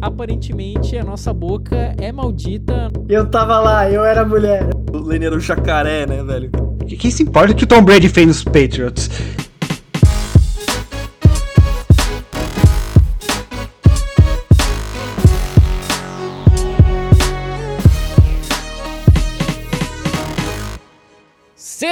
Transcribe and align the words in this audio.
aparentemente 0.00 0.96
a 0.96 1.04
nossa 1.04 1.32
boca 1.32 1.94
é 1.98 2.10
maldita. 2.12 2.90
Eu 3.08 3.26
tava 3.30 3.58
lá, 3.60 3.90
eu 3.90 4.04
era 4.04 4.24
mulher. 4.24 4.68
O 4.92 4.98
Lenny 4.98 5.26
era 5.26 5.36
o 5.36 5.40
jacaré, 5.40 6.06
né, 6.06 6.22
velho? 6.22 6.50
Quem 6.98 7.10
se 7.10 7.22
importa 7.22 7.54
que 7.54 7.64
o 7.64 7.66
Tom 7.66 7.82
Brady 7.82 8.08
fez 8.08 8.26
nos 8.26 8.44
Patriots? 8.44 9.10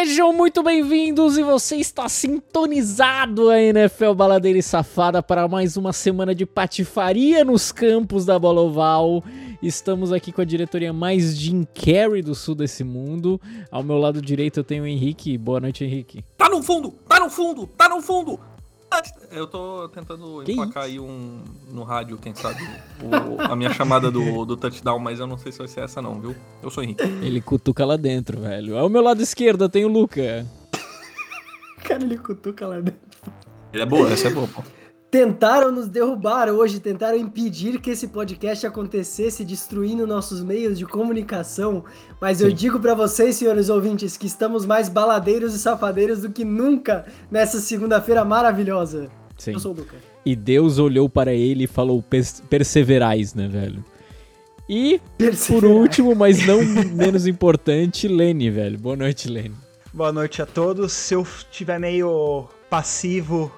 Sejam 0.05 0.33
muito 0.33 0.63
bem-vindos 0.63 1.37
e 1.37 1.43
você 1.43 1.75
está 1.75 2.09
sintonizado 2.09 3.51
a 3.51 3.61
NFL 3.61 4.13
Baladeira 4.15 4.57
e 4.57 4.63
Safada 4.63 5.21
para 5.21 5.49
mais 5.49 5.77
uma 5.77 5.93
semana 5.93 6.33
de 6.33 6.47
patifaria 6.47 7.45
nos 7.45 7.73
campos 7.73 8.25
da 8.25 8.39
Bola 8.39 8.61
Oval. 8.61 9.25
Estamos 9.61 10.13
aqui 10.13 10.31
com 10.31 10.41
a 10.41 10.45
diretoria 10.45 10.93
mais 10.93 11.37
Jim 11.37 11.67
Carrey 11.75 12.23
do 12.23 12.33
sul 12.33 12.55
desse 12.55 12.85
mundo. 12.85 13.41
Ao 13.73 13.83
meu 13.83 13.99
lado 13.99 14.23
direito 14.23 14.61
eu 14.61 14.65
tenho 14.65 14.85
o 14.85 14.87
Henrique. 14.87 15.37
Boa 15.37 15.59
noite, 15.59 15.83
Henrique. 15.83 16.25
Tá 16.37 16.49
no 16.49 16.63
fundo! 16.63 16.93
Tá 17.09 17.19
no 17.19 17.29
fundo! 17.29 17.67
Tá 17.67 17.89
no 17.89 18.01
fundo! 18.01 18.39
Eu 19.31 19.47
tô 19.47 19.89
tentando 19.91 20.43
Que 20.45 20.53
emplacar 20.53 20.85
aí 20.85 20.99
um 20.99 21.43
no 21.71 21.83
rádio, 21.85 22.17
quem 22.17 22.35
sabe, 22.35 22.63
o- 23.03 23.41
a 23.41 23.55
minha 23.55 23.73
chamada 23.73 24.11
do, 24.11 24.45
do 24.47 24.57
touchdown, 24.57 24.99
mas 24.99 25.21
eu 25.21 25.27
não 25.27 25.37
sei 25.37 25.53
se 25.53 25.59
vai 25.59 25.69
ser 25.69 25.81
essa 25.81 26.01
não, 26.01 26.19
viu? 26.21 26.35
Eu 26.63 26.71
sou 26.71 26.83
Henrique. 26.83 27.03
Ele 27.03 27.41
cutuca 27.41 27.85
lá 27.85 27.97
dentro, 27.97 28.41
velho. 28.41 28.79
Ao 28.79 28.89
meu 28.89 29.03
lado 29.03 29.21
esquerdo 29.23 29.65
eu 29.65 29.69
tenho 29.69 29.89
o 29.89 29.93
Luca. 29.93 30.47
Cara, 31.85 32.03
ele 32.03 32.17
cutuca 32.19 32.67
lá 32.67 32.81
dentro. 32.81 32.99
Ele 33.73 33.83
é 33.83 33.87
boa, 33.87 34.11
essa 34.11 34.29
é 34.29 34.31
boa, 34.31 34.49
pô. 34.49 34.63
Tentaram 35.11 35.73
nos 35.73 35.89
derrubar 35.89 36.51
hoje, 36.51 36.81
tentaram 36.81 37.17
impedir 37.17 37.81
que 37.81 37.91
esse 37.91 38.09
podcast 38.09 38.67
acontecesse, 38.67 39.43
destruindo 39.43 40.07
nossos 40.07 40.45
meios 40.45 40.79
de 40.79 40.85
comunicação. 40.85 41.83
Mas 42.21 42.43
eu 42.43 42.51
Sim. 42.51 42.55
digo 42.57 42.79
pra 42.79 42.95
vocês, 42.95 43.37
senhores 43.37 43.71
ouvintes, 43.71 44.19
que 44.19 44.27
estamos 44.27 44.67
mais 44.67 44.91
baladeiros 44.91 45.55
e 45.55 45.59
safadeiros 45.59 46.21
do 46.21 46.31
que 46.31 46.45
nunca 46.45 47.07
nessa 47.31 47.59
segunda-feira 47.59 48.23
maravilhosa. 48.23 49.09
Sim. 49.39 49.53
Eu 49.53 49.61
sou 49.61 49.73
o 49.73 49.77
Luca. 49.77 49.97
E 50.27 50.37
Deus 50.37 50.79
olhou 50.79 51.09
para 51.09 51.33
ele 51.33 51.65
e 51.65 51.69
falou: 51.69 52.03
"Pers- 52.03 52.43
perseverais, 52.51 53.33
né, 53.33 53.49
velho? 53.49 53.83
E, 54.69 55.01
por 55.47 55.65
último, 55.65 56.15
mas 56.15 56.47
não 56.47 56.59
menos 56.95 57.27
importante, 57.27 58.07
Lene, 58.07 58.51
velho. 58.51 58.79
Boa 58.79 58.97
noite, 58.97 59.27
Lene. 59.27 59.55
Boa 59.91 60.13
noite 60.13 60.43
a 60.43 60.47
todos. 60.47 60.93
Se 60.93 61.15
eu 61.15 61.23
estiver 61.23 61.81
meio 61.81 62.47
passivo 62.69 63.51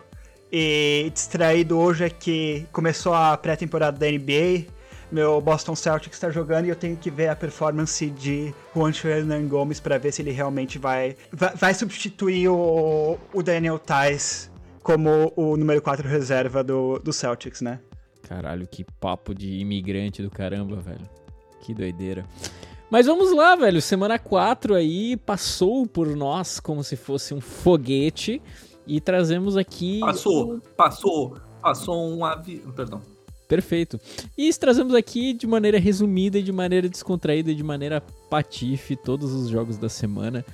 e 0.52 1.10
distraído 1.12 1.78
hoje 1.78 2.04
é 2.04 2.10
que 2.10 2.66
começou 2.72 3.14
a 3.14 3.36
pré-temporada 3.36 3.98
da 3.98 4.10
NBA. 4.10 4.66
Meu 5.10 5.40
Boston 5.40 5.74
Celtics 5.74 6.16
está 6.16 6.30
jogando 6.30 6.66
e 6.66 6.68
eu 6.68 6.76
tenho 6.76 6.96
que 6.96 7.10
ver 7.10 7.28
a 7.28 7.36
performance 7.36 8.08
de 8.10 8.54
Juancho 8.74 9.08
Hernan 9.08 9.46
Gomes 9.48 9.80
para 9.80 9.98
ver 9.98 10.12
se 10.12 10.22
ele 10.22 10.30
realmente 10.30 10.78
vai, 10.78 11.16
vai, 11.32 11.54
vai 11.56 11.74
substituir 11.74 12.48
o, 12.48 13.18
o 13.32 13.42
Daniel 13.42 13.78
Tais 13.78 14.50
como 14.82 15.32
o 15.36 15.56
número 15.56 15.82
4 15.82 16.08
reserva 16.08 16.62
do, 16.62 16.98
do 16.98 17.12
Celtics, 17.12 17.60
né? 17.60 17.80
Caralho, 18.22 18.66
que 18.66 18.84
papo 19.00 19.34
de 19.34 19.58
imigrante 19.58 20.22
do 20.22 20.30
caramba, 20.30 20.76
velho. 20.76 21.08
Que 21.60 21.74
doideira. 21.74 22.24
Mas 22.88 23.06
vamos 23.06 23.32
lá, 23.34 23.54
velho. 23.56 23.80
Semana 23.82 24.18
4 24.18 24.74
aí 24.74 25.16
passou 25.16 25.86
por 25.86 26.08
nós 26.16 26.58
como 26.58 26.82
se 26.82 26.96
fosse 26.96 27.34
um 27.34 27.40
foguete. 27.40 28.40
E 28.90 29.00
trazemos 29.00 29.56
aqui. 29.56 30.00
Passou, 30.00 30.60
passou, 30.76 31.36
passou 31.62 32.10
um 32.10 32.24
avião. 32.24 32.72
Perdão. 32.72 33.00
Perfeito. 33.46 34.00
E 34.36 34.52
trazemos 34.54 34.96
aqui 34.96 35.32
de 35.32 35.46
maneira 35.46 35.78
resumida 35.78 36.40
e 36.40 36.42
de 36.42 36.50
maneira 36.50 36.88
descontraída 36.88 37.52
e 37.52 37.54
de 37.54 37.62
maneira 37.62 38.02
patife 38.28 38.96
todos 38.96 39.32
os 39.32 39.48
jogos 39.48 39.78
da 39.78 39.88
semana. 39.88 40.44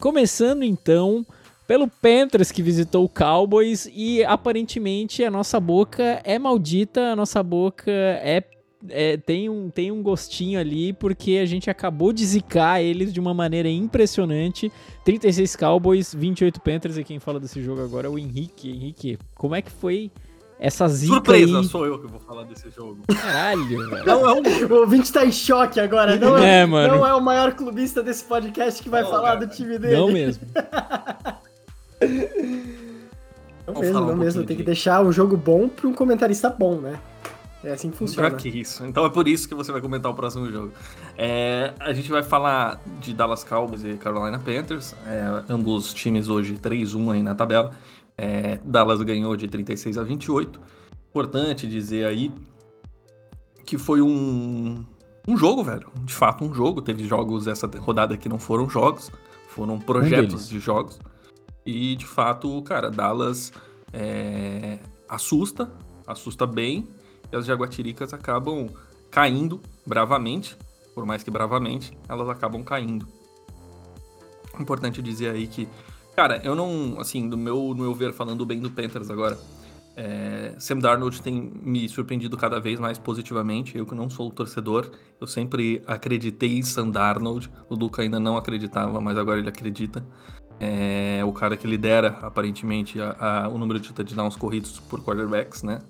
Começando 0.00 0.64
então 0.64 1.24
pelo 1.68 1.86
Panthers 1.86 2.50
que 2.50 2.62
visitou 2.62 3.04
o 3.04 3.08
Cowboys 3.08 3.88
e 3.94 4.24
aparentemente 4.24 5.22
a 5.22 5.30
nossa 5.30 5.60
boca 5.60 6.20
é 6.24 6.36
maldita, 6.36 7.12
a 7.12 7.16
nossa 7.16 7.44
boca 7.44 7.92
é, 7.92 8.42
é- 8.88 9.16
tem, 9.16 9.48
um, 9.48 9.70
tem 9.70 9.90
um 9.90 10.02
gostinho 10.02 10.58
ali 10.58 10.92
porque 10.92 11.38
a 11.42 11.46
gente 11.46 11.68
acabou 11.70 12.12
de 12.12 12.24
zicar 12.24 12.80
eles 12.80 13.12
de 13.12 13.20
uma 13.20 13.32
maneira 13.34 13.68
impressionante. 13.68 14.70
36 15.04 15.56
Cowboys, 15.56 16.14
28 16.14 16.60
Panthers 16.60 16.96
e 16.98 17.04
quem 17.04 17.18
fala 17.18 17.38
desse 17.40 17.62
jogo 17.62 17.82
agora 17.82 18.06
é 18.06 18.10
o 18.10 18.18
Henrique. 18.18 18.70
Henrique, 18.70 19.18
como 19.34 19.54
é 19.54 19.62
que 19.62 19.70
foi 19.70 20.10
essa 20.58 20.86
zica 20.88 21.14
Surpresa, 21.14 21.58
aí? 21.58 21.64
sou 21.64 21.84
eu 21.84 21.98
que 22.00 22.06
vou 22.06 22.20
falar 22.20 22.44
desse 22.44 22.70
jogo. 22.70 23.02
Caralho, 23.08 23.64
velho. 23.66 24.04
Não 24.06 24.28
é 24.28 24.32
um 24.34 24.42
O 24.72 24.80
ouvinte 24.80 25.12
tá 25.12 25.24
em 25.26 25.32
choque 25.32 25.80
agora. 25.80 26.16
Não 26.16 26.38
é, 26.38 26.60
É, 26.60 26.66
mano. 26.66 26.96
não 26.96 27.06
é 27.06 27.14
o 27.14 27.20
maior 27.20 27.52
clubista 27.54 28.02
desse 28.02 28.24
podcast 28.24 28.82
que 28.82 28.88
vai 28.88 29.02
Não, 29.02 29.10
falar 29.10 29.34
cara. 29.34 29.46
do 29.46 29.52
time 29.54 29.78
dele. 29.78 29.96
Não 29.96 30.10
mesmo. 30.12 30.42
Não 33.66 33.72
Vamos 33.72 33.80
mesmo, 33.80 33.94
falar 33.94 34.06
um 34.06 34.10
não 34.10 34.16
mesmo. 34.18 34.44
Tem 34.44 34.56
que 34.56 34.62
de- 34.62 34.66
deixar 34.66 35.02
um 35.02 35.10
jogo 35.10 35.36
bom 35.36 35.68
pra 35.68 35.88
um 35.88 35.94
comentarista 35.94 36.50
bom, 36.50 36.76
né? 36.76 36.98
É 37.64 37.72
assim 37.72 37.90
que 37.90 37.96
funciona. 37.96 38.28
Pra 38.28 38.38
que 38.38 38.48
isso? 38.48 38.84
Então 38.84 39.06
é 39.06 39.10
por 39.10 39.26
isso 39.26 39.48
que 39.48 39.54
você 39.54 39.72
vai 39.72 39.80
comentar 39.80 40.12
o 40.12 40.14
próximo 40.14 40.50
jogo. 40.50 40.72
É, 41.16 41.72
a 41.80 41.92
gente 41.92 42.10
vai 42.10 42.22
falar 42.22 42.80
de 43.00 43.14
Dallas 43.14 43.42
Cowboys 43.42 43.82
e 43.84 43.94
Carolina 43.94 44.38
Panthers. 44.38 44.94
É, 45.06 45.44
ambos 45.48 45.94
times 45.94 46.28
hoje 46.28 46.54
3-1 46.54 47.12
aí 47.12 47.22
na 47.22 47.34
tabela. 47.34 47.70
É, 48.18 48.58
Dallas 48.64 49.00
ganhou 49.02 49.34
de 49.36 49.48
36 49.48 49.96
a 49.96 50.02
28. 50.02 50.60
Importante 51.08 51.66
dizer 51.66 52.06
aí 52.06 52.30
que 53.64 53.78
foi 53.78 54.02
um, 54.02 54.84
um 55.26 55.36
jogo, 55.36 55.64
velho. 55.64 55.90
De 56.04 56.12
fato, 56.12 56.44
um 56.44 56.52
jogo. 56.52 56.82
Teve 56.82 57.04
jogos 57.06 57.46
essa 57.46 57.66
rodada 57.78 58.16
que 58.16 58.28
não 58.28 58.38
foram 58.38 58.68
jogos, 58.68 59.10
foram 59.48 59.78
projetos 59.78 60.48
de 60.48 60.58
jogos. 60.58 61.00
E 61.64 61.96
de 61.96 62.04
fato, 62.04 62.60
cara, 62.62 62.90
Dallas 62.90 63.52
é, 63.92 64.78
assusta, 65.08 65.70
assusta 66.06 66.46
bem. 66.46 66.86
E 67.34 67.36
as 67.36 67.46
Jaguatiricas 67.46 68.14
acabam 68.14 68.68
caindo 69.10 69.60
bravamente. 69.84 70.56
Por 70.94 71.04
mais 71.04 71.24
que 71.24 71.30
bravamente, 71.32 71.98
elas 72.08 72.28
acabam 72.28 72.62
caindo. 72.62 73.08
Importante 74.60 75.02
dizer 75.02 75.30
aí 75.30 75.48
que, 75.48 75.68
cara, 76.14 76.40
eu 76.44 76.54
não, 76.54 77.00
assim, 77.00 77.28
do 77.28 77.36
meu, 77.36 77.56
no 77.74 77.82
meu 77.82 77.92
ver, 77.92 78.12
falando 78.12 78.46
bem 78.46 78.60
do 78.60 78.70
Panthers 78.70 79.10
agora, 79.10 79.36
é, 79.96 80.54
Sam 80.60 80.78
Darnold 80.78 81.20
tem 81.20 81.34
me 81.60 81.88
surpreendido 81.88 82.36
cada 82.36 82.60
vez 82.60 82.78
mais 82.78 82.96
positivamente. 82.98 83.76
Eu 83.76 83.84
que 83.84 83.96
não 83.96 84.08
sou 84.08 84.30
torcedor, 84.30 84.88
eu 85.20 85.26
sempre 85.26 85.82
acreditei 85.88 86.56
em 86.58 86.62
Sam 86.62 86.90
Darnold. 86.90 87.50
O 87.68 87.74
Luca 87.74 88.02
ainda 88.02 88.20
não 88.20 88.36
acreditava, 88.36 89.00
mas 89.00 89.18
agora 89.18 89.40
ele 89.40 89.48
acredita. 89.48 90.06
É 90.60 91.20
o 91.26 91.32
cara 91.32 91.56
que 91.56 91.66
lidera, 91.66 92.16
aparentemente, 92.22 93.00
a- 93.00 93.16
a- 93.18 93.48
o 93.48 93.58
número 93.58 93.80
de 93.80 93.92
touchdowns 93.92 94.36
corridos 94.36 94.78
por 94.78 95.02
quarterbacks, 95.02 95.64
né? 95.64 95.80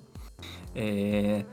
É, 0.75 1.45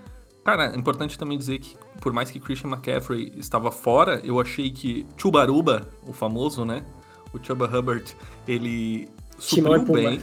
Cara, 0.45 0.73
é 0.73 0.77
importante 0.77 1.17
também 1.17 1.39
dizer 1.39 1.61
que, 1.61 1.77
por 2.01 2.13
mais 2.13 2.31
que 2.31 2.41
Christian 2.41 2.71
McCaffrey 2.71 3.33
estava 3.37 3.71
fora, 3.71 4.21
eu 4.25 4.41
achei 4.41 4.71
que 4.71 5.07
Chubaruba, 5.17 5.89
o 6.07 6.13
famoso, 6.13 6.65
né? 6.65 6.85
O 7.33 7.43
Chuba 7.43 7.67
Hubbard, 7.67 8.05
ele 8.47 9.09
Timão 9.39 9.79
supriu 9.79 9.87
Pumba. 9.87 10.11
bem. 10.11 10.21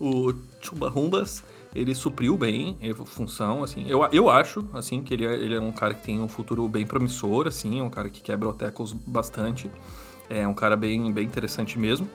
O 0.00 0.32
Chuba 0.62 0.88
Rumbas, 0.88 1.44
ele 1.74 1.94
supriu 1.94 2.38
bem 2.38 2.78
a 2.82 3.04
função, 3.04 3.62
assim. 3.62 3.84
Eu, 3.86 4.02
eu 4.12 4.30
acho, 4.30 4.66
assim, 4.72 5.02
que 5.02 5.12
ele 5.12 5.26
é, 5.26 5.34
ele 5.34 5.54
é 5.54 5.60
um 5.60 5.72
cara 5.72 5.92
que 5.92 6.04
tem 6.04 6.18
um 6.18 6.28
futuro 6.28 6.66
bem 6.66 6.86
promissor, 6.86 7.46
assim. 7.46 7.80
É 7.80 7.82
um 7.82 7.90
cara 7.90 8.08
que 8.08 8.22
quebra 8.22 8.48
o 8.48 8.54
tackles 8.54 8.92
bastante. 8.92 9.70
É 10.30 10.48
um 10.48 10.54
cara 10.54 10.74
bem, 10.74 11.12
bem 11.12 11.26
interessante 11.26 11.78
mesmo. 11.78 12.08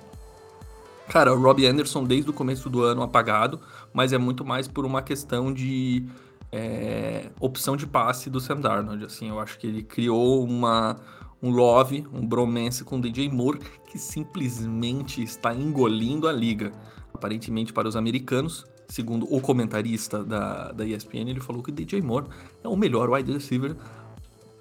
Cara, 1.10 1.34
o 1.34 1.40
Robbie 1.40 1.68
Anderson 1.68 2.04
desde 2.04 2.30
o 2.30 2.34
começo 2.34 2.70
do 2.70 2.82
ano 2.84 3.02
apagado, 3.02 3.60
mas 3.94 4.12
é 4.12 4.18
muito 4.18 4.44
mais 4.44 4.68
por 4.68 4.86
uma 4.86 5.02
questão 5.02 5.54
de 5.54 6.06
é, 6.52 7.30
opção 7.40 7.78
de 7.78 7.86
passe 7.86 8.30
do 8.30 8.40
Sam 8.40 8.62
Darnold. 8.62 9.06
Assim, 9.06 9.30
eu 9.30 9.40
acho 9.40 9.60
que 9.60 9.68
ele 9.68 9.84
criou 9.84 10.44
uma, 10.44 10.96
um 11.42 11.52
love, 11.52 12.06
um 12.12 12.26
bromance 12.26 12.84
com 12.84 12.98
o 12.98 13.02
DJ 13.02 13.30
Moore 13.30 13.60
que 13.90 14.00
simplesmente 14.00 15.22
está 15.22 15.54
engolindo 15.54 16.28
a 16.28 16.32
liga. 16.32 16.72
Aparentemente 17.14 17.72
para 17.72 17.88
os 17.88 17.96
americanos, 17.96 18.66
segundo 18.90 19.26
o 19.34 19.40
comentarista 19.40 20.24
da, 20.24 20.72
da 20.72 20.86
ESPN, 20.86 21.30
ele 21.30 21.40
falou 21.40 21.62
que 21.62 21.70
o 21.70 21.74
DJ 21.74 22.02
Moore 22.02 22.28
é 22.64 22.68
o 22.68 22.76
melhor 22.76 23.10
wide 23.10 23.32
receiver 23.32 23.76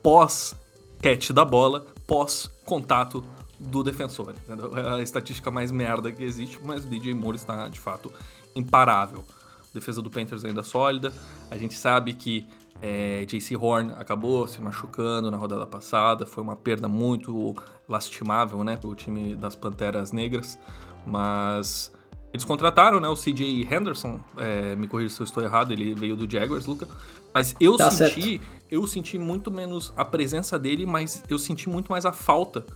pós 0.03 0.55
catch 1.01 1.31
da 1.31 1.45
bola, 1.45 1.87
pós 2.07 2.51
contato 2.65 3.25
do 3.59 3.83
defensor. 3.83 4.35
entendeu? 4.45 4.77
É 4.77 4.97
a 4.97 5.03
estatística 5.03 5.51
mais 5.51 5.71
merda 5.71 6.11
que 6.13 6.23
existe, 6.23 6.59
mas 6.63 6.85
o 6.85 6.89
DJ 6.89 7.15
Moore 7.15 7.37
está 7.37 7.69
de 7.69 7.81
fato 7.81 8.13
imparável. 8.55 9.25
A 9.61 9.75
defesa 9.75 10.01
do 10.01 10.11
Panthers 10.11 10.45
ainda 10.45 10.63
sólida. 10.63 11.13
A 11.51 11.57
gente 11.57 11.75
sabe 11.75 12.15
que 12.15 12.47
é, 12.83 13.25
JC 13.25 13.57
Horn 13.57 13.93
acabou 13.97 14.47
se 14.47 14.61
machucando 14.61 15.31
na 15.31 15.37
rodada 15.37 15.67
passada. 15.67 16.27
Foi 16.27 16.43
uma 16.43 16.57
perda 16.57 16.89
muito 16.89 17.55
lastimável 17.89 18.63
né, 18.65 18.77
para 18.77 18.89
o 18.89 18.95
time 18.95 19.35
das 19.35 19.57
Panteras 19.57 20.13
Negras. 20.13 20.59
Mas 21.07 21.93
Eles 22.33 22.45
contrataram, 22.45 22.99
né, 22.99 23.09
o 23.09 23.15
CJ 23.15 23.69
Henderson, 23.71 24.19
é, 24.37 24.75
me 24.75 24.89
corrija 24.89 25.15
se 25.15 25.21
eu 25.21 25.25
estou 25.25 25.43
errado, 25.43 25.73
ele 25.73 25.95
veio 25.95 26.17
do 26.17 26.29
Jaguars, 26.31 26.67
Luca. 26.67 26.89
Mas 27.33 27.55
eu 27.61 27.77
Tá 27.77 27.91
senti, 27.91 28.41
eu 28.71 28.85
senti 28.89 29.19
muito 29.19 29.51
menos 29.51 29.93
a 29.97 30.05
presença 30.05 30.59
dele, 30.59 30.85
mas 30.85 31.23
eu 31.29 31.39
senti 31.39 31.69
muito 31.69 31.93
mais 31.93 32.05
a 32.05 32.13
falta 32.13 32.67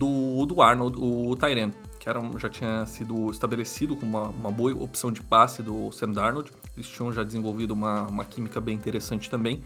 do, 0.00 0.46
do 0.46 0.62
Arnold, 0.62 0.96
o 0.98 1.36
Tyren, 1.36 1.74
que 1.98 2.08
era, 2.08 2.18
já 2.38 2.48
tinha 2.48 2.86
sido 2.86 3.30
estabelecido 3.30 3.94
como 3.94 4.16
uma, 4.16 4.28
uma 4.30 4.50
boa 4.50 4.72
opção 4.72 5.12
de 5.12 5.20
passe 5.20 5.62
do 5.62 5.92
Sam 5.92 6.12
Darnold. 6.12 6.50
Eles 6.74 6.88
tinham 6.88 7.12
já 7.12 7.22
desenvolvido 7.22 7.72
uma, 7.72 8.04
uma 8.04 8.24
química 8.24 8.62
bem 8.62 8.74
interessante 8.74 9.28
também. 9.28 9.62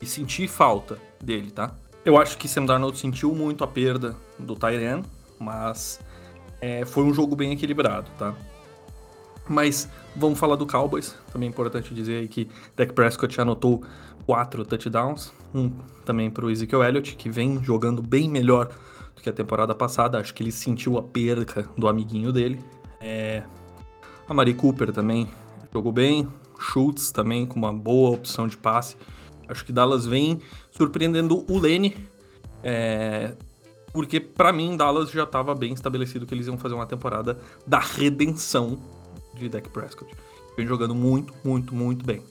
E 0.00 0.06
senti 0.06 0.48
falta 0.48 0.98
dele, 1.22 1.50
tá? 1.50 1.74
Eu 2.06 2.16
acho 2.16 2.38
que 2.38 2.48
Sam 2.48 2.64
Darnold 2.64 2.98
sentiu 2.98 3.34
muito 3.34 3.62
a 3.62 3.66
perda 3.66 4.16
do 4.38 4.56
Tyren, 4.56 5.02
mas 5.38 6.00
é, 6.58 6.86
foi 6.86 7.04
um 7.04 7.12
jogo 7.12 7.36
bem 7.36 7.52
equilibrado, 7.52 8.10
tá? 8.18 8.34
Mas 9.46 9.90
vamos 10.14 10.38
falar 10.38 10.56
do 10.56 10.66
Cowboys. 10.66 11.14
Também 11.30 11.48
é 11.48 11.50
importante 11.50 11.92
dizer 11.92 12.20
aí 12.20 12.28
que 12.28 12.48
Dak 12.74 12.94
Prescott 12.94 13.38
anotou 13.38 13.84
quatro 14.24 14.64
touchdowns, 14.64 15.32
um 15.54 15.70
também 16.06 16.30
para 16.30 16.46
o 16.46 16.50
Ezekiel 16.50 16.82
Elliott, 16.82 17.14
que 17.14 17.28
vem 17.28 17.62
jogando 17.62 18.00
bem 18.00 18.26
melhor 18.28 18.70
que 19.22 19.30
a 19.30 19.32
temporada 19.32 19.74
passada. 19.74 20.18
Acho 20.18 20.32
que 20.34 20.42
ele 20.42 20.52
sentiu 20.52 20.98
a 20.98 21.02
perca 21.02 21.68
do 21.76 21.88
amiguinho 21.88 22.32
dele. 22.32 22.60
É... 23.00 23.42
A 24.28 24.34
Mari 24.34 24.54
Cooper 24.54 24.92
também 24.92 25.28
jogou 25.72 25.92
bem. 25.92 26.28
Schultz 26.58 27.10
também 27.10 27.46
com 27.46 27.58
uma 27.58 27.72
boa 27.72 28.10
opção 28.10 28.48
de 28.48 28.56
passe. 28.56 28.96
Acho 29.48 29.64
que 29.64 29.72
Dallas 29.72 30.06
vem 30.06 30.40
surpreendendo 30.70 31.44
o 31.50 31.58
Lene. 31.58 31.96
É... 32.62 33.34
Porque 33.92 34.20
para 34.20 34.52
mim 34.52 34.76
Dallas 34.76 35.10
já 35.10 35.24
estava 35.24 35.54
bem 35.54 35.72
estabelecido 35.72 36.26
que 36.26 36.34
eles 36.34 36.46
iam 36.46 36.58
fazer 36.58 36.74
uma 36.74 36.86
temporada 36.86 37.38
da 37.66 37.78
redenção 37.78 38.78
de 39.34 39.48
Dak 39.48 39.68
Prescott. 39.70 40.14
Vem 40.56 40.66
jogando 40.66 40.94
muito, 40.94 41.32
muito, 41.44 41.74
muito 41.74 42.04
bem. 42.04 42.22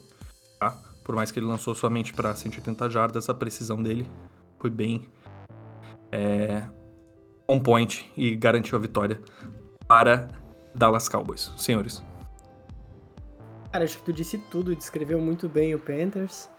Tá? 0.59 0.77
Por 1.03 1.15
mais 1.15 1.31
que 1.31 1.39
ele 1.39 1.45
lançou 1.45 1.73
somente 1.75 2.13
para 2.13 2.35
180 2.35 2.89
jardas, 2.89 3.29
a 3.29 3.33
precisão 3.33 3.81
dele 3.81 4.07
foi 4.59 4.69
bem 4.69 5.05
é, 6.15 6.63
on 7.47 7.59
point 7.59 8.09
e 8.15 8.35
garantiu 8.35 8.77
a 8.77 8.81
vitória 8.81 9.19
para 9.87 10.29
Dallas 10.73 11.09
Cowboys. 11.09 11.51
Senhores. 11.57 12.01
Cara, 13.71 13.83
acho 13.83 13.97
que 13.97 14.03
tu 14.03 14.13
disse 14.13 14.37
tudo, 14.37 14.73
descreveu 14.73 15.19
muito 15.19 15.49
bem 15.49 15.75
o 15.75 15.79
Panthers. 15.79 16.49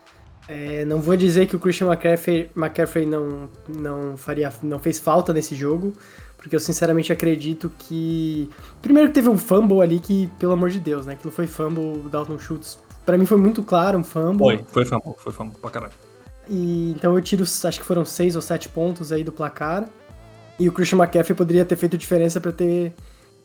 É, 0.47 0.85
não 0.85 1.00
vou 1.00 1.17
dizer 1.17 1.47
que 1.47 1.56
o 1.56 1.58
Christian 1.58 1.88
McCaffrey, 1.88 2.50
McCaffrey 2.55 3.06
não, 3.06 3.49
não, 3.67 4.17
faria, 4.17 4.53
não 4.62 4.79
fez 4.79 5.00
falta 5.00 5.32
nesse 5.32 5.56
jogo, 5.56 5.94
porque 6.37 6.55
eu 6.55 6.61
sinceramente 6.61 7.12
acredito 7.12 7.73
que. 7.79 8.49
Primeiro 8.82 9.08
que 9.08 9.14
teve 9.14 9.29
um 9.29 9.38
fumble 9.38 9.81
ali 9.81 9.99
que, 9.99 10.29
pelo 10.38 10.53
amor 10.53 10.70
de 10.70 10.79
Deus, 10.79 11.06
né? 11.06 11.14
Aquilo 11.14 11.32
foi 11.32 11.47
fumble, 11.47 12.05
o 12.05 12.08
Dalton 12.08 12.38
Schultz. 12.38 12.79
Pra 13.05 13.17
mim 13.17 13.25
foi 13.25 13.38
muito 13.38 13.62
claro 13.62 13.99
um 13.99 14.05
fumble. 14.05 14.58
Foi, 14.58 14.64
foi 14.69 14.85
fumble, 14.85 15.14
foi 15.17 15.32
fumble 15.32 15.58
pra 15.58 15.70
caralho. 15.70 16.06
E, 16.48 16.93
então 16.96 17.14
eu 17.14 17.22
tiro, 17.22 17.43
acho 17.43 17.81
que 17.81 17.84
foram 17.84 18.04
seis 18.04 18.37
ou 18.37 18.43
sete 18.43 18.69
pontos 18.69 19.12
aí 19.12 19.25
do 19.25 19.32
placar. 19.32 19.88
E 20.58 20.69
o 20.69 20.72
Christian 20.72 20.98
McCaffrey 20.98 21.37
poderia 21.37 21.64
ter 21.64 21.76
feito 21.76 21.98
diferença 21.98 22.40
pra 22.40 22.52
ter 22.52 22.94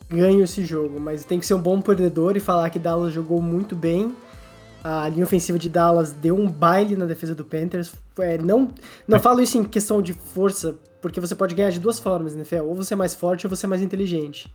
ganho 0.10 0.44
esse 0.44 0.64
jogo. 0.66 1.00
Mas 1.00 1.26
tem 1.26 1.40
que 1.40 1.46
ser 1.46 1.54
um 1.54 1.62
bom 1.62 1.82
perdedor 1.82 2.38
e 2.38 2.40
falar 2.40 2.70
que 2.70 2.80
Dallas 2.80 3.14
jogou 3.14 3.42
muito 3.42 3.76
bem. 3.76 4.16
A 4.84 5.08
linha 5.10 5.26
ofensiva 5.26 5.60
de 5.60 5.70
Dallas 5.70 6.12
deu 6.12 6.36
um 6.36 6.50
baile 6.50 6.96
na 6.96 7.06
defesa 7.06 7.36
do 7.36 7.46
Panthers. 7.46 7.94
É, 8.20 8.38
não, 8.38 8.70
não 9.08 9.20
falo 9.20 9.42
isso 9.42 9.58
em 9.58 9.64
questão 9.64 10.02
de 10.02 10.14
força, 10.14 10.76
porque 11.02 11.20
você 11.20 11.36
pode 11.36 11.54
ganhar 11.54 11.70
de 11.70 11.80
duas 11.80 12.00
formas, 12.00 12.34
né, 12.34 12.44
Fé? 12.44 12.62
Ou 12.62 12.74
você 12.74 12.94
é 12.94 12.98
mais 12.98 13.14
forte 13.14 13.46
ou 13.46 13.50
você 13.50 13.66
é 13.66 13.70
mais 13.70 13.82
inteligente. 13.82 14.52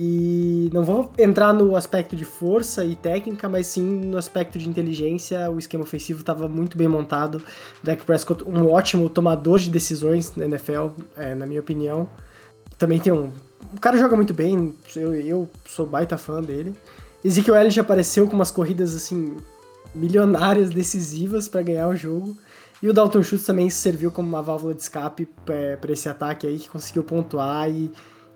E 0.00 0.70
não 0.72 0.84
vou 0.84 1.12
entrar 1.18 1.52
no 1.52 1.74
aspecto 1.74 2.14
de 2.14 2.24
força 2.24 2.84
e 2.84 2.94
técnica, 2.94 3.48
mas 3.48 3.66
sim 3.66 3.82
no 3.82 4.16
aspecto 4.16 4.56
de 4.56 4.68
inteligência. 4.68 5.50
O 5.50 5.58
esquema 5.58 5.82
ofensivo 5.82 6.20
estava 6.20 6.48
muito 6.48 6.78
bem 6.78 6.86
montado. 6.86 7.42
Dak 7.82 8.04
Prescott, 8.04 8.44
um 8.44 8.70
ótimo 8.70 9.10
tomador 9.10 9.58
de 9.58 9.68
decisões 9.68 10.32
na 10.36 10.44
NFL, 10.44 10.90
é, 11.16 11.34
na 11.34 11.46
minha 11.46 11.58
opinião. 11.58 12.08
Também 12.78 13.00
tem 13.00 13.12
um. 13.12 13.32
O 13.74 13.80
cara 13.80 13.98
joga 13.98 14.14
muito 14.14 14.32
bem, 14.32 14.72
eu, 14.94 15.12
eu 15.16 15.50
sou 15.66 15.84
baita 15.84 16.16
fã 16.16 16.40
dele. 16.40 16.76
Ezekiel 17.24 17.56
Elliott 17.56 17.80
apareceu 17.80 18.28
com 18.28 18.36
umas 18.36 18.52
corridas 18.52 18.94
assim 18.94 19.36
milionárias, 19.92 20.70
decisivas 20.70 21.48
para 21.48 21.62
ganhar 21.62 21.88
o 21.88 21.96
jogo. 21.96 22.36
E 22.80 22.88
o 22.88 22.92
Dalton 22.92 23.24
Schultz 23.24 23.44
também 23.44 23.68
serviu 23.68 24.12
como 24.12 24.28
uma 24.28 24.42
válvula 24.42 24.74
de 24.74 24.82
escape 24.82 25.26
para 25.44 25.92
esse 25.92 26.08
ataque 26.08 26.46
aí 26.46 26.56
que 26.56 26.68
conseguiu 26.68 27.02
pontuar 27.02 27.68
e, 27.68 27.90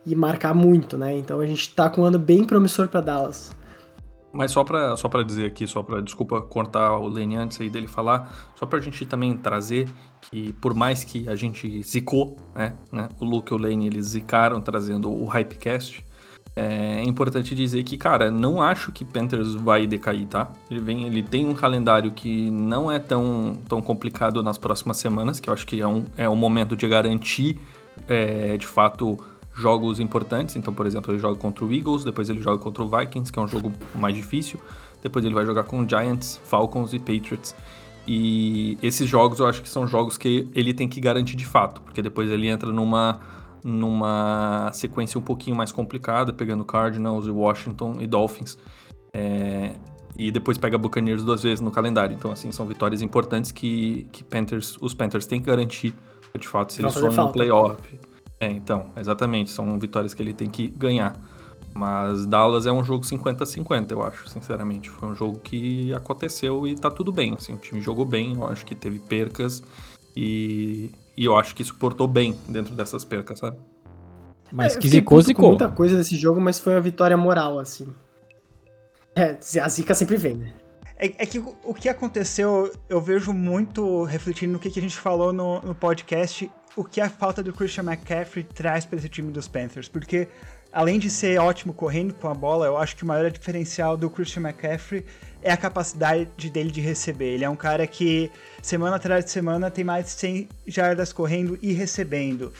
e 0.04 0.14
marcar 0.14 0.54
muito, 0.54 0.96
né? 0.96 1.16
Então 1.16 1.40
a 1.40 1.46
gente 1.46 1.74
tá 1.74 1.88
com 1.88 2.02
um 2.02 2.04
ano 2.04 2.18
bem 2.18 2.44
promissor 2.44 2.88
para 2.88 3.00
Dallas. 3.00 3.54
Mas 4.32 4.50
só 4.50 4.64
pra, 4.64 4.96
só 4.96 5.08
dizer 5.22 5.46
aqui, 5.46 5.66
só 5.66 5.82
pra, 5.82 6.00
desculpa 6.00 6.40
cortar 6.40 6.96
o 6.96 7.06
Lenny 7.06 7.36
antes 7.36 7.60
aí 7.60 7.68
dele 7.68 7.86
falar, 7.86 8.50
só 8.56 8.64
pra 8.64 8.80
gente 8.80 9.04
também 9.04 9.36
trazer 9.36 9.88
que 10.22 10.52
por 10.54 10.74
mais 10.74 11.04
que 11.04 11.28
a 11.28 11.36
gente 11.36 11.82
zicou, 11.82 12.36
né, 12.54 12.72
né 12.90 13.08
o 13.20 13.24
Luke 13.24 13.52
e 13.52 13.54
o 13.54 13.58
Lane 13.58 13.86
eles 13.86 14.06
zicaram 14.06 14.60
trazendo 14.60 15.10
o 15.10 15.26
Hypecast, 15.26 16.02
é 16.54 17.02
importante 17.04 17.54
dizer 17.54 17.82
que, 17.82 17.96
cara, 17.96 18.30
não 18.30 18.60
acho 18.60 18.92
que 18.92 19.04
Panthers 19.04 19.54
vai 19.54 19.86
decair, 19.86 20.26
tá? 20.26 20.50
Ele, 20.70 20.80
vem, 20.80 21.06
ele 21.06 21.22
tem 21.22 21.48
um 21.48 21.54
calendário 21.54 22.12
que 22.12 22.50
não 22.50 22.92
é 22.92 22.98
tão, 22.98 23.58
tão 23.66 23.80
complicado 23.80 24.42
nas 24.42 24.58
próximas 24.58 24.98
semanas, 24.98 25.40
que 25.40 25.48
eu 25.48 25.54
acho 25.54 25.66
que 25.66 25.80
é 25.80 25.86
um, 25.86 26.04
é 26.16 26.28
um 26.28 26.36
momento 26.36 26.76
de 26.76 26.86
garantir, 26.86 27.58
é, 28.06 28.56
de 28.58 28.66
fato, 28.66 29.18
jogos 29.54 30.00
importantes. 30.00 30.56
Então, 30.56 30.72
por 30.72 30.86
exemplo, 30.86 31.12
ele 31.12 31.18
joga 31.18 31.38
contra 31.38 31.64
o 31.64 31.72
Eagles, 31.72 32.04
depois 32.04 32.28
ele 32.28 32.40
joga 32.40 32.58
contra 32.62 32.82
o 32.82 32.88
Vikings, 32.88 33.32
que 33.32 33.38
é 33.38 33.42
um 33.42 33.48
jogo 33.48 33.72
mais 33.94 34.14
difícil. 34.14 34.58
Depois 35.02 35.24
ele 35.24 35.34
vai 35.34 35.44
jogar 35.44 35.64
com 35.64 35.86
Giants, 35.88 36.40
Falcons 36.44 36.92
e 36.92 36.98
Patriots. 36.98 37.54
E 38.06 38.78
esses 38.82 39.08
jogos 39.08 39.38
eu 39.38 39.46
acho 39.46 39.62
que 39.62 39.68
são 39.68 39.86
jogos 39.86 40.16
que 40.18 40.48
ele 40.54 40.74
tem 40.74 40.88
que 40.88 41.00
garantir 41.00 41.36
de 41.36 41.46
fato, 41.46 41.80
porque 41.82 42.02
depois 42.02 42.30
ele 42.30 42.48
entra 42.48 42.72
numa 42.72 43.20
numa 43.64 44.72
sequência 44.72 45.16
um 45.16 45.22
pouquinho 45.22 45.54
mais 45.54 45.70
complicada, 45.70 46.32
pegando 46.32 46.64
Cardinals, 46.64 47.28
Washington 47.28 47.98
e 48.00 48.08
Dolphins. 48.08 48.58
É, 49.12 49.76
e 50.16 50.32
depois 50.32 50.58
pega 50.58 50.76
Buccaneers 50.76 51.22
duas 51.22 51.42
vezes 51.44 51.60
no 51.60 51.70
calendário. 51.70 52.14
Então, 52.14 52.32
assim, 52.32 52.50
são 52.50 52.66
vitórias 52.66 53.02
importantes 53.02 53.52
que, 53.52 54.06
que 54.10 54.24
Panthers, 54.24 54.76
os 54.80 54.94
Panthers 54.94 55.26
têm 55.26 55.40
que 55.40 55.46
garantir, 55.46 55.94
de 56.36 56.48
fato, 56.48 56.72
se 56.72 56.82
eles 56.82 56.92
forem 56.92 57.16
no 57.16 57.32
playoff. 57.32 57.78
É, 58.42 58.50
então, 58.50 58.90
exatamente, 58.96 59.52
são 59.52 59.78
vitórias 59.78 60.12
que 60.14 60.20
ele 60.20 60.34
tem 60.34 60.50
que 60.50 60.66
ganhar. 60.66 61.16
Mas 61.72 62.26
Dallas 62.26 62.66
é 62.66 62.72
um 62.72 62.82
jogo 62.82 63.04
50-50, 63.04 63.92
eu 63.92 64.02
acho, 64.02 64.28
sinceramente. 64.28 64.90
Foi 64.90 65.08
um 65.08 65.14
jogo 65.14 65.38
que 65.38 65.94
aconteceu 65.94 66.66
e 66.66 66.74
tá 66.74 66.90
tudo 66.90 67.12
bem. 67.12 67.34
Assim, 67.34 67.54
o 67.54 67.56
time 67.56 67.80
jogou 67.80 68.04
bem, 68.04 68.34
eu 68.34 68.44
acho 68.48 68.66
que 68.66 68.74
teve 68.74 68.98
percas 68.98 69.62
e, 70.16 70.90
e 71.16 71.24
eu 71.24 71.36
acho 71.36 71.54
que 71.54 71.62
suportou 71.62 72.08
bem 72.08 72.36
dentro 72.48 72.74
dessas 72.74 73.04
percas, 73.04 73.38
sabe? 73.38 73.58
Mas 74.50 74.74
É, 74.74 74.78
que 74.80 74.88
zicou, 74.88 75.22
zicou. 75.22 75.50
muita 75.50 75.68
coisa 75.68 75.96
desse 75.96 76.16
jogo, 76.16 76.40
mas 76.40 76.58
foi 76.58 76.74
uma 76.74 76.80
vitória 76.80 77.16
moral, 77.16 77.60
assim. 77.60 77.94
É, 79.14 79.38
a 79.62 79.68
zica 79.68 79.94
sempre 79.94 80.16
vem, 80.16 80.34
né? 80.34 80.52
É, 80.96 81.06
é 81.22 81.26
que 81.26 81.38
o 81.38 81.56
o 81.62 81.72
que 81.72 81.88
aconteceu, 81.88 82.72
eu 82.88 83.00
vejo 83.00 83.32
muito 83.32 84.02
refletindo 84.02 84.54
no 84.54 84.58
que, 84.58 84.68
que 84.68 84.80
a 84.80 84.82
gente 84.82 84.96
falou 84.96 85.32
no, 85.32 85.60
no 85.62 85.74
podcast, 85.74 86.50
o 86.76 86.84
que 86.84 87.00
a 87.00 87.08
falta 87.08 87.42
do 87.42 87.52
Christian 87.52 87.84
McCaffrey 87.84 88.44
traz 88.44 88.84
para 88.84 88.98
esse 88.98 89.08
time 89.08 89.30
dos 89.30 89.46
Panthers. 89.46 89.88
Porque, 89.88 90.28
além 90.72 90.98
de 90.98 91.10
ser 91.10 91.38
ótimo 91.38 91.72
correndo 91.72 92.14
com 92.14 92.28
a 92.28 92.34
bola, 92.34 92.66
eu 92.66 92.76
acho 92.76 92.96
que 92.96 93.04
o 93.04 93.06
maior 93.06 93.30
diferencial 93.30 93.96
do 93.96 94.08
Christian 94.08 94.42
McCaffrey 94.42 95.04
é 95.42 95.52
a 95.52 95.56
capacidade 95.56 96.50
dele 96.50 96.70
de 96.70 96.80
receber. 96.80 97.34
Ele 97.34 97.44
é 97.44 97.50
um 97.50 97.56
cara 97.56 97.86
que, 97.86 98.30
semana 98.62 98.96
atrás 98.96 99.24
de 99.24 99.30
semana, 99.30 99.70
tem 99.70 99.84
mais 99.84 100.06
de 100.06 100.12
100 100.12 100.48
jardas 100.66 101.12
correndo 101.12 101.58
e 101.60 101.72
recebendo. 101.72 102.52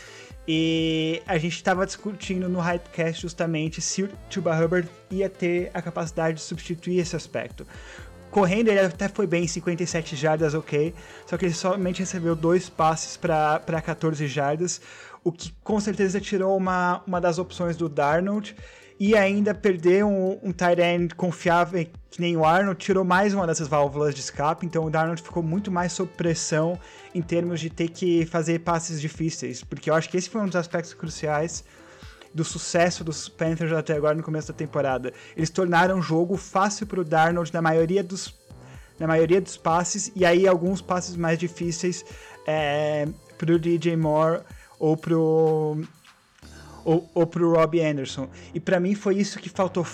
E 0.47 1.23
a 1.25 1.39
gente 1.39 1.55
estava 1.55 1.87
discutindo 1.87 2.49
no 2.49 2.59
Hypecast 2.59 3.23
justamente 3.23 3.81
se 3.81 4.03
o 4.03 4.11
Chuba 4.29 4.53
Hubbard 4.59 4.89
ia 5.09 5.31
ter 5.31 5.71
a 5.73 5.81
capacidade 5.81 6.39
de 6.39 6.43
substituir 6.43 6.99
esse 6.99 7.15
aspecto. 7.15 7.65
Correndo, 8.33 8.69
ele 8.69 8.81
até 8.81 9.09
foi 9.09 9.27
bem, 9.27 9.47
57 9.47 10.17
jardas, 10.17 10.55
ok. 10.55 10.95
Só 11.27 11.37
que 11.37 11.45
ele 11.45 11.53
somente 11.53 12.01
recebeu 12.01 12.35
dois 12.35 12.67
passes 12.67 13.15
para 13.15 13.61
14 13.85 14.27
jardas, 14.27 14.81
o 15.23 15.31
que 15.31 15.55
com 15.63 15.79
certeza 15.79 16.19
tirou 16.19 16.57
uma, 16.57 17.03
uma 17.07 17.21
das 17.21 17.39
opções 17.39 17.77
do 17.77 17.91
Darnold. 17.91 18.57
E 18.99 19.15
ainda 19.15 19.55
perder 19.55 20.05
um, 20.05 20.39
um 20.43 20.51
tight 20.51 20.81
end 20.81 21.15
confiável 21.15 21.87
que 22.09 22.21
nem 22.21 22.37
o 22.37 22.45
Arnold 22.45 22.79
tirou 22.79 23.05
mais 23.05 23.35
uma 23.35 23.47
dessas 23.47 23.69
válvulas 23.69 24.15
de 24.15 24.21
escape. 24.21 24.65
Então 24.65 24.85
o 24.85 24.91
Darnold 24.91 25.21
ficou 25.21 25.43
muito 25.43 25.71
mais 25.71 25.93
sob 25.93 26.11
pressão 26.17 26.79
em 27.15 27.21
termos 27.21 27.61
de 27.61 27.69
ter 27.69 27.91
que 27.91 28.25
fazer 28.25 28.61
passes 28.61 28.99
difíceis. 28.99 29.63
Porque 29.63 29.91
eu 29.91 29.95
acho 29.95 30.09
que 30.09 30.17
esse 30.17 30.31
foi 30.31 30.41
um 30.41 30.47
dos 30.47 30.57
aspectos 30.57 30.95
cruciais 30.95 31.65
do 32.35 32.45
sucesso 32.45 33.05
dos 33.05 33.29
Panthers 33.29 33.73
até 33.73 33.95
agora 33.95 34.15
no 34.15 34.23
começo 34.23 34.49
da 34.49 34.55
temporada. 34.55 35.13
Eles 35.37 35.51
tornaram 35.51 35.99
o 35.99 36.03
jogo 36.03 36.37
fácil 36.37 36.87
para 36.87 37.01
o 37.01 37.05
Darnold 37.05 37.53
na 37.53 37.63
maioria 37.63 38.03
dos 38.03 38.41
na 38.99 39.07
maioria 39.07 39.41
dos 39.41 39.57
passes 39.57 40.13
e 40.15 40.25
aí 40.25 40.47
alguns 40.47 40.81
passes 40.81 41.17
mais 41.17 41.39
difíceis 41.39 42.05
é, 42.47 43.09
para 43.37 43.53
o 43.53 43.59
DJ 43.59 43.97
Moore 43.97 44.43
ou 44.79 44.97
pro 44.97 45.83
ou, 46.85 47.11
ou 47.15 47.27
pro 47.27 47.53
Robbie 47.53 47.81
Anderson. 47.81 48.29
E 48.55 48.61
para 48.61 48.79
mim 48.79 48.95
foi 48.95 49.17
isso 49.17 49.39
que 49.39 49.49
faltou 49.49 49.85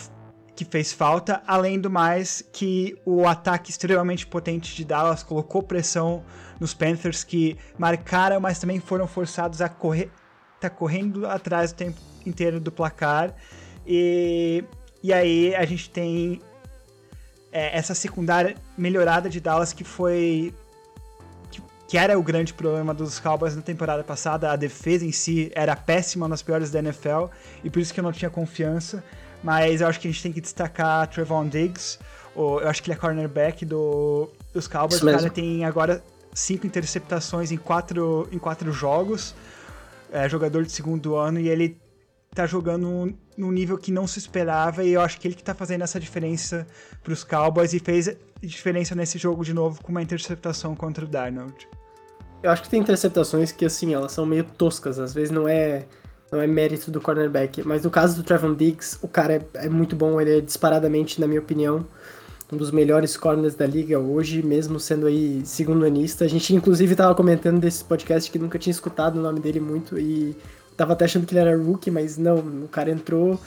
que 0.55 0.65
fez 0.65 0.93
falta, 0.93 1.41
além 1.47 1.79
do 1.81 1.89
mais 1.89 2.43
que 2.53 2.99
o 3.07 3.29
ataque 3.29 3.71
extremamente 3.71 4.27
potente 4.27 4.75
de 4.75 4.85
Dallas 4.85 5.23
colocou 5.23 5.63
pressão 5.63 6.25
nos 6.59 6.75
Panthers 6.75 7.23
que 7.23 7.57
marcaram, 7.79 8.41
mas 8.41 8.59
também 8.59 8.81
foram 8.81 9.07
forçados 9.07 9.61
a 9.61 9.69
correr, 9.69 10.11
tá 10.61 10.69
correndo 10.69 11.27
atrás 11.27 11.71
o 11.71 11.75
tempo 11.77 12.01
inteiro 12.29 12.61
do 12.61 12.71
placar. 12.71 13.35
E, 13.87 14.65
e 15.03 15.13
aí 15.13 15.55
a 15.55 15.65
gente 15.65 15.89
tem 15.91 16.41
é, 17.51 17.77
essa 17.77 17.95
secundária 17.95 18.57
melhorada 18.77 19.29
de 19.29 19.41
Dallas 19.41 19.73
que 19.73 19.85
foi 19.85 20.55
que, 21.51 21.63
que 21.89 21.99
era 21.99 22.19
o 22.19 22.23
grande 22.23 22.53
problema 22.53 22.93
dos 22.93 23.19
Cowboys 23.19 23.57
na 23.57 23.63
temporada 23.63 24.05
passada. 24.05 24.53
A 24.53 24.57
defesa 24.57 25.05
em 25.05 25.13
si 25.13 25.51
era 25.55 25.75
péssima, 25.75 26.27
uma 26.27 26.31
das 26.31 26.43
piores 26.43 26.71
da 26.71 26.79
NFL, 26.81 27.27
e 27.65 27.71
por 27.71 27.81
isso 27.81 27.93
que 27.93 28.01
eu 28.01 28.05
não 28.05 28.13
tinha 28.13 28.31
confiança. 28.31 29.03
Mas 29.43 29.81
eu 29.81 29.87
acho 29.87 30.01
que 30.01 30.09
a 30.09 30.11
gente 30.11 30.23
tem 30.23 30.33
que 30.33 30.41
destacar 30.41 31.07
Trevon 31.09 31.49
Diggs. 31.49 31.99
O, 32.35 32.61
eu 32.61 32.69
acho 32.69 32.83
que 32.83 32.91
ele 32.91 32.99
é 32.99 33.01
cornerback 33.01 33.65
do, 33.65 34.29
dos 34.53 34.69
Cowboys. 34.69 35.03
O 35.03 35.07
cara 35.07 35.31
tem 35.31 35.65
agora 35.65 36.03
cinco 36.35 36.67
interceptações 36.67 37.51
em 37.51 37.57
quatro, 37.57 38.29
em 38.33 38.39
quatro 38.39 38.73
jogos. 38.73 39.35
É 40.11 40.29
jogador 40.29 40.65
de 40.65 40.73
segundo 40.73 41.17
ano 41.17 41.39
e 41.39 41.49
ele 41.49 41.79
tá 42.35 42.47
jogando 42.47 43.15
num 43.37 43.51
nível 43.51 43.79
que 43.79 43.91
não 43.91 44.07
se 44.07 44.19
esperava 44.19 44.85
e 44.85 44.93
eu 44.93 45.01
acho 45.01 45.21
que 45.21 45.27
ele 45.27 45.35
que 45.35 45.43
tá 45.43 45.55
fazendo 45.55 45.83
essa 45.83 45.99
diferença 45.99 46.67
para 47.03 47.13
os 47.13 47.25
Cowboys 47.25 47.73
e 47.73 47.79
fez 47.79 48.17
diferença 48.41 48.95
nesse 48.95 49.19
jogo 49.19 49.45
de 49.45 49.53
novo 49.53 49.83
com 49.83 49.91
uma 49.91 50.03
interceptação 50.03 50.75
contra 50.75 51.05
o 51.05 51.09
Darnold. 51.09 51.69
Eu 52.43 52.51
acho 52.51 52.63
que 52.63 52.69
tem 52.69 52.81
interceptações 52.81 53.51
que 53.51 53.65
assim, 53.65 53.95
elas 53.95 54.13
são 54.13 54.25
meio 54.25 54.45
toscas, 54.45 54.99
às 54.99 55.13
vezes 55.13 55.31
não 55.31 55.49
é 55.49 55.87
não 56.31 56.43
é 56.43 56.47
mérito 56.47 56.91
do 56.91 57.01
cornerback, 57.01 57.67
mas 57.67 57.85
no 57.85 57.91
caso 57.91 58.15
do 58.17 58.23
Trevon 58.23 58.55
Diggs, 58.55 58.99
o 59.01 59.09
cara 59.09 59.35
é, 59.35 59.67
é 59.67 59.69
muito 59.69 59.97
bom, 59.97 60.21
ele 60.21 60.39
é 60.39 60.41
disparadamente, 60.43 61.19
na 61.19 61.27
minha 61.27 61.41
opinião, 61.41 61.87
um 62.53 62.57
dos 62.57 62.71
melhores 62.71 63.17
corners 63.17 63.55
da 63.55 63.67
liga 63.67 63.99
hoje, 63.99 64.43
mesmo 64.43 64.79
sendo 64.79 65.07
aí 65.07 65.43
segundo 65.45 65.85
anista. 65.85 66.25
A 66.25 66.29
gente 66.29 66.55
inclusive 66.55 66.95
tava 66.95 67.15
comentando 67.15 67.61
desse 67.61 67.85
podcast 67.85 68.31
que 68.31 68.39
nunca 68.39 68.59
tinha 68.59 68.71
escutado 68.71 69.17
o 69.17 69.23
nome 69.23 69.41
dele 69.41 69.61
muito 69.61 69.99
e 69.99 70.37
tava 70.79 70.93
até 70.93 71.05
achando 71.05 71.27
que 71.27 71.35
ele 71.35 71.41
era 71.41 71.59
rookie, 71.59 71.91
mas 71.91 72.17
não, 72.17 72.39
o 72.39 72.69
cara 72.69 72.91
entrou. 72.91 73.39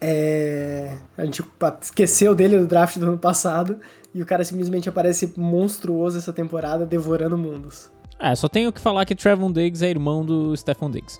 É... 0.00 0.96
A 1.16 1.24
gente 1.24 1.44
esqueceu 1.82 2.32
dele 2.34 2.56
no 2.56 2.66
draft 2.66 2.96
do 2.96 3.06
ano 3.06 3.18
passado 3.18 3.80
e 4.14 4.22
o 4.22 4.26
cara 4.26 4.44
simplesmente 4.44 4.88
aparece 4.88 5.34
monstruoso 5.36 6.16
essa 6.16 6.32
temporada, 6.32 6.86
devorando 6.86 7.36
mundos. 7.36 7.90
É, 8.20 8.34
só 8.34 8.48
tenho 8.48 8.72
que 8.72 8.80
falar 8.80 9.04
que 9.04 9.14
Trevon 9.14 9.52
Diggs 9.52 9.84
é 9.84 9.90
irmão 9.90 10.24
do 10.24 10.56
Stephon 10.56 10.90
Diggs. 10.90 11.18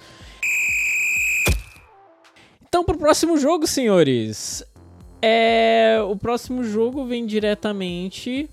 Então, 2.68 2.84
pro 2.84 2.96
próximo 2.96 3.36
jogo, 3.38 3.66
senhores. 3.66 4.64
É, 5.20 5.98
o 6.08 6.16
próximo 6.16 6.62
jogo 6.62 7.04
vem 7.04 7.26
diretamente 7.26 8.48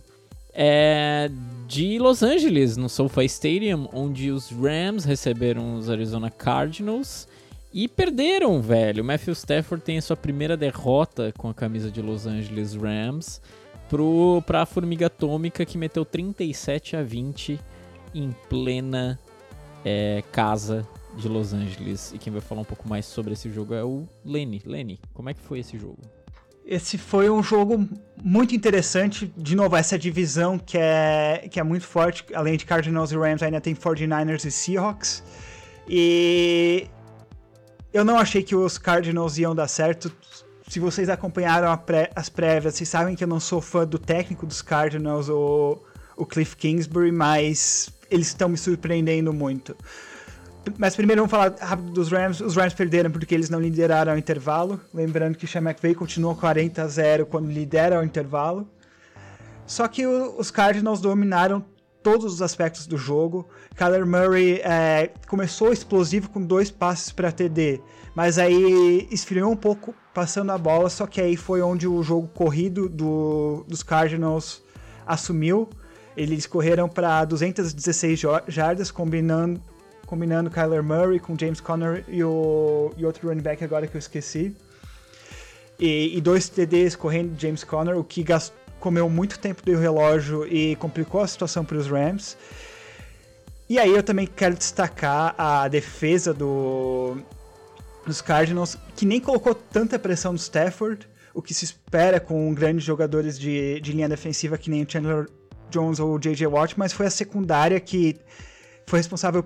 é, 0.51 1.29
de 1.67 1.97
Los 1.99 2.21
Angeles, 2.21 2.77
no 2.77 2.87
SoFi 2.87 3.25
Stadium, 3.25 3.87
onde 3.91 4.31
os 4.31 4.51
Rams 4.51 5.03
receberam 5.03 5.75
os 5.75 5.89
Arizona 5.89 6.29
Cardinals 6.29 7.27
e 7.73 7.87
perderam, 7.87 8.61
velho. 8.61 9.03
Matthew 9.03 9.33
Stafford 9.33 9.83
tem 9.83 9.97
a 9.97 10.01
sua 10.01 10.15
primeira 10.15 10.55
derrota 10.55 11.33
com 11.37 11.49
a 11.49 11.53
camisa 11.53 11.89
de 11.89 12.01
Los 12.01 12.25
Angeles 12.27 12.75
Rams 12.75 13.41
pro, 13.89 14.43
pra 14.45 14.65
Formiga 14.65 15.07
Atômica, 15.07 15.65
que 15.65 15.77
meteu 15.77 16.05
37 16.05 16.95
a 16.95 17.03
20 17.03 17.59
em 18.13 18.33
plena 18.47 19.19
é, 19.83 20.23
casa 20.31 20.87
de 21.17 21.27
Los 21.27 21.53
Angeles. 21.53 22.13
E 22.13 22.17
quem 22.17 22.31
vai 22.31 22.41
falar 22.41 22.61
um 22.61 22.65
pouco 22.65 22.87
mais 22.87 23.05
sobre 23.05 23.33
esse 23.33 23.49
jogo 23.49 23.73
é 23.73 23.83
o 23.83 24.07
Lenny. 24.23 24.61
Lenny, 24.65 24.99
como 25.13 25.29
é 25.29 25.33
que 25.33 25.41
foi 25.41 25.59
esse 25.59 25.77
jogo? 25.77 25.99
Esse 26.65 26.97
foi 26.97 27.29
um 27.29 27.43
jogo 27.43 27.87
muito 28.23 28.55
interessante. 28.55 29.31
De 29.37 29.55
novo, 29.55 29.75
essa 29.75 29.99
divisão 29.99 30.57
que 30.57 30.77
é, 30.77 31.47
que 31.49 31.59
é 31.59 31.63
muito 31.63 31.85
forte. 31.85 32.25
Além 32.33 32.57
de 32.57 32.65
Cardinals 32.65 33.11
e 33.11 33.15
Rams, 33.15 33.43
ainda 33.43 33.61
tem 33.61 33.75
49ers 33.75 34.45
e 34.45 34.51
Seahawks. 34.51 35.23
E 35.87 36.87
eu 37.93 38.03
não 38.03 38.17
achei 38.17 38.41
que 38.41 38.55
os 38.55 38.79
Cardinals 38.79 39.37
iam 39.37 39.53
dar 39.53 39.67
certo. 39.67 40.11
Se 40.67 40.79
vocês 40.79 41.07
acompanharam 41.07 41.77
pré, 41.77 42.09
as 42.15 42.29
prévias, 42.29 42.73
vocês 42.73 42.89
sabem 42.89 43.15
que 43.15 43.23
eu 43.23 43.27
não 43.27 43.39
sou 43.39 43.61
fã 43.61 43.85
do 43.85 43.99
técnico 43.99 44.47
dos 44.47 44.63
Cardinals, 44.63 45.29
o, 45.29 45.77
o 46.17 46.25
Cliff 46.25 46.57
Kingsbury, 46.57 47.11
mas 47.11 47.91
eles 48.09 48.27
estão 48.27 48.49
me 48.49 48.57
surpreendendo 48.57 49.31
muito. 49.31 49.77
Mas 50.77 50.95
primeiro 50.95 51.21
vamos 51.21 51.31
falar 51.31 51.55
rápido 51.59 51.91
dos 51.91 52.11
Rams. 52.11 52.41
Os 52.41 52.55
Rams 52.55 52.73
perderam 52.73 53.11
porque 53.11 53.33
eles 53.33 53.49
não 53.49 53.59
lideraram 53.59 54.13
o 54.13 54.17
intervalo. 54.17 54.79
Lembrando 54.93 55.37
que 55.37 55.47
Sean 55.47 55.61
McVay 55.61 55.93
continua 55.93 56.35
40 56.35 56.81
a 56.81 56.87
0 56.87 57.25
quando 57.25 57.51
lidera 57.51 57.99
o 57.99 58.03
intervalo. 58.03 58.67
Só 59.65 59.87
que 59.87 60.05
o, 60.05 60.37
os 60.37 60.51
Cardinals 60.51 61.01
dominaram 61.01 61.63
todos 62.03 62.33
os 62.33 62.41
aspectos 62.41 62.85
do 62.85 62.97
jogo. 62.97 63.47
Kyler 63.75 64.05
Murray 64.05 64.61
é, 64.63 65.11
começou 65.27 65.73
explosivo 65.73 66.29
com 66.29 66.41
dois 66.41 66.69
passes 66.69 67.11
para 67.11 67.31
TD, 67.31 67.81
mas 68.13 68.37
aí 68.37 69.07
esfriou 69.09 69.51
um 69.51 69.55
pouco 69.55 69.93
passando 70.13 70.51
a 70.51 70.57
bola. 70.57 70.89
Só 70.89 71.07
que 71.07 71.19
aí 71.19 71.35
foi 71.35 71.61
onde 71.61 71.87
o 71.87 72.03
jogo 72.03 72.27
corrido 72.27 72.87
do, 72.87 73.65
dos 73.67 73.81
Cardinals 73.81 74.61
assumiu. 75.05 75.67
Eles 76.15 76.45
correram 76.45 76.87
para 76.87 77.25
216 77.25 78.21
jardas, 78.47 78.91
combinando 78.91 79.59
combinando 80.05 80.49
Kyler 80.49 80.83
Murray 80.83 81.19
com 81.19 81.37
James 81.37 81.59
Conner 81.59 82.03
e, 82.07 82.23
o, 82.23 82.93
e 82.97 83.05
outro 83.05 83.27
running 83.27 83.41
back 83.41 83.63
agora 83.63 83.87
que 83.87 83.95
eu 83.95 83.99
esqueci. 83.99 84.55
E, 85.79 86.17
e 86.17 86.21
dois 86.21 86.47
TDs 86.47 86.95
correndo 86.95 87.35
de 87.35 87.41
James 87.41 87.63
Conner, 87.63 87.97
o 87.97 88.03
que 88.03 88.23
gast, 88.23 88.53
comeu 88.79 89.09
muito 89.09 89.39
tempo 89.39 89.63
do 89.63 89.77
relógio 89.77 90.47
e 90.47 90.75
complicou 90.75 91.21
a 91.21 91.27
situação 91.27 91.65
para 91.65 91.77
os 91.77 91.87
Rams. 91.87 92.37
E 93.67 93.79
aí 93.79 93.89
eu 93.89 94.03
também 94.03 94.27
quero 94.27 94.55
destacar 94.55 95.33
a 95.37 95.67
defesa 95.67 96.33
do, 96.33 97.17
dos 98.05 98.21
Cardinals, 98.21 98.77
que 98.95 99.05
nem 99.05 99.19
colocou 99.19 99.55
tanta 99.55 99.97
pressão 99.97 100.33
no 100.33 100.37
Stafford, 100.37 101.07
o 101.33 101.41
que 101.41 101.53
se 101.53 101.65
espera 101.65 102.19
com 102.19 102.53
grandes 102.53 102.85
jogadores 102.85 103.39
de, 103.39 103.79
de 103.81 103.91
linha 103.91 104.07
defensiva 104.07 104.57
que 104.57 104.69
nem 104.69 104.83
o 104.83 104.89
Chandler 104.89 105.27
Jones 105.69 105.99
ou 105.99 106.15
o 106.15 106.19
J.J. 106.19 106.45
Watt, 106.47 106.77
mas 106.77 106.93
foi 106.93 107.07
a 107.07 107.09
secundária 107.09 107.79
que 107.79 108.15
foi 108.85 108.99
responsável 108.99 109.43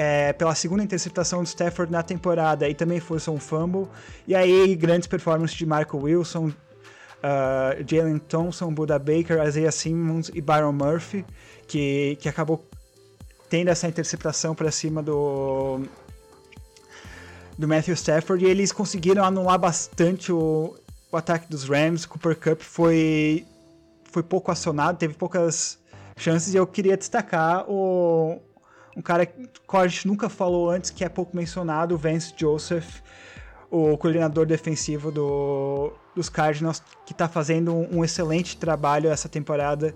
é, 0.00 0.32
pela 0.32 0.54
segunda 0.54 0.84
interceptação 0.84 1.42
do 1.42 1.46
Stafford 1.46 1.90
na 1.90 2.04
temporada 2.04 2.68
e 2.68 2.72
também 2.72 3.00
forçou 3.00 3.34
um 3.34 3.40
fumble. 3.40 3.88
E 4.28 4.34
aí, 4.36 4.76
grandes 4.76 5.08
performances 5.08 5.56
de 5.56 5.66
Michael 5.66 5.96
Wilson, 6.00 6.46
uh, 6.46 7.84
Jalen 7.84 8.18
Thompson, 8.20 8.72
Buda 8.72 8.96
Baker, 8.96 9.44
Isaiah 9.44 9.72
Simmons 9.72 10.30
e 10.32 10.40
Byron 10.40 10.70
Murphy, 10.70 11.24
que, 11.66 12.16
que 12.20 12.28
acabou 12.28 12.64
tendo 13.50 13.70
essa 13.70 13.88
interceptação 13.88 14.54
para 14.54 14.70
cima 14.70 15.02
do, 15.02 15.80
do 17.58 17.66
Matthew 17.66 17.94
Stafford. 17.94 18.44
E 18.44 18.48
eles 18.48 18.70
conseguiram 18.70 19.24
anular 19.24 19.58
bastante 19.58 20.30
o, 20.30 20.76
o 21.10 21.16
ataque 21.16 21.50
dos 21.50 21.68
Rams. 21.68 22.06
Cooper 22.06 22.36
Cup 22.36 22.60
foi, 22.60 23.44
foi 24.04 24.22
pouco 24.22 24.52
acionado, 24.52 24.96
teve 24.96 25.14
poucas 25.14 25.76
chances. 26.16 26.54
E 26.54 26.56
eu 26.56 26.68
queria 26.68 26.96
destacar 26.96 27.68
o, 27.68 28.40
um 28.98 29.02
cara 29.02 29.24
que 29.24 29.48
a 29.72 29.86
gente 29.86 30.08
nunca 30.08 30.28
falou 30.28 30.68
antes, 30.68 30.90
que 30.90 31.04
é 31.04 31.08
pouco 31.08 31.36
mencionado, 31.36 31.94
o 31.94 31.98
Vance 31.98 32.34
Joseph, 32.36 33.00
o 33.70 33.96
coordenador 33.96 34.44
defensivo 34.44 35.12
do, 35.12 35.92
dos 36.16 36.28
Cardinals, 36.28 36.82
que 37.06 37.12
está 37.12 37.28
fazendo 37.28 37.72
um, 37.72 37.98
um, 37.98 38.04
excelente 38.04 38.56
trabalho 38.56 39.08
essa 39.08 39.28
temporada 39.28 39.94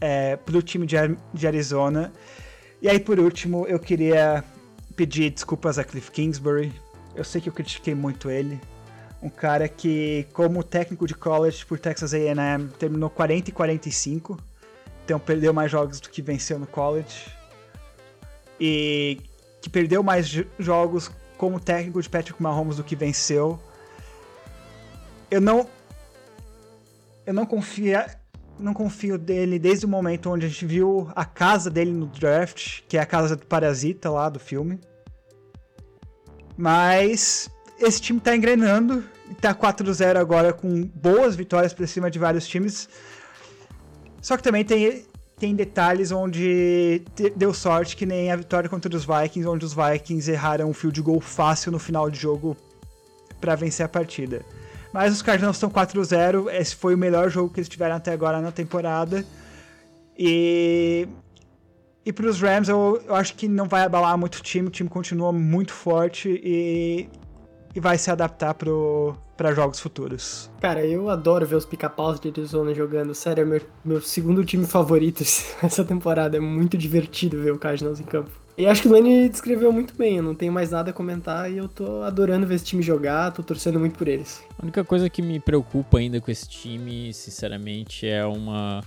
é, 0.00 0.36
para 0.36 0.56
o 0.56 0.62
time 0.62 0.86
de, 0.86 0.96
de 1.34 1.46
Arizona. 1.46 2.10
E 2.80 2.88
aí, 2.88 2.98
por 2.98 3.20
último, 3.20 3.66
eu 3.66 3.78
queria 3.78 4.42
pedir 4.96 5.28
desculpas 5.28 5.78
a 5.78 5.84
Cliff 5.84 6.10
Kingsbury. 6.10 6.72
Eu 7.14 7.24
sei 7.24 7.42
que 7.42 7.48
eu 7.50 7.52
critiquei 7.52 7.94
muito 7.94 8.30
ele. 8.30 8.58
Um 9.22 9.28
cara 9.28 9.68
que, 9.68 10.26
como 10.32 10.64
técnico 10.64 11.06
de 11.06 11.14
college 11.14 11.66
por 11.66 11.78
Texas 11.78 12.14
A&M, 12.14 12.68
terminou 12.78 13.10
40 13.10 13.50
e 13.50 13.52
45. 13.52 14.38
Então 15.04 15.18
perdeu 15.18 15.52
mais 15.52 15.70
jogos 15.70 16.00
do 16.00 16.08
que 16.08 16.22
venceu 16.22 16.58
no 16.58 16.66
college 16.66 17.38
e 18.60 19.18
que 19.62 19.70
perdeu 19.70 20.02
mais 20.02 20.28
jogos 20.58 21.10
como 21.38 21.58
técnico 21.58 22.02
de 22.02 22.08
Patrick 22.08 22.40
Mahomes 22.42 22.76
do 22.76 22.84
que 22.84 22.94
venceu. 22.94 23.58
Eu 25.30 25.40
não 25.40 25.66
eu 27.24 27.32
não 27.32 27.46
confio 27.46 27.98
não 28.58 28.74
confio 28.74 29.16
dele 29.16 29.58
desde 29.58 29.86
o 29.86 29.88
momento 29.88 30.30
onde 30.30 30.44
a 30.44 30.48
gente 30.48 30.66
viu 30.66 31.10
a 31.14 31.24
casa 31.24 31.70
dele 31.70 31.92
no 31.92 32.06
draft, 32.06 32.82
que 32.86 32.98
é 32.98 33.00
a 33.00 33.06
casa 33.06 33.34
do 33.34 33.46
Parasita 33.46 34.10
lá 34.10 34.28
do 34.28 34.38
filme. 34.38 34.78
Mas 36.56 37.48
esse 37.78 38.02
time 38.02 38.20
tá 38.20 38.36
engrenando 38.36 39.02
e 39.30 39.34
tá 39.34 39.54
4-0 39.54 40.16
agora 40.16 40.52
com 40.52 40.82
boas 40.82 41.34
vitórias 41.34 41.72
para 41.72 41.86
cima 41.86 42.10
de 42.10 42.18
vários 42.18 42.46
times. 42.46 42.86
Só 44.20 44.36
que 44.36 44.42
também 44.42 44.62
tem 44.62 45.06
tem 45.40 45.54
detalhes 45.54 46.12
onde 46.12 47.02
deu 47.34 47.54
sorte, 47.54 47.96
que 47.96 48.04
nem 48.04 48.30
a 48.30 48.36
vitória 48.36 48.68
contra 48.68 48.94
os 48.94 49.06
Vikings, 49.06 49.48
onde 49.48 49.64
os 49.64 49.72
Vikings 49.74 50.30
erraram 50.30 50.68
um 50.68 50.74
field 50.74 51.00
goal 51.00 51.18
fácil 51.18 51.72
no 51.72 51.78
final 51.78 52.10
de 52.10 52.20
jogo 52.20 52.54
para 53.40 53.54
vencer 53.56 53.86
a 53.86 53.88
partida. 53.88 54.44
Mas 54.92 55.14
os 55.14 55.22
Cardinals 55.22 55.56
estão 55.56 55.70
4-0. 55.70 56.52
Esse 56.52 56.76
foi 56.76 56.94
o 56.94 56.98
melhor 56.98 57.30
jogo 57.30 57.52
que 57.52 57.58
eles 57.58 57.70
tiveram 57.70 57.96
até 57.96 58.12
agora 58.12 58.40
na 58.40 58.52
temporada. 58.52 59.24
E. 60.16 61.08
E 62.04 62.12
para 62.12 62.26
os 62.26 62.40
Rams, 62.40 62.68
eu, 62.68 63.00
eu 63.06 63.14
acho 63.14 63.34
que 63.34 63.46
não 63.46 63.68
vai 63.68 63.82
abalar 63.82 64.16
muito 64.18 64.36
o 64.36 64.42
time. 64.42 64.68
O 64.68 64.70
time 64.70 64.88
continua 64.88 65.32
muito 65.32 65.72
forte 65.72 66.28
e, 66.42 67.08
e 67.74 67.80
vai 67.80 67.96
se 67.98 68.10
adaptar 68.10 68.54
para 68.54 69.54
jogos 69.54 69.80
futuros. 69.80 70.50
Cara, 70.60 70.84
eu 70.84 71.08
adoro 71.08 71.46
ver 71.46 71.56
os 71.56 71.64
pica-paus 71.64 72.20
de 72.20 72.28
Arizona 72.28 72.74
jogando. 72.74 73.14
Sério, 73.14 73.42
é 73.42 73.44
meu, 73.44 73.60
meu 73.84 74.00
segundo 74.00 74.44
time 74.44 74.66
favorito 74.66 75.22
essa 75.62 75.84
temporada. 75.84 76.36
É 76.36 76.40
muito 76.40 76.76
divertido 76.76 77.40
ver 77.40 77.52
o 77.52 77.58
Cardinals 77.58 78.00
em 78.00 78.04
campo. 78.04 78.30
E 78.58 78.66
acho 78.66 78.82
que 78.82 78.88
o 78.88 78.92
Lenny 78.92 79.26
descreveu 79.26 79.72
muito 79.72 79.94
bem, 79.94 80.18
eu 80.18 80.22
não 80.22 80.34
tenho 80.34 80.52
mais 80.52 80.70
nada 80.70 80.90
a 80.90 80.92
comentar 80.92 81.50
e 81.50 81.56
eu 81.56 81.66
tô 81.66 82.02
adorando 82.02 82.46
ver 82.46 82.56
esse 82.56 82.64
time 82.66 82.82
jogar, 82.82 83.32
tô 83.32 83.42
torcendo 83.42 83.80
muito 83.80 83.96
por 83.96 84.06
eles. 84.06 84.42
A 84.58 84.62
única 84.62 84.84
coisa 84.84 85.08
que 85.08 85.22
me 85.22 85.40
preocupa 85.40 85.96
ainda 85.96 86.20
com 86.20 86.30
esse 86.30 86.46
time, 86.46 87.10
sinceramente, 87.14 88.06
é 88.06 88.22
uma 88.26 88.82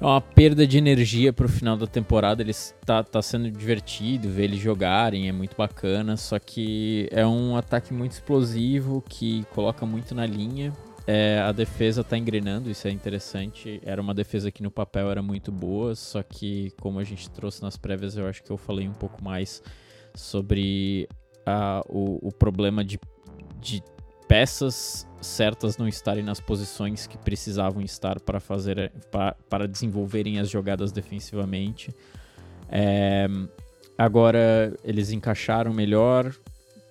é 0.00 0.04
uma 0.04 0.20
perda 0.20 0.66
de 0.66 0.76
energia 0.76 1.32
pro 1.32 1.48
final 1.48 1.76
da 1.76 1.86
temporada. 1.86 2.42
Ele 2.42 2.52
tá, 2.84 3.02
tá 3.02 3.22
sendo 3.22 3.50
divertido 3.50 4.28
ver 4.28 4.44
eles 4.44 4.60
jogarem, 4.60 5.28
é 5.28 5.32
muito 5.32 5.56
bacana, 5.56 6.16
só 6.16 6.38
que 6.38 7.08
é 7.10 7.26
um 7.26 7.56
ataque 7.56 7.92
muito 7.92 8.12
explosivo 8.12 9.02
que 9.08 9.44
coloca 9.54 9.86
muito 9.86 10.14
na 10.14 10.26
linha. 10.26 10.72
É, 11.06 11.38
a 11.38 11.52
defesa 11.52 12.02
tá 12.02 12.18
engrenando, 12.18 12.68
isso 12.68 12.88
é 12.88 12.90
interessante. 12.90 13.80
Era 13.84 14.02
uma 14.02 14.12
defesa 14.12 14.50
que 14.50 14.62
no 14.62 14.70
papel 14.70 15.10
era 15.10 15.22
muito 15.22 15.52
boa, 15.52 15.94
só 15.94 16.22
que 16.22 16.72
como 16.80 16.98
a 16.98 17.04
gente 17.04 17.30
trouxe 17.30 17.62
nas 17.62 17.76
prévias, 17.76 18.16
eu 18.16 18.26
acho 18.26 18.42
que 18.42 18.50
eu 18.50 18.56
falei 18.56 18.88
um 18.88 18.92
pouco 18.92 19.22
mais 19.22 19.62
sobre 20.14 21.08
a, 21.46 21.82
o, 21.88 22.28
o 22.28 22.32
problema 22.32 22.84
de, 22.84 22.98
de 23.60 23.82
peças 24.28 25.06
certas 25.20 25.76
não 25.76 25.88
estarem 25.88 26.22
nas 26.22 26.40
posições 26.40 27.06
que 27.06 27.18
precisavam 27.18 27.82
estar 27.82 28.20
para 28.20 28.40
fazer 28.40 28.92
para, 29.48 29.66
desenvolverem 29.66 30.38
as 30.38 30.48
jogadas 30.48 30.92
defensivamente. 30.92 31.94
É, 32.68 33.26
agora 33.96 34.74
eles 34.84 35.10
encaixaram 35.10 35.72
melhor, 35.72 36.34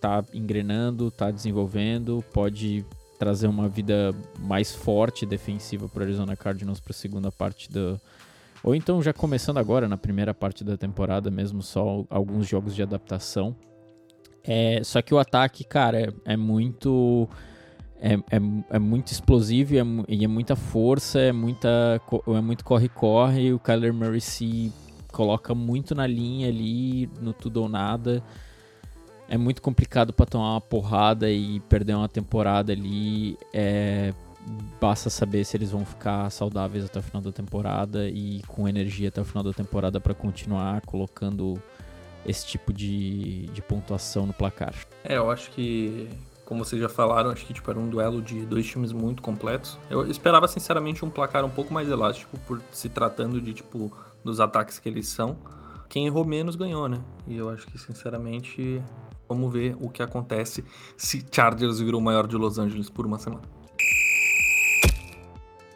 tá 0.01 0.24
engrenando, 0.34 1.12
tá 1.12 1.32
desenvolvendo, 1.32 2.24
pode 2.34 2.86
trazer 3.18 3.48
uma 3.48 3.70
vida 3.70 4.13
mais 4.39 4.74
forte 4.74 5.25
defensiva 5.25 5.88
para 5.88 6.04
Arizona 6.04 6.36
Cardinals 6.36 6.80
para 6.80 6.92
a 6.92 6.96
segunda 6.96 7.32
parte 7.32 7.72
do 7.72 8.00
ou 8.62 8.75
então 8.75 9.01
já 9.01 9.13
começando 9.13 9.58
agora 9.58 9.88
na 9.88 9.96
primeira 9.96 10.34
parte 10.34 10.63
da 10.63 10.75
temporada 10.75 11.30
mesmo 11.30 11.62
só 11.62 12.04
alguns 12.10 12.48
jogos 12.48 12.75
de 12.75 12.82
adaptação. 12.82 13.56
É, 14.48 14.82
só 14.84 15.02
que 15.02 15.14
o 15.14 15.20
ataque, 15.20 15.64
cara, 15.64 16.02
é, 16.02 16.34
é 16.34 16.38
muito 16.38 17.28
é, 18.00 18.14
é, 18.14 18.40
é, 18.70 18.80
muito 18.80 19.08
explosivo 19.08 19.74
e 19.74 19.80
é, 19.80 19.84
e 20.08 20.24
é, 20.24 20.28
muita 20.28 20.56
força, 20.56 21.20
é, 21.20 21.32
muita, 21.32 22.02
é 22.28 22.42
muito 22.42 22.64
corre-corre. 22.64 23.54
O 23.54 23.60
Kyler 23.60 23.94
Murray 23.94 24.22
se 24.22 24.72
coloca 25.12 25.56
muito 25.56 25.96
na 25.96 26.06
linha 26.06 26.48
ali, 26.48 27.10
no 27.22 27.34
tudo 27.34 27.62
ou 27.64 27.70
nada 27.70 28.24
é 29.28 29.38
muito 29.38 29.62
complicado 29.62 30.14
para 30.14 30.25
tomar 30.25 30.54
uma 30.54 30.62
porrada 30.62 31.30
e 31.30 31.60
perder 31.62 31.96
uma 31.96 32.10
temporada 32.10 32.72
ali. 32.72 33.38
É, 33.54 34.14
basta 34.80 35.10
saber 35.10 35.44
se 35.44 35.58
eles 35.58 35.72
vão 35.72 35.86
ficar 35.86 36.30
saudáveis 36.30 36.86
até 36.86 37.00
o 37.00 37.04
final 37.04 37.22
da 37.22 37.32
temporada 37.32 38.08
e 38.08 38.42
com 38.48 38.68
energia 38.68 39.10
até 39.10 39.22
o 39.22 39.25
final 39.25 39.44
da 39.44 39.54
temporada 39.54 40.00
para 40.00 40.14
continuar 40.14 40.82
colocando 40.82 41.62
esse 42.25 42.46
tipo 42.46 42.74
de, 42.74 43.48
de 43.48 43.62
pontuação 43.62 44.25
no 44.25 44.34
placar. 44.34 44.74
É, 45.03 45.17
eu 45.17 45.29
acho 45.29 45.51
que, 45.51 46.10
como 46.46 46.63
vocês 46.63 46.82
já 46.82 46.89
falaram, 46.89 47.29
acho 47.29 47.46
que 47.46 47.53
tipo, 47.53 47.70
era 47.70 47.79
um 47.79 47.89
duelo 47.89 48.22
de 48.22 48.46
dois 48.46 48.65
times 48.65 48.91
muito 48.91 49.22
completos. 49.22 49.77
Eu 49.89 50.10
esperava, 50.10 50.48
sinceramente, 50.48 51.05
um 51.05 51.10
placar 51.10 51.46
um 51.46 51.50
pouco 51.50 51.74
mais 51.74 51.89
elástico, 51.89 52.38
por 52.48 52.62
se 52.72 52.89
tratando 52.89 53.39
de, 53.41 53.53
tipo, 53.53 53.91
dos 54.24 54.39
ataques 54.39 54.79
que 54.79 54.89
eles 54.89 55.08
são. 55.08 55.38
Quem 55.88 56.08
errou 56.08 56.25
menos 56.25 56.55
ganhou, 56.55 56.89
né? 56.89 57.00
E 57.27 57.38
eu 57.38 57.50
acho 57.50 57.67
que, 57.67 57.77
sinceramente, 57.77 58.82
Vamos 59.28 59.52
ver 59.52 59.76
o 59.80 59.89
que 59.89 60.04
acontece 60.04 60.63
se 60.95 61.26
Chargers 61.32 61.80
virou 61.80 62.00
o 62.00 62.04
maior 62.04 62.28
de 62.28 62.36
Los 62.36 62.60
Angeles 62.60 62.89
por 62.89 63.06
uma 63.06 63.17
semana. 63.17 63.41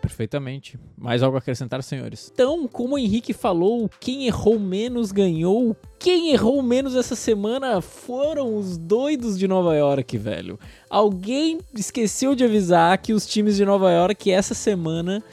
Perfeitamente. 0.10 0.80
Mais 0.98 1.22
algo 1.22 1.38
a 1.38 1.40
acrescentar, 1.40 1.84
senhores? 1.84 2.32
Então, 2.34 2.68
como 2.68 2.96
o 2.96 2.98
Henrique 2.98 3.32
falou, 3.32 3.88
quem 4.00 4.26
errou 4.26 4.60
menos 4.60 5.12
ganhou. 5.12 5.78
Quem 6.00 6.32
errou 6.32 6.64
menos 6.64 6.96
essa 6.96 7.16
semana 7.16 7.80
foram 7.80 8.58
os 8.58 8.76
doidos 8.76 9.38
de 9.38 9.48
Nova 9.48 9.76
York, 9.76 10.18
velho. 10.18 10.60
Alguém 10.90 11.60
esqueceu 11.76 12.34
de 12.34 12.44
avisar 12.44 12.98
que 12.98 13.14
os 13.14 13.28
times 13.28 13.56
de 13.56 13.64
Nova 13.64 13.92
York 13.92 14.32
essa 14.32 14.56
semana 14.56 15.24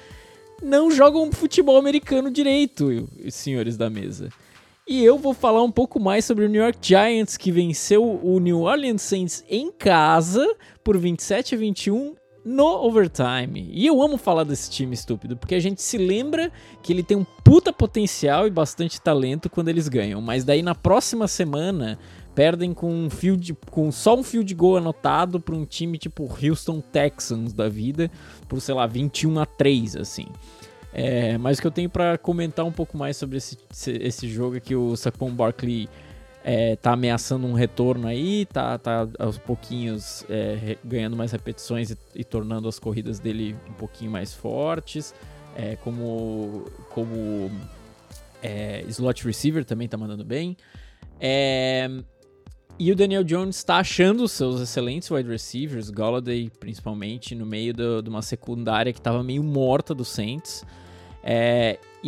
não 0.63 0.91
jogam 0.91 1.33
futebol 1.33 1.79
americano 1.79 2.31
direito, 2.31 3.09
senhores 3.31 3.79
da 3.79 3.89
mesa. 3.89 4.29
E 4.87 5.03
eu 5.03 5.17
vou 5.19 5.33
falar 5.33 5.63
um 5.63 5.71
pouco 5.71 5.99
mais 5.99 6.27
sobre 6.27 6.45
o 6.45 6.49
New 6.49 6.63
York 6.63 6.79
Giants, 6.83 7.39
que 7.39 7.51
venceu 7.51 8.05
o 8.23 8.39
New 8.39 8.61
Orleans 8.61 9.03
Saints 9.03 9.43
em 9.49 9.73
casa 9.73 10.47
por 10.85 10.99
27 10.99 11.55
a 11.55 11.59
21 11.59 12.15
no 12.47 12.85
overtime. 12.85 13.69
E 13.73 13.85
eu 13.85 14.01
amo 14.01 14.17
falar 14.17 14.45
desse 14.45 14.71
time 14.71 14.95
estúpido, 14.95 15.37
porque 15.37 15.57
a 15.57 15.61
gente 15.61 15.83
se 15.83 15.99
lembra 15.99 16.53
que 16.81 16.93
ele 16.93 17.03
tem 17.03 17.17
um 17.17 17.27
puta 17.43 17.73
potencial 17.73 18.47
e 18.47 18.51
bastante 18.51 19.01
talento 19.01 19.51
quando 19.51 19.69
eles 19.69 19.89
ganham. 19.89 20.21
Mas 20.21 20.45
daí 20.45 20.63
na 20.63 20.75
próxima 20.75 21.27
semana 21.27 21.99
perdem 22.37 22.73
com 22.73 22.89
um 22.89 23.11
field, 23.11 23.57
com 23.69 23.91
só 23.91 24.15
um 24.15 24.23
field 24.23 24.55
goal 24.55 24.77
anotado 24.77 25.41
para 25.41 25.57
um 25.57 25.65
time 25.65 25.99
tipo 25.99 26.23
Houston 26.41 26.81
Texans 26.81 27.53
da 27.53 27.69
vida, 27.69 28.09
por 28.47 28.61
sei 28.61 28.77
lá, 28.77 28.87
21 28.87 29.41
a 29.41 29.47
3 29.47 29.97
assim. 29.97 30.27
É, 30.93 31.37
mas 31.39 31.59
o 31.59 31.61
que 31.61 31.67
eu 31.67 31.73
tenho 31.73 31.91
para 31.91 32.17
comentar 32.17 32.65
um 32.65 32.73
pouco 32.73 32.97
mais 32.97 33.17
sobre 33.17 33.39
esse, 33.39 33.59
esse 34.01 34.29
jogo 34.29 34.57
é 34.57 34.61
que 34.61 34.77
o 34.77 34.97
Saquon 34.97 35.31
Barkley 35.31 35.89
é, 36.49 36.77
tá 36.77 36.93
ameaçando 36.93 37.45
um 37.45 37.55
retorno 37.55 38.07
aí, 38.07 38.47
tá, 38.47 38.79
tá 38.79 39.09
aos 39.19 39.37
pouquinhos 39.37 40.25
é, 40.31 40.79
ganhando 40.85 41.17
mais 41.17 41.33
repetições 41.33 41.91
e, 41.91 41.99
e, 42.15 42.23
tornando 42.23 42.69
as 42.69 42.79
corridas 42.79 43.19
dele 43.19 43.57
um 43.69 43.73
pouquinho 43.73 44.13
mais 44.13 44.33
fortes. 44.33 45.13
É, 45.57 45.75
como 45.75 46.71
como 46.91 47.51
é, 48.41 48.85
slot 48.87 49.25
receiver 49.25 49.65
também 49.65 49.89
tá 49.89 49.97
mandando 49.97 50.25
bem. 50.25 50.57
É, 51.19 51.91
e 52.79 52.93
o 52.93 52.95
Daniel 52.95 53.25
Jones 53.25 53.57
está 53.57 53.79
achando 53.79 54.29
seus 54.29 54.61
excelentes 54.61 55.11
wide 55.11 55.29
receivers, 55.29 55.91
Golladay 55.91 56.49
principalmente, 56.61 57.35
no 57.35 57.45
meio 57.45 57.75
de 57.75 58.09
uma 58.09 58.23
secundária 58.23 58.93
que 58.93 59.01
estava 59.01 59.21
meio 59.21 59.43
morta 59.43 59.93
do 59.93 60.05
Saints. 60.05 60.65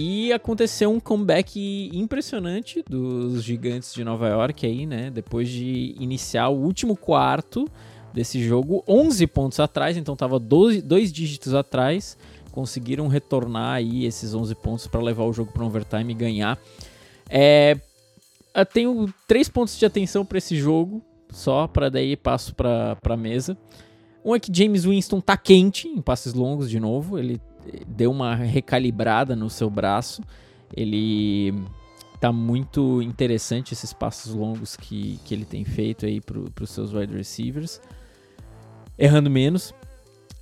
E 0.00 0.32
aconteceu 0.32 0.92
um 0.92 1.00
comeback 1.00 1.90
impressionante 1.92 2.84
dos 2.88 3.42
gigantes 3.42 3.92
de 3.92 4.04
Nova 4.04 4.28
York 4.28 4.64
aí, 4.64 4.86
né? 4.86 5.10
Depois 5.10 5.48
de 5.48 5.96
iniciar 5.98 6.50
o 6.50 6.56
último 6.56 6.96
quarto 6.96 7.68
desse 8.14 8.40
jogo, 8.40 8.84
11 8.86 9.26
pontos 9.26 9.58
atrás, 9.58 9.96
então 9.96 10.14
tava 10.14 10.38
12, 10.38 10.82
dois 10.82 11.12
dígitos 11.12 11.52
atrás, 11.52 12.16
conseguiram 12.52 13.08
retornar 13.08 13.74
aí 13.74 14.04
esses 14.04 14.34
11 14.34 14.54
pontos 14.54 14.86
para 14.86 15.02
levar 15.02 15.24
o 15.24 15.32
jogo 15.32 15.50
para 15.50 15.64
overtime 15.64 16.12
e 16.12 16.16
ganhar. 16.16 16.56
É, 17.28 17.76
eu 18.54 18.66
tenho 18.66 19.12
três 19.26 19.48
pontos 19.48 19.76
de 19.76 19.84
atenção 19.84 20.24
para 20.24 20.38
esse 20.38 20.54
jogo, 20.54 21.02
só 21.28 21.66
para 21.66 21.88
daí 21.88 22.16
passo 22.16 22.54
para 22.54 22.96
a 23.04 23.16
mesa. 23.16 23.58
Um 24.24 24.32
é 24.32 24.38
que 24.38 24.56
James 24.56 24.84
Winston 24.84 25.20
tá 25.20 25.36
quente 25.36 25.88
em 25.88 26.00
passes 26.00 26.34
longos 26.34 26.70
de 26.70 26.78
novo, 26.78 27.18
ele 27.18 27.40
deu 27.86 28.10
uma 28.10 28.34
recalibrada 28.34 29.34
no 29.34 29.48
seu 29.48 29.68
braço. 29.68 30.22
Ele 30.74 31.54
tá 32.20 32.32
muito 32.32 33.00
interessante 33.00 33.72
esses 33.72 33.92
passos 33.92 34.34
longos 34.34 34.76
que, 34.76 35.18
que 35.24 35.34
ele 35.34 35.44
tem 35.44 35.64
feito 35.64 36.04
aí 36.04 36.20
para 36.20 36.64
os 36.64 36.70
seus 36.70 36.92
wide 36.92 37.14
receivers. 37.14 37.80
Errando 38.98 39.30
menos. 39.30 39.72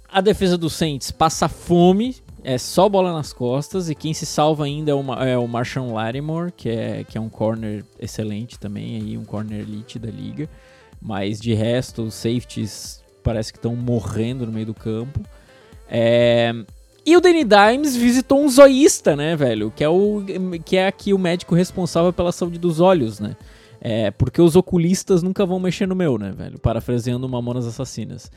A 0.09 0.21
defesa 0.21 0.57
do 0.57 0.71
Saints 0.71 1.11
passa 1.11 1.49
fome, 1.49 2.17
é 2.43 2.57
só 2.57 2.89
bola 2.89 3.13
nas 3.13 3.33
costas, 3.33 3.91
e 3.91 3.95
quem 3.95 4.15
se 4.15 4.25
salva 4.25 4.65
ainda 4.65 4.93
é 4.93 4.95
o, 4.95 5.15
é 5.15 5.37
o 5.37 5.47
Marshawn 5.49 5.93
Lattimore, 5.93 6.53
que 6.53 6.69
é, 6.69 7.05
que 7.05 7.19
é 7.19 7.21
um 7.21 7.29
corner 7.29 7.85
excelente 7.99 8.59
também, 8.59 8.97
aí, 8.97 9.19
um 9.19 9.25
corner 9.25 9.61
elite 9.61 9.99
da 9.99 10.11
liga. 10.11 10.49
Mas 11.03 11.41
de 11.41 11.53
resto, 11.53 12.03
os 12.05 12.15
safeties 12.15 13.05
parece 13.23 13.53
que 13.53 13.59
estão 13.59 13.75
morrendo 13.75 14.47
no 14.47 14.53
meio 14.53 14.67
do 14.67 14.75
campo. 14.75 15.21
É, 15.89 16.55
e 17.07 17.17
o 17.17 17.21
Danny 17.21 17.45
Dimes 17.45 17.95
visitou 17.95 18.43
um 18.43 18.49
zoísta, 18.49 19.15
né, 19.15 19.37
velho? 19.37 19.71
Que 19.71 19.85
é, 19.85 19.89
o, 19.89 20.25
que 20.65 20.77
é 20.77 20.89
aqui 20.89 21.15
o 21.15 21.19
médico 21.19 21.55
responsável 21.55 22.13
pela 22.13 22.33
saúde 22.33 22.59
dos 22.59 22.81
olhos, 22.81 23.21
né? 23.21 23.37
É, 23.81 24.11
porque 24.11 24.43
os 24.43 24.57
oculistas 24.57 25.23
nunca 25.23 25.47
vão 25.47 25.61
mexer 25.61 25.87
no 25.87 25.95
meu, 25.95 26.19
né, 26.19 26.33
velho? 26.33 26.59
Parafraseando 26.59 27.29
Mamonas 27.29 27.65
Assassinas. 27.65 28.29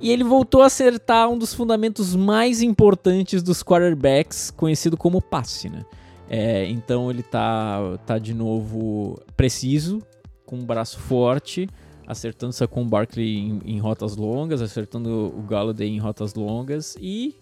E 0.00 0.10
ele 0.10 0.24
voltou 0.24 0.62
a 0.62 0.66
acertar 0.66 1.30
um 1.30 1.38
dos 1.38 1.54
fundamentos 1.54 2.16
mais 2.16 2.60
importantes 2.60 3.40
dos 3.40 3.62
quarterbacks, 3.62 4.50
conhecido 4.50 4.96
como 4.96 5.22
passe, 5.22 5.68
né? 5.68 5.84
É, 6.28 6.66
então 6.66 7.08
ele 7.08 7.22
tá, 7.22 7.98
tá 8.04 8.18
de 8.18 8.34
novo 8.34 9.22
preciso, 9.36 10.02
com 10.44 10.56
um 10.56 10.64
braço 10.64 10.98
forte, 10.98 11.68
acertando 12.04 12.52
Saquon 12.52 12.84
Barkley 12.84 13.38
em, 13.38 13.60
em 13.64 13.78
rotas 13.78 14.16
longas, 14.16 14.60
acertando 14.60 15.32
o 15.38 15.42
Galladay 15.42 15.88
em 15.88 15.98
rotas 15.98 16.34
longas 16.34 16.96
e 17.00 17.36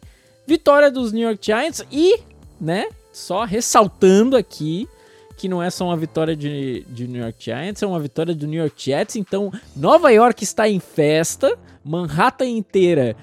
vitória 0.50 0.90
dos 0.90 1.12
New 1.12 1.22
York 1.22 1.46
Giants 1.46 1.86
e, 1.92 2.18
né, 2.60 2.88
só 3.12 3.44
ressaltando 3.44 4.36
aqui 4.36 4.88
que 5.36 5.48
não 5.48 5.62
é 5.62 5.70
só 5.70 5.86
uma 5.86 5.96
vitória 5.96 6.34
de, 6.34 6.84
de 6.88 7.06
New 7.06 7.22
York 7.22 7.42
Giants, 7.42 7.82
é 7.82 7.86
uma 7.86 8.00
vitória 8.00 8.34
do 8.34 8.48
New 8.48 8.60
York 8.60 8.74
Jets. 8.76 9.16
Então, 9.16 9.50
Nova 9.74 10.10
York 10.10 10.42
está 10.44 10.68
em 10.68 10.80
festa, 10.80 11.56
Manhattan 11.84 12.48
inteira 12.48 13.16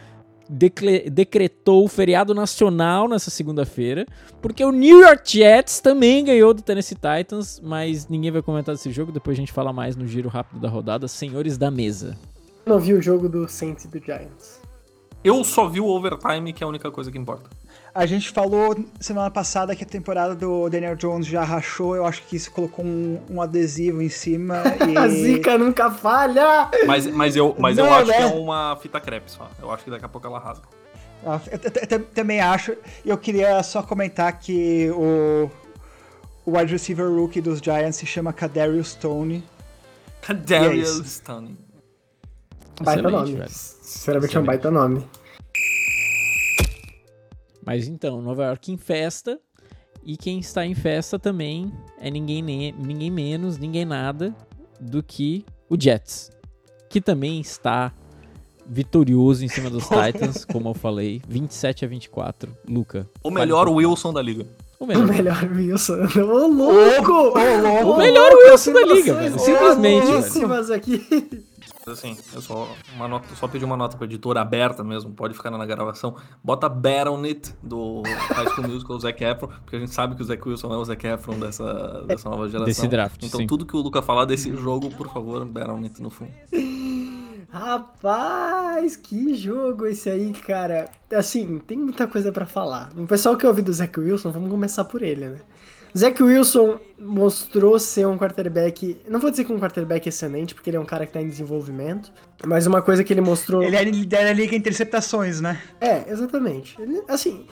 decretou 1.12 1.84
o 1.84 1.90
feriado 1.90 2.34
nacional 2.34 3.10
nessa 3.10 3.30
segunda-feira, 3.30 4.06
porque 4.42 4.64
o 4.64 4.72
New 4.72 5.02
York 5.02 5.30
Jets 5.30 5.82
também 5.82 6.24
ganhou 6.24 6.54
do 6.54 6.62
Tennessee 6.62 6.96
Titans, 6.96 7.60
mas 7.62 8.08
ninguém 8.08 8.32
vai 8.32 8.42
comentar 8.42 8.74
desse 8.74 8.90
jogo, 8.90 9.12
depois 9.12 9.38
a 9.38 9.42
gente 9.42 9.52
fala 9.52 9.74
mais 9.74 9.98
no 9.98 10.08
giro 10.08 10.30
rápido 10.30 10.62
da 10.62 10.70
rodada. 10.70 11.06
Senhores 11.10 11.58
da 11.58 11.70
mesa. 11.70 12.18
Não 12.66 12.80
vi 12.80 12.94
o 12.94 13.02
jogo 13.02 13.28
do 13.28 13.46
Saints 13.50 13.84
e 13.84 13.88
do 13.90 14.00
Giants. 14.00 14.62
Eu 15.28 15.44
só 15.44 15.68
vi 15.68 15.82
o 15.82 15.88
overtime, 15.88 16.54
que 16.54 16.64
é 16.64 16.66
a 16.66 16.70
única 16.70 16.90
coisa 16.90 17.12
que 17.12 17.18
importa. 17.18 17.50
A 17.94 18.06
gente 18.06 18.30
falou 18.30 18.82
semana 18.98 19.30
passada 19.30 19.76
que 19.76 19.84
a 19.84 19.88
temporada 19.88 20.34
do 20.34 20.70
Daniel 20.70 20.96
Jones 20.96 21.28
já 21.28 21.44
rachou. 21.44 21.98
Eu 21.98 22.06
acho 22.06 22.24
que 22.24 22.38
isso 22.38 22.50
colocou 22.50 22.86
um, 22.86 23.20
um 23.30 23.42
adesivo 23.42 24.02
em 24.02 24.08
cima. 24.08 24.64
E... 24.88 24.98
a 24.98 25.08
zica 25.10 25.58
nunca 25.58 25.92
falha! 25.92 26.70
Mas, 26.86 27.08
mas, 27.08 27.36
eu, 27.36 27.54
mas 27.60 27.76
Não, 27.76 27.86
eu 27.86 27.94
acho 27.94 28.08
né? 28.08 28.18
que 28.18 28.24
é 28.24 28.26
uma 28.28 28.78
fita 28.78 29.02
crepe 29.02 29.30
só. 29.30 29.50
Eu 29.62 29.70
acho 29.70 29.84
que 29.84 29.90
daqui 29.90 30.06
a 30.06 30.08
pouco 30.08 30.26
ela 30.28 30.40
rasga. 30.40 30.66
Ah, 31.26 31.42
eu 31.90 32.00
também 32.06 32.40
acho. 32.40 32.78
Eu 33.06 33.18
queria 33.18 33.62
só 33.64 33.84
comentar 33.84 34.32
que 34.40 34.90
o, 34.92 35.52
o 36.46 36.58
wide 36.58 36.72
receiver 36.72 37.10
rookie 37.10 37.42
dos 37.42 37.60
Giants 37.60 37.98
se 37.98 38.06
chama 38.06 38.32
Kadarius 38.32 38.92
Stone. 38.92 39.44
Kadarius 40.22 41.02
é 41.02 41.04
Stone. 41.04 41.67
Baita 42.82 43.10
nome. 43.10 43.36
Velho. 43.36 43.50
Sinceramente 43.50 44.38
é 44.38 44.40
um 44.40 44.44
baita 44.44 44.72
nome. 44.72 45.04
Mas 47.66 47.88
então, 47.88 48.22
Nova 48.22 48.46
York 48.46 48.72
em 48.72 48.78
festa. 48.78 49.40
E 50.04 50.16
quem 50.16 50.40
está 50.40 50.66
em 50.66 50.74
festa 50.74 51.20
também 51.20 51.70
é 52.00 52.10
ninguém, 52.10 52.42
ninguém 52.42 53.12
menos, 53.12 53.58
ninguém 53.58 53.84
nada 53.84 54.34
do 54.80 55.04
que 55.04 55.44
o 55.70 55.76
Jets. 55.78 56.32
Que 56.90 57.02
também 57.02 57.42
está 57.42 57.92
vitorioso 58.66 59.44
em 59.44 59.50
cima 59.50 59.70
dos 59.70 59.84
Titans, 59.90 60.46
como 60.46 60.70
eu 60.70 60.74
falei, 60.74 61.22
27 61.28 61.84
a 61.84 61.88
24. 61.90 62.56
Luca. 62.70 63.10
O 63.22 63.30
melhor 63.30 63.68
Wilson 63.68 64.14
da 64.14 64.22
liga. 64.22 64.46
O 64.80 64.86
melhor, 64.86 65.04
o 65.04 65.08
melhor 65.08 65.52
Wilson. 65.52 65.96
Ô, 66.22 66.48
louco! 66.48 67.38
O 67.90 67.98
melhor 67.98 68.32
Wilson 68.32 68.74
da 68.74 68.86
liga, 68.86 69.14
velho. 69.14 69.40
Simplesmente. 69.40 70.40
Velho. 70.40 70.74
aqui. 70.74 71.46
Assim, 71.92 72.18
eu 72.34 72.42
só, 72.42 72.68
uma 72.96 73.08
nota, 73.08 73.34
só 73.36 73.48
pedi 73.48 73.64
uma 73.66 73.78
nota 73.78 73.96
pra 73.98 74.06
editora 74.06 74.42
aberta 74.42 74.84
mesmo, 74.84 75.12
pode 75.12 75.34
ficar 75.34 75.50
na 75.52 75.66
gravação. 75.66 76.16
Bota 76.44 76.68
Baronet 76.68 77.54
do 77.64 78.02
High 78.04 78.50
School 78.50 78.68
Musical, 78.68 78.96
o 78.96 79.00
Zac 79.00 79.24
Efron, 79.24 79.48
porque 79.48 79.76
a 79.76 79.80
gente 79.80 79.94
sabe 79.94 80.16
que 80.16 80.22
o 80.22 80.26
Zac 80.26 80.48
Wilson 80.48 80.74
é 80.74 80.78
o 80.78 80.86
Zac 80.86 81.08
Efron 81.08 81.40
dessa, 81.40 82.04
dessa 82.08 82.30
nova 82.30 82.46
geração. 82.48 82.66
Desse 82.66 82.88
draft, 82.88 83.24
Então 83.24 83.40
sim. 83.40 83.48
tudo 83.48 83.66
que 83.66 83.76
o 83.76 83.80
Luca 83.80 84.02
falar 84.02 84.26
desse 84.26 84.56
jogo, 84.56 84.90
por 84.92 85.12
favor, 85.12 85.46
Baronet 85.46 86.00
no 86.02 86.10
fundo. 86.10 86.32
Rapaz, 87.50 88.96
que 88.98 89.34
jogo 89.36 89.86
esse 89.86 90.10
aí, 90.10 90.34
cara. 90.34 90.90
Assim, 91.14 91.60
tem 91.60 91.78
muita 91.78 92.06
coisa 92.06 92.32
para 92.32 92.46
falar. 92.46 92.92
O 92.98 93.08
pessoal 93.08 93.38
que 93.38 93.48
ouviu 93.48 93.64
do 93.64 93.72
Zac 93.74 93.98
Wilson, 94.00 94.32
vamos 94.32 94.50
começar 94.50 94.84
por 94.86 95.02
ele, 95.02 95.28
né? 95.28 95.40
Zach 95.98 96.22
Wilson 96.22 96.80
mostrou 97.00 97.80
ser 97.80 98.06
um 98.08 98.16
quarterback. 98.18 98.98
Não 99.10 99.20
vou 99.20 99.32
dizer 99.32 99.46
que 99.46 99.52
um 99.52 99.60
quarterback 99.60 100.08
excelente, 100.08 100.54
porque 100.54 100.70
ele 100.70 100.78
é 100.78 100.80
um 100.80 100.86
cara 100.86 101.08
que 101.08 101.14
tá 101.14 101.22
em 101.22 101.28
desenvolvimento. 101.28 102.12
Mas 102.46 102.68
uma 102.68 102.82
coisa 102.84 103.04
que 103.04 103.12
ele 103.12 103.22
mostrou. 103.22 103.64
Ele 103.64 103.76
é 103.76 103.84
lidera 103.84 104.30
a 104.30 104.34
liga 104.34 104.54
em 104.56 104.60
interceptações, 104.60 105.42
né? 105.42 105.60
É, 105.82 106.10
exatamente. 106.12 106.80
Ele, 106.80 107.02
assim, 107.08 107.48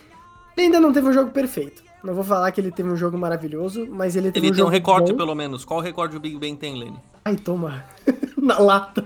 ele 0.56 0.68
ainda 0.68 0.80
não 0.80 0.94
teve 0.94 1.08
um 1.08 1.14
jogo 1.14 1.32
perfeito. 1.32 1.84
Não 2.04 2.14
vou 2.14 2.24
falar 2.24 2.52
que 2.52 2.62
ele 2.62 2.72
teve 2.72 2.88
um 2.88 2.96
jogo 2.96 3.18
maravilhoso, 3.18 3.88
mas 3.90 4.16
ele 4.16 4.32
teve 4.32 4.46
ele 4.46 4.54
um 4.54 4.58
tem 4.58 4.66
um 4.66 4.70
recorde, 4.70 5.12
bom. 5.12 5.18
pelo 5.18 5.34
menos. 5.34 5.66
Qual 5.66 5.80
recorde 5.80 6.16
o 6.16 6.20
Big 6.20 6.38
Ben 6.38 6.56
tem, 6.56 6.78
Lenny? 6.78 7.00
Ai, 7.26 7.36
toma. 7.36 7.84
Na 8.38 8.60
lata. 8.60 9.04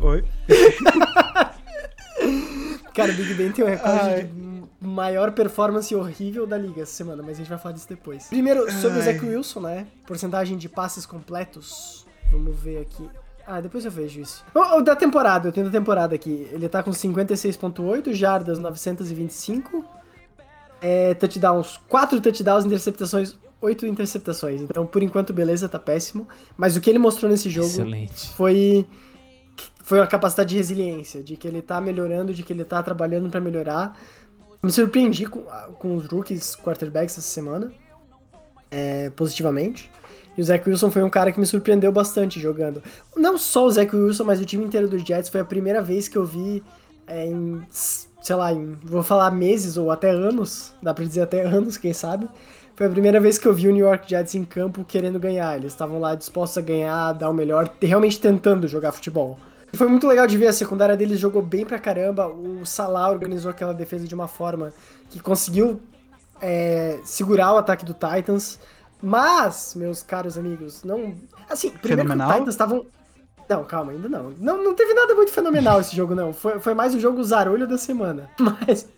Oi? 0.00 0.24
Cara, 2.94 3.12
o 3.12 3.14
Big 3.14 3.34
Ben 3.34 3.52
tem 3.52 3.64
um 3.64 3.68
recorde 3.68 3.98
Ai. 4.00 4.24
de 4.24 4.48
maior 4.80 5.32
performance 5.32 5.94
horrível 5.94 6.46
da 6.46 6.56
liga 6.56 6.82
essa 6.82 6.92
semana, 6.92 7.22
mas 7.22 7.32
a 7.32 7.38
gente 7.38 7.48
vai 7.48 7.58
falar 7.58 7.74
disso 7.74 7.88
depois. 7.88 8.26
Primeiro, 8.28 8.70
sobre 8.72 8.98
Ai. 8.98 9.00
o 9.00 9.04
Zach 9.04 9.26
Wilson, 9.26 9.60
né? 9.60 9.86
Porcentagem 10.06 10.56
de 10.56 10.68
passes 10.68 11.04
completos. 11.04 12.06
Vamos 12.30 12.56
ver 12.58 12.82
aqui. 12.82 13.08
Ah, 13.46 13.60
depois 13.60 13.84
eu 13.84 13.90
vejo 13.90 14.20
isso. 14.20 14.44
Oh, 14.54 14.82
da 14.82 14.94
temporada, 14.94 15.48
eu 15.48 15.52
tenho 15.52 15.66
da 15.66 15.72
temporada 15.72 16.14
aqui. 16.14 16.46
Ele 16.52 16.68
tá 16.68 16.82
com 16.82 16.90
56.8 16.90 18.12
jardas, 18.12 18.58
925. 18.58 19.84
É, 20.80 21.14
touchdowns, 21.14 21.80
4 21.88 22.20
touchdowns, 22.20 22.66
interceptações, 22.66 23.36
8 23.60 23.86
interceptações. 23.86 24.60
Então, 24.60 24.86
por 24.86 25.02
enquanto, 25.02 25.32
beleza, 25.32 25.68
tá 25.68 25.78
péssimo. 25.78 26.28
Mas 26.56 26.76
o 26.76 26.80
que 26.80 26.90
ele 26.90 26.98
mostrou 26.98 27.30
nesse 27.30 27.48
jogo 27.48 27.68
Excelente. 27.68 28.28
foi 28.34 28.86
foi 29.88 29.98
uma 29.98 30.06
capacidade 30.06 30.50
de 30.50 30.56
resiliência, 30.56 31.22
de 31.22 31.34
que 31.34 31.48
ele 31.48 31.62
tá 31.62 31.80
melhorando, 31.80 32.34
de 32.34 32.42
que 32.42 32.52
ele 32.52 32.62
tá 32.62 32.82
trabalhando 32.82 33.30
para 33.30 33.40
melhorar. 33.40 33.98
Me 34.62 34.72
surpreendi 34.72 35.26
com, 35.26 35.42
com 35.78 35.96
os 35.96 36.06
rookies 36.06 36.56
quarterbacks 36.56 37.16
essa 37.16 37.28
semana, 37.28 37.72
é, 38.70 39.10
positivamente. 39.10 39.90
E 40.36 40.40
o 40.40 40.44
Zach 40.44 40.68
Wilson 40.68 40.90
foi 40.90 41.02
um 41.02 41.10
cara 41.10 41.32
que 41.32 41.40
me 41.40 41.46
surpreendeu 41.46 41.90
bastante 41.90 42.40
jogando. 42.40 42.82
Não 43.16 43.36
só 43.36 43.66
o 43.66 43.70
Zach 43.70 43.94
Wilson, 43.94 44.24
mas 44.24 44.40
o 44.40 44.44
time 44.44 44.64
inteiro 44.64 44.88
dos 44.88 45.02
Jets. 45.02 45.28
Foi 45.28 45.40
a 45.40 45.44
primeira 45.44 45.82
vez 45.82 46.06
que 46.06 46.16
eu 46.16 46.24
vi 46.24 46.62
é, 47.06 47.26
em, 47.26 47.62
sei 47.70 48.36
lá, 48.36 48.52
em, 48.52 48.76
vou 48.82 49.02
falar 49.02 49.30
meses 49.30 49.76
ou 49.76 49.90
até 49.90 50.10
anos, 50.10 50.72
dá 50.82 50.92
pra 50.92 51.04
dizer 51.04 51.22
até 51.22 51.42
anos, 51.46 51.76
quem 51.76 51.92
sabe. 51.92 52.28
Foi 52.76 52.86
a 52.86 52.90
primeira 52.90 53.18
vez 53.18 53.38
que 53.38 53.48
eu 53.48 53.52
vi 53.52 53.66
o 53.66 53.72
New 53.72 53.84
York 53.84 54.08
Jets 54.08 54.36
em 54.36 54.44
campo 54.44 54.84
querendo 54.84 55.18
ganhar. 55.18 55.56
Eles 55.56 55.72
estavam 55.72 55.98
lá 55.98 56.14
dispostos 56.14 56.58
a 56.58 56.60
ganhar, 56.60 57.12
dar 57.12 57.28
o 57.28 57.34
melhor, 57.34 57.68
realmente 57.82 58.20
tentando 58.20 58.68
jogar 58.68 58.92
futebol. 58.92 59.36
Foi 59.74 59.86
muito 59.86 60.06
legal 60.06 60.26
de 60.26 60.36
ver, 60.36 60.46
a 60.46 60.52
secundária 60.52 60.96
deles 60.96 61.18
jogou 61.18 61.42
bem 61.42 61.64
pra 61.64 61.78
caramba. 61.78 62.26
O 62.26 62.64
Salah 62.64 63.10
organizou 63.10 63.50
aquela 63.50 63.74
defesa 63.74 64.06
de 64.06 64.14
uma 64.14 64.28
forma 64.28 64.72
que 65.10 65.20
conseguiu 65.20 65.80
é, 66.40 66.98
segurar 67.04 67.52
o 67.52 67.58
ataque 67.58 67.84
do 67.84 67.94
Titans. 67.94 68.58
Mas, 69.00 69.74
meus 69.76 70.02
caros 70.02 70.36
amigos, 70.36 70.82
não. 70.82 71.14
Assim, 71.48 71.70
primeiro 71.70 72.02
Fenomenal. 72.02 72.28
que 72.28 72.32
os 72.32 72.38
Titans 72.38 72.54
estavam. 72.54 72.86
Não, 73.48 73.64
calma, 73.64 73.92
ainda 73.92 74.08
não. 74.08 74.30
não. 74.38 74.62
Não 74.62 74.74
teve 74.74 74.94
nada 74.94 75.14
muito 75.14 75.32
fenomenal 75.32 75.80
esse 75.80 75.94
jogo, 75.94 76.14
não. 76.14 76.32
Foi, 76.32 76.58
foi 76.58 76.74
mais 76.74 76.94
o 76.94 77.00
jogo 77.00 77.22
zarolho 77.22 77.66
da 77.66 77.78
semana. 77.78 78.30
Mas. 78.40 78.88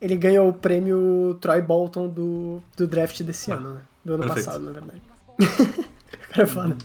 Ele 0.00 0.16
ganhou 0.16 0.48
o 0.48 0.52
prêmio 0.52 1.38
Troy 1.40 1.62
Bolton 1.62 2.08
do, 2.08 2.62
do 2.76 2.86
draft 2.86 3.22
desse 3.22 3.50
ano, 3.50 3.74
né? 3.74 3.80
Do 4.04 4.14
ano 4.14 4.24
Perfeito. 4.24 4.46
passado, 4.46 4.64
na 4.64 4.72
verdade. 4.72 5.02
cara 6.36 6.42
é 6.42 6.46
foda. 6.46 6.76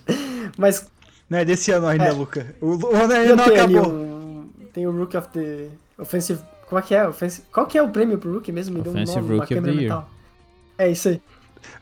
Mas 0.58 0.88
Não 1.32 1.38
é 1.40 1.46
desse 1.46 1.72
ano 1.72 1.88
ainda, 1.88 2.04
É. 2.06 2.12
Luca. 2.12 2.54
O, 2.62 2.76
o 2.76 2.96
ano 2.96 3.14
ainda 3.14 3.36
não 3.38 3.46
acabou. 3.46 3.88
um, 3.90 4.50
tem 4.74 4.86
o 4.86 4.92
Rookie 4.92 5.16
of 5.18 5.30
the 5.30 5.70
Offensive. 5.98 6.42
Como 6.68 6.78
é 6.80 6.82
que 6.84 6.94
é? 6.94 7.08
Offensive, 7.08 7.48
qual 7.52 7.66
que 7.66 7.78
é 7.78 7.82
o 7.82 7.88
prêmio 7.90 8.18
pro 8.18 8.34
Rookie 8.34 8.52
mesmo? 8.52 8.76
Me 8.78 8.82
deu 8.82 8.92
um 8.92 8.96
Offensive 8.96 9.22
nome, 9.22 9.34
uma 9.34 9.40
Rookie 9.42 9.54
of 9.54 9.62
câmera 9.62 9.74
the 9.78 9.82
Year. 9.84 9.96
mental. 9.96 10.10
É 10.78 10.90
isso 10.92 11.08
aí. 11.08 11.22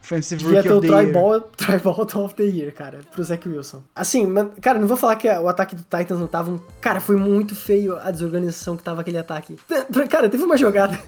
Offensive 0.03 0.43
Devia 0.43 0.61
Rookie 0.61 0.67
ter 0.69 0.73
o 0.73 0.77
of 0.77 0.87
the 0.87 0.93
Troy, 0.93 1.03
Year. 1.03 1.13
Ball, 1.13 1.41
Troy 1.57 1.79
Bolton 1.79 2.25
of 2.25 2.35
the 2.35 2.43
Year, 2.43 2.73
cara, 2.73 2.99
pro 3.11 3.23
Zach 3.23 3.47
Wilson. 3.49 3.81
Assim, 3.95 4.27
man- 4.27 4.49
cara, 4.61 4.77
não 4.77 4.87
vou 4.87 4.97
falar 4.97 5.15
que 5.15 5.27
o 5.27 5.47
ataque 5.47 5.75
do 5.75 5.81
Titans 5.83 6.19
não 6.19 6.27
tava 6.27 6.51
um... 6.51 6.59
Cara, 6.81 6.99
foi 6.99 7.15
muito 7.15 7.55
feio 7.55 7.97
a 7.97 8.11
desorganização 8.11 8.75
que 8.77 8.83
tava 8.83 9.01
aquele 9.01 9.17
ataque. 9.17 9.57
Cara, 10.09 10.29
teve 10.29 10.43
uma 10.43 10.57
jogada 10.57 10.99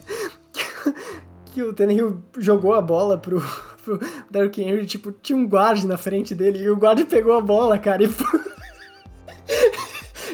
que, 0.54 0.94
que 1.54 1.64
o 1.64 1.74
Tannehill 1.74 2.22
jogou 2.38 2.74
a 2.74 2.82
bola 2.82 3.18
pro, 3.18 3.44
pro 3.84 4.00
Derrick 4.30 4.62
Henry, 4.62 4.86
tipo, 4.86 5.12
tinha 5.12 5.38
um 5.38 5.48
guarde 5.48 5.88
na 5.88 5.98
frente 5.98 6.34
dele 6.36 6.60
e 6.60 6.70
o 6.70 6.78
guarde 6.78 7.06
pegou 7.06 7.34
a 7.34 7.42
bola, 7.42 7.78
cara, 7.78 8.04
e... 8.04 8.10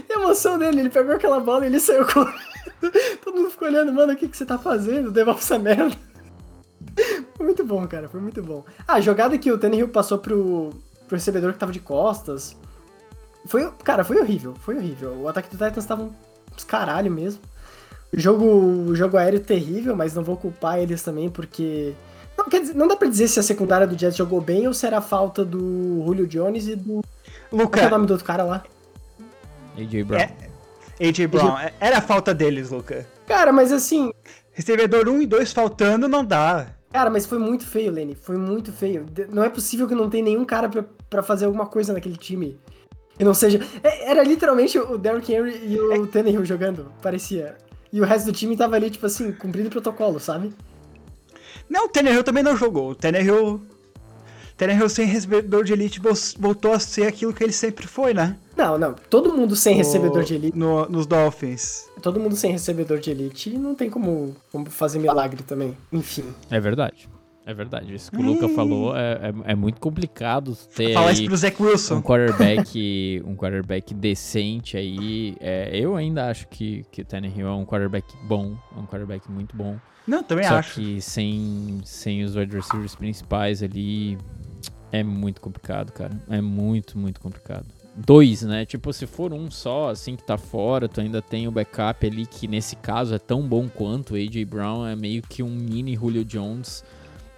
A 0.09 0.13
emoção 0.13 0.57
dele, 0.57 0.81
ele 0.81 0.89
pegou 0.89 1.15
aquela 1.15 1.39
bola 1.39 1.65
e 1.65 1.67
ele 1.67 1.79
saiu 1.79 2.05
correndo. 2.05 2.47
Todo 3.23 3.37
mundo 3.37 3.49
ficou 3.49 3.67
olhando, 3.67 3.91
mano, 3.93 4.13
o 4.13 4.15
que, 4.15 4.27
que 4.27 4.37
você 4.37 4.45
tá 4.45 4.57
fazendo? 4.57 5.11
Devolve 5.11 5.39
essa 5.39 5.57
merda. 5.57 5.95
Foi 7.35 7.45
muito 7.45 7.63
bom, 7.63 7.87
cara, 7.87 8.09
foi 8.09 8.19
muito 8.19 8.41
bom. 8.41 8.65
Ah, 8.87 8.95
a 8.95 9.01
jogada 9.01 9.37
que 9.37 9.51
o 9.51 9.57
Tannehill 9.57 9.89
passou 9.89 10.17
pro, 10.17 10.71
pro 11.07 11.15
recebedor 11.15 11.53
que 11.53 11.59
tava 11.59 11.71
de 11.71 11.79
costas. 11.79 12.55
Foi, 13.45 13.71
cara, 13.83 14.03
foi 14.03 14.19
horrível, 14.19 14.55
foi 14.55 14.75
horrível. 14.75 15.13
O 15.21 15.27
ataque 15.27 15.55
do 15.55 15.63
Titans 15.63 15.85
tava 15.85 16.09
uns 16.55 16.63
caralho 16.63 17.11
mesmo. 17.11 17.41
Jogo, 18.13 18.95
jogo 18.95 19.17
aéreo 19.17 19.39
terrível, 19.39 19.95
mas 19.95 20.13
não 20.13 20.23
vou 20.23 20.37
culpar 20.37 20.79
eles 20.79 21.03
também, 21.03 21.29
porque. 21.29 21.93
Não, 22.37 22.45
quer 22.45 22.61
dizer, 22.61 22.73
não 22.75 22.87
dá 22.87 22.95
pra 22.95 23.07
dizer 23.07 23.27
se 23.27 23.39
a 23.39 23.43
secundária 23.43 23.87
do 23.87 23.97
Jets 23.97 24.15
jogou 24.17 24.39
bem 24.39 24.67
ou 24.67 24.73
se 24.73 24.85
era 24.85 24.99
a 24.99 25.01
falta 25.01 25.43
do 25.43 26.03
Julio 26.05 26.27
Jones 26.27 26.67
e 26.67 26.75
do. 26.75 27.01
Qual 27.49 27.67
que 27.69 27.79
é 27.79 27.81
o 27.81 27.85
Luca, 27.85 27.89
nome 27.89 28.05
do 28.07 28.11
outro 28.11 28.25
cara 28.25 28.43
lá? 28.43 28.63
AJ 29.77 30.03
Brown. 30.03 30.19
É. 30.19 30.31
AJ 31.07 31.27
Brown, 31.27 31.57
é- 31.57 31.73
era 31.79 31.97
a 31.97 32.01
falta 32.01 32.33
deles, 32.33 32.69
Luca. 32.71 33.05
Cara, 33.27 33.51
mas 33.51 33.71
assim, 33.71 34.11
Recebedor 34.51 35.07
1 35.07 35.21
e 35.21 35.25
2 35.25 35.51
faltando, 35.53 36.07
não 36.07 36.23
dá. 36.25 36.67
Cara, 36.91 37.09
mas 37.09 37.25
foi 37.25 37.37
muito 37.37 37.65
feio, 37.65 37.91
Lenny. 37.91 38.15
Foi 38.15 38.37
muito 38.37 38.71
feio. 38.71 39.05
Não 39.31 39.43
é 39.43 39.49
possível 39.49 39.87
que 39.87 39.93
não 39.93 40.09
tenha 40.09 40.23
nenhum 40.23 40.45
cara 40.45 40.67
pra, 40.69 40.83
pra 41.09 41.21
fazer 41.21 41.45
alguma 41.45 41.65
coisa 41.67 41.93
naquele 41.93 42.17
time. 42.17 42.59
E 43.19 43.23
não 43.23 43.33
seja. 43.33 43.59
é- 43.83 44.09
Era 44.09 44.23
literalmente 44.23 44.79
o 44.79 44.97
Derrick 44.97 45.31
Henry 45.31 45.61
e 45.65 45.79
o 45.79 46.07
Tannehill 46.07 46.45
jogando, 46.45 46.91
parecia. 47.01 47.55
E 47.91 48.01
o 48.01 48.05
resto 48.05 48.25
do 48.27 48.31
time 48.31 48.55
tava 48.57 48.75
ali, 48.75 48.89
tipo 48.89 49.05
assim, 49.05 49.31
cumprindo 49.31 49.67
o 49.67 49.71
protocolo, 49.71 50.19
sabe? 50.19 50.51
Não, 51.69 51.85
o 51.85 51.89
Tannehill 51.89 52.23
também 52.23 52.43
não 52.43 52.55
jogou. 52.55 52.91
O 52.91 52.95
Tannehill... 52.95 53.61
Tannehill 54.55 54.89
sem 54.89 55.05
recebedor 55.05 55.63
de 55.63 55.73
elite 55.73 55.99
vol- 55.99 56.13
voltou 56.39 56.73
a 56.73 56.79
ser 56.79 57.05
aquilo 57.05 57.31
que 57.31 57.43
ele 57.43 57.53
sempre 57.53 57.85
foi, 57.85 58.11
né? 58.11 58.35
Não, 58.55 58.75
não. 58.75 58.95
Todo 59.07 59.31
mundo 59.31 59.55
sem 59.55 59.75
recebedor 59.75 60.21
O- 60.21 60.25
de 60.25 60.33
elite. 60.33 60.57
no- 60.57 60.87
nos 60.89 61.05
Dolphins. 61.05 61.87
Todo 62.01 62.19
mundo 62.19 62.35
sem 62.35 62.51
recebedor 62.51 62.97
de 62.99 63.11
elite 63.11 63.51
não 63.51 63.75
tem 63.75 63.87
como, 63.87 64.35
como 64.51 64.67
fazer 64.71 64.97
milagre 64.97 65.43
também. 65.43 65.77
Enfim. 65.93 66.23
É 66.49 66.59
verdade. 66.59 67.07
É 67.45 67.53
verdade. 67.53 67.93
Isso 67.93 68.09
que 68.11 68.17
o 68.17 68.21
Luca 68.21 68.49
falou 68.49 68.97
é, 68.97 69.31
é, 69.45 69.51
é 69.51 69.55
muito 69.55 69.79
complicado 69.79 70.57
ter 70.75 70.93
Falar 70.95 71.11
isso 71.13 71.25
pro 71.25 71.37
Zach 71.37 71.61
Wilson. 71.63 71.95
um 71.97 72.01
quarterback, 72.01 73.21
um 73.25 73.35
quarterback 73.35 73.93
decente 73.93 74.75
aí. 74.75 75.37
É, 75.39 75.69
eu 75.71 75.95
ainda 75.95 76.29
acho 76.31 76.47
que, 76.47 76.83
que 76.91 77.03
o 77.03 77.05
Tannehill 77.05 77.47
é 77.47 77.51
um 77.51 77.63
quarterback 77.65 78.05
bom, 78.23 78.57
é 78.75 78.79
um 78.79 78.85
quarterback 78.87 79.31
muito 79.31 79.55
bom. 79.55 79.77
Não, 80.07 80.23
também 80.23 80.47
Só 80.47 80.55
acho. 80.59 80.75
que 80.75 81.01
sem, 81.01 81.81
sem 81.83 82.23
os 82.23 82.35
wide 82.35 82.55
receivers 82.55 82.95
principais 82.95 83.61
ali 83.61 84.17
é 84.91 85.03
muito 85.03 85.41
complicado, 85.41 85.91
cara. 85.91 86.17
É 86.29 86.39
muito, 86.39 86.97
muito 86.97 87.19
complicado. 87.19 87.65
Dois, 87.93 88.43
né? 88.43 88.65
Tipo, 88.65 88.93
se 88.93 89.05
for 89.07 89.33
um 89.33 89.49
só, 89.51 89.89
assim, 89.89 90.15
que 90.15 90.23
tá 90.23 90.37
fora, 90.37 90.87
tu 90.87 91.01
ainda 91.01 91.21
tem 91.21 91.47
o 91.47 91.51
backup 91.51 92.05
ali, 92.05 92.25
que 92.25 92.47
nesse 92.47 92.75
caso 92.75 93.13
é 93.15 93.19
tão 93.19 93.41
bom 93.41 93.67
quanto 93.67 94.13
o 94.13 94.15
A.J. 94.15 94.45
Brown, 94.45 94.85
é 94.87 94.95
meio 94.95 95.21
que 95.23 95.41
um 95.43 95.49
mini 95.49 95.95
Julio 95.95 96.23
Jones. 96.23 96.83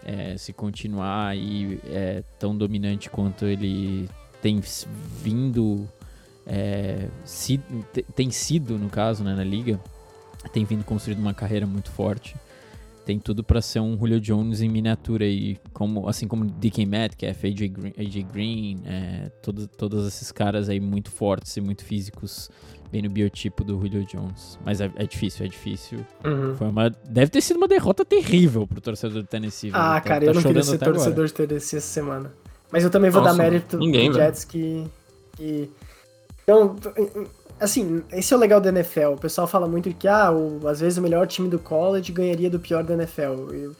é, 0.05 0.37
se 0.37 0.51
continuar 0.53 1.27
aí 1.29 1.79
é, 1.87 2.23
tão 2.37 2.55
dominante 2.57 3.09
quanto 3.09 3.45
ele 3.45 4.09
tem 4.41 4.61
vindo, 5.21 5.87
é, 6.45 7.07
te- 7.93 8.03
tem 8.15 8.29
sido, 8.31 8.77
no 8.77 8.89
caso, 8.89 9.23
né, 9.23 9.33
na 9.35 9.43
liga, 9.43 9.79
tem 10.53 10.63
vindo 10.65 10.83
construindo 10.83 11.19
uma 11.19 11.33
carreira 11.33 11.65
muito 11.65 11.89
forte 11.91 12.35
tem 13.09 13.17
tudo 13.17 13.43
pra 13.43 13.59
ser 13.59 13.79
um 13.79 13.97
Julio 13.97 14.21
Jones 14.21 14.61
em 14.61 14.69
miniatura 14.69 15.25
aí, 15.25 15.57
como, 15.73 16.07
assim 16.07 16.27
como 16.27 16.45
DK 16.45 16.85
Metcalf, 16.85 17.43
AJ 17.43 17.67
Green, 17.69 17.93
AJ 17.97 18.23
Green 18.31 18.81
é, 18.85 19.31
todo, 19.41 19.67
todos 19.67 20.05
esses 20.07 20.31
caras 20.31 20.69
aí 20.69 20.79
muito 20.79 21.09
fortes 21.09 21.57
e 21.57 21.61
muito 21.61 21.83
físicos, 21.83 22.51
bem 22.91 23.01
no 23.01 23.09
biotipo 23.09 23.63
do 23.63 23.79
Julio 23.79 24.05
Jones. 24.05 24.59
Mas 24.63 24.79
é, 24.79 24.91
é 24.95 25.07
difícil, 25.07 25.43
é 25.43 25.49
difícil. 25.49 26.05
Foi 26.55 26.67
uma, 26.67 26.91
deve 27.09 27.31
ter 27.31 27.41
sido 27.41 27.57
uma 27.57 27.67
derrota 27.67 28.05
terrível 28.05 28.67
pro 28.67 28.79
torcedor 28.79 29.23
do 29.23 29.27
Tennessee. 29.27 29.71
velho. 29.71 29.81
Ah, 29.83 29.95
Tá- 29.95 30.01
cara, 30.01 30.25
tá 30.25 30.25
eu 30.27 30.35
não 30.35 30.43
queria 30.43 30.61
ser 30.61 30.75
até 30.75 30.85
agora. 30.85 30.99
torcedor 30.99 31.25
de 31.25 31.33
TDC 31.33 31.77
essa 31.77 31.87
semana. 31.87 32.31
Mas 32.71 32.83
eu 32.83 32.91
também 32.91 33.09
vou 33.09 33.23
Nossa, 33.23 33.35
dar 33.35 33.43
mérito 33.43 33.75
ninguém, 33.79 34.11
pro. 34.11 34.19
Jets 34.19 34.45
que, 34.45 34.85
que. 35.35 35.71
Então, 36.43 36.75
assim, 37.59 38.03
esse 38.11 38.33
é 38.33 38.37
o 38.37 38.39
legal 38.39 38.59
da 38.61 38.69
NFL. 38.69 39.13
O 39.13 39.17
pessoal 39.17 39.47
fala 39.47 39.67
muito 39.67 39.93
que, 39.93 40.07
ah, 40.07 40.31
o- 40.31 40.67
às 40.67 40.79
vezes 40.79 40.97
o 40.97 41.01
melhor 41.01 41.27
time 41.27 41.47
do 41.49 41.59
college 41.59 42.11
ganharia 42.11 42.49
do 42.49 42.59
pior 42.59 42.83
da 42.83 42.93
NFL. 42.93 43.51
Eu, 43.53 43.75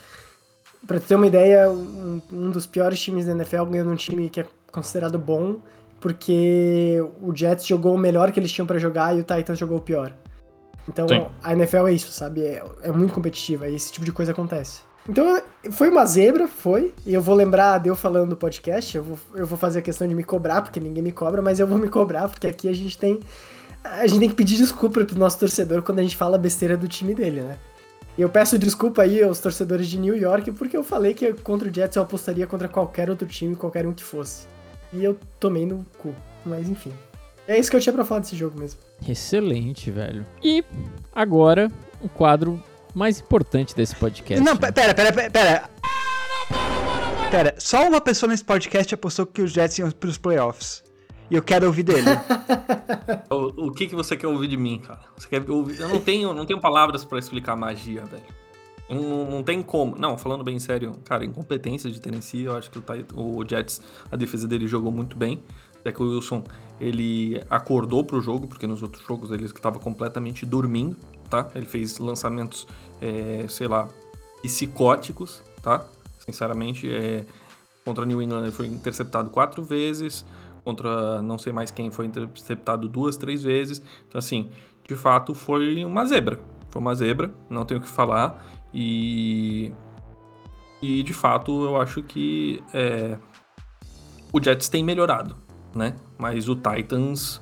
pra 0.87 0.99
ter 0.99 1.15
uma 1.15 1.27
ideia, 1.27 1.69
um, 1.69 2.21
um 2.31 2.49
dos 2.49 2.65
piores 2.65 2.99
times 2.99 3.25
da 3.25 3.31
NFL 3.33 3.65
ganhou 3.65 3.85
de 3.87 3.93
um 3.93 3.95
time 3.95 4.29
que 4.29 4.41
é 4.41 4.45
considerado 4.71 5.17
bom, 5.17 5.57
porque 5.99 7.03
o 7.21 7.35
Jets 7.35 7.65
jogou 7.65 7.93
o 7.93 7.97
melhor 7.97 8.31
que 8.31 8.39
eles 8.39 8.51
tinham 8.51 8.65
pra 8.65 8.79
jogar 8.79 9.15
e 9.15 9.19
o 9.19 9.23
Titans 9.23 9.57
jogou 9.59 9.77
o 9.77 9.81
pior. 9.81 10.13
Então, 10.87 11.07
Sim. 11.07 11.25
a 11.43 11.53
NFL 11.53 11.87
é 11.87 11.93
isso, 11.93 12.11
sabe? 12.11 12.41
É, 12.41 12.63
é 12.83 12.91
muito 12.91 13.13
competitiva 13.13 13.67
e 13.67 13.75
esse 13.75 13.91
tipo 13.91 14.05
de 14.05 14.11
coisa 14.11 14.31
acontece. 14.31 14.81
Então, 15.07 15.41
foi 15.71 15.89
uma 15.89 16.05
zebra, 16.05 16.47
foi. 16.47 16.93
E 17.05 17.13
eu 17.13 17.21
vou 17.21 17.35
lembrar 17.35 17.79
de 17.79 17.89
eu 17.89 17.95
falando 17.95 18.29
no 18.31 18.35
podcast. 18.35 18.95
Eu 18.97 19.03
vou, 19.03 19.17
eu 19.35 19.45
vou 19.45 19.57
fazer 19.57 19.79
a 19.79 19.81
questão 19.81 20.07
de 20.07 20.13
me 20.13 20.23
cobrar, 20.23 20.61
porque 20.61 20.79
ninguém 20.79 21.01
me 21.03 21.11
cobra, 21.11 21.41
mas 21.41 21.59
eu 21.59 21.65
vou 21.67 21.77
me 21.77 21.89
cobrar, 21.89 22.27
porque 22.29 22.47
aqui 22.47 22.67
a 22.67 22.73
gente 22.73 22.97
tem. 22.97 23.19
A 23.83 24.05
gente 24.07 24.19
tem 24.19 24.29
que 24.29 24.35
pedir 24.35 24.57
desculpa 24.57 25.03
pro 25.05 25.17
nosso 25.17 25.39
torcedor 25.39 25.81
quando 25.81 25.99
a 25.99 26.01
gente 26.03 26.15
fala 26.15 26.37
besteira 26.37 26.75
do 26.77 26.87
time 26.87 27.13
dele, 27.15 27.41
né? 27.41 27.57
E 28.17 28.21
eu 28.21 28.29
peço 28.29 28.59
desculpa 28.59 29.03
aí 29.03 29.23
aos 29.23 29.39
torcedores 29.39 29.87
de 29.87 29.97
New 29.97 30.15
York, 30.17 30.51
porque 30.51 30.75
eu 30.75 30.83
falei 30.83 31.13
que 31.13 31.31
contra 31.33 31.69
o 31.69 31.73
Jets 31.73 31.95
eu 31.95 32.03
apostaria 32.03 32.45
contra 32.45 32.67
qualquer 32.67 33.09
outro 33.09 33.25
time, 33.27 33.55
qualquer 33.55 33.87
um 33.87 33.93
que 33.93 34.03
fosse. 34.03 34.45
E 34.91 35.03
eu 35.03 35.17
tomei 35.39 35.65
no 35.65 35.85
cu. 35.97 36.13
Mas 36.45 36.67
enfim. 36.69 36.91
É 37.47 37.57
isso 37.57 37.69
que 37.71 37.77
eu 37.77 37.81
tinha 37.81 37.93
pra 37.93 38.03
falar 38.05 38.21
desse 38.21 38.35
jogo 38.35 38.59
mesmo. 38.59 38.79
Excelente, 39.07 39.89
velho. 39.89 40.25
E 40.43 40.63
agora, 41.15 41.71
o 42.01 42.09
quadro 42.09 42.61
mais 42.93 43.19
importante 43.19 43.75
desse 43.75 43.95
podcast. 43.95 44.43
Não, 44.43 44.53
né? 44.53 44.59
pe- 44.59 44.71
pera, 44.73 44.93
pera, 44.93 45.13
pera, 45.13 45.31
pera. 45.31 45.69
Pera, 47.31 47.55
só 47.57 47.87
uma 47.87 48.01
pessoa 48.01 48.29
nesse 48.29 48.43
podcast 48.43 48.93
apostou 48.93 49.25
que 49.25 49.41
os 49.41 49.51
Jets 49.51 49.77
iam 49.79 49.89
pros 49.91 50.17
playoffs. 50.17 50.83
E 51.29 51.35
eu 51.35 51.43
quero 51.43 51.67
ouvir 51.67 51.83
dele. 51.83 52.07
O, 53.29 53.67
o 53.67 53.71
que, 53.71 53.87
que 53.87 53.95
você 53.95 54.17
quer 54.17 54.27
ouvir 54.27 54.47
de 54.47 54.57
mim, 54.57 54.79
cara? 54.79 55.01
Você 55.15 55.27
quer 55.27 55.49
ouvir? 55.49 55.79
Eu 55.79 55.89
não 55.89 55.99
tenho, 55.99 56.33
não 56.33 56.45
tenho 56.45 56.59
palavras 56.59 57.05
pra 57.05 57.19
explicar 57.19 57.55
magia, 57.55 58.03
velho. 58.05 58.23
Não, 58.89 59.29
não 59.29 59.43
tem 59.43 59.61
como. 59.61 59.95
Não, 59.95 60.17
falando 60.17 60.43
bem 60.43 60.57
sério, 60.59 60.95
cara, 61.05 61.23
incompetência 61.23 61.91
de 61.91 62.01
Tennessee, 62.01 62.43
eu 62.43 62.57
acho 62.57 62.71
que 62.71 62.79
o, 63.13 63.37
o 63.37 63.47
Jets, 63.47 63.81
a 64.11 64.15
defesa 64.15 64.47
dele 64.47 64.67
jogou 64.67 64.91
muito 64.91 65.15
bem. 65.15 65.43
Até 65.79 65.91
que 65.91 66.01
o 66.01 66.09
Wilson, 66.09 66.43
ele 66.79 67.41
acordou 67.49 68.03
pro 68.03 68.19
jogo, 68.19 68.47
porque 68.47 68.65
nos 68.65 68.81
outros 68.81 69.05
jogos 69.05 69.31
ele 69.31 69.45
estava 69.45 69.79
completamente 69.79 70.45
dormindo, 70.45 70.97
tá? 71.29 71.49
Ele 71.53 71.65
fez 71.65 71.99
lançamentos, 71.99 72.67
é, 72.99 73.45
sei 73.47 73.67
lá, 73.67 73.87
psicóticos, 74.41 75.41
tá? 75.61 75.85
Sinceramente, 76.19 76.91
é, 76.91 77.25
contra 77.85 78.05
New 78.05 78.21
England 78.21 78.43
ele 78.43 78.51
foi 78.51 78.67
interceptado 78.67 79.29
quatro 79.29 79.63
vezes, 79.63 80.25
contra 80.69 81.19
não 81.21 81.37
sei 81.37 81.51
mais 81.51 81.71
quem 81.71 81.89
foi 81.89 82.05
interceptado 82.05 82.87
duas, 82.87 83.17
três 83.17 83.41
vezes. 83.41 83.81
Então, 84.07 84.19
assim, 84.19 84.49
de 84.87 84.95
fato 84.95 85.33
foi 85.33 85.83
uma 85.83 86.05
zebra. 86.05 86.39
Foi 86.69 86.79
uma 86.79 86.93
zebra, 86.93 87.33
não 87.49 87.65
tenho 87.65 87.79
o 87.79 87.83
que 87.83 87.89
falar. 87.89 88.45
E. 88.73 89.71
E 90.81 91.03
de 91.03 91.13
fato 91.13 91.65
eu 91.65 91.81
acho 91.81 92.01
que 92.01 92.63
é, 92.73 93.17
o 94.31 94.41
Jets 94.41 94.69
tem 94.69 94.81
melhorado, 94.81 95.35
né? 95.75 95.93
Mas 96.17 96.47
o 96.47 96.55
Titans 96.55 97.41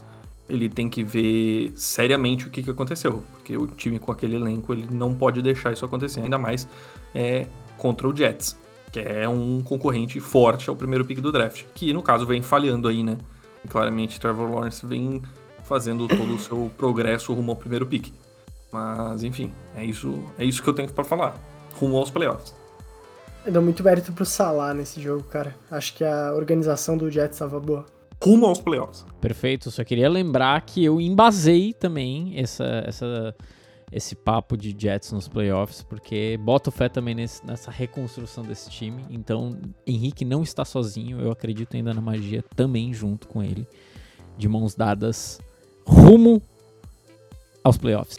ele 0.50 0.70
tem 0.70 0.90
que 0.90 1.04
ver 1.04 1.72
seriamente 1.76 2.48
o 2.48 2.50
que, 2.50 2.64
que 2.64 2.72
aconteceu. 2.72 3.24
Porque 3.34 3.56
o 3.56 3.68
time 3.68 4.00
com 4.00 4.12
aquele 4.12 4.38
elenco 4.38 4.74
ele 4.74 4.88
não 4.90 5.14
pode 5.14 5.40
deixar 5.44 5.72
isso 5.72 5.86
acontecer, 5.86 6.22
ainda 6.22 6.40
mais 6.40 6.68
é, 7.14 7.46
contra 7.78 8.08
o 8.08 8.16
Jets 8.16 8.58
que 8.92 9.00
é 9.00 9.28
um 9.28 9.62
concorrente 9.62 10.20
forte 10.20 10.70
ao 10.70 10.76
primeiro 10.76 11.06
pick 11.06 11.20
do 11.20 11.32
draft, 11.32 11.64
que 11.74 11.94
no 11.94 12.02
caso 12.02 12.26
vem 12.26 12.42
falhando 12.42 12.88
aí, 12.88 13.04
né? 13.04 13.18
E 13.64 13.68
claramente 13.68 14.20
Trevor 14.20 14.50
Lawrence 14.52 14.86
vem 14.86 15.22
fazendo 15.64 16.08
todo 16.08 16.36
o 16.36 16.40
seu 16.40 16.72
progresso 16.78 17.34
rumo 17.34 17.52
ao 17.52 17.58
primeiro 17.58 17.86
pick. 17.86 18.14
Mas 18.72 19.24
enfim, 19.24 19.52
é 19.76 19.84
isso, 19.84 20.24
é 20.38 20.46
isso 20.46 20.64
que 20.64 20.70
eu 20.70 20.74
tenho 20.74 20.92
pra 20.92 21.04
falar. 21.04 21.36
Rumo 21.74 21.98
aos 21.98 22.10
playoffs. 22.10 22.56
Eu 23.46 23.54
dou 23.54 23.62
muito 23.62 23.84
mérito 23.84 24.12
pro 24.12 24.26
Salah 24.26 24.74
nesse 24.74 25.02
jogo, 25.02 25.24
cara. 25.24 25.56
Acho 25.72 25.94
que 25.94 26.04
a 26.04 26.34
organização 26.34 26.98
do 26.98 27.10
Jets 27.10 27.36
estava 27.36 27.60
boa. 27.60 27.86
Rumo 28.22 28.46
aos 28.46 28.60
playoffs. 28.60 29.06
Perfeito, 29.22 29.70
só 29.70 29.84
queria 29.84 30.10
lembrar 30.10 30.60
que 30.62 30.84
eu 30.84 31.00
embasei 31.00 31.72
também 31.74 32.34
essa, 32.36 32.84
essa, 32.86 33.36
esse 33.92 34.16
papo 34.16 34.58
de 34.58 34.76
Jets 34.78 35.12
nos 35.12 35.28
playoffs, 35.28 35.82
porque 35.82 36.38
boto 36.44 36.72
fé 36.72 36.90
também 36.90 37.16
nesse- 37.16 37.46
nessa 37.46 37.72
reconstrução 37.72 38.44
desse 38.44 38.70
time. 38.70 39.06
Então, 39.10 39.58
Henrique 39.86 40.26
não 40.26 40.44
está 40.44 40.66
sozinho, 40.66 41.22
eu 41.22 41.32
acredito 41.32 41.76
ainda 41.76 41.94
na 41.94 42.02
magia 42.02 42.44
também 42.56 42.94
junto 42.94 43.28
com 43.28 43.42
ele, 43.42 43.66
de 44.38 44.48
mãos 44.48 44.76
dadas, 44.76 45.40
rumo 45.86 46.42
aos 47.64 47.78
playoffs. 47.78 48.16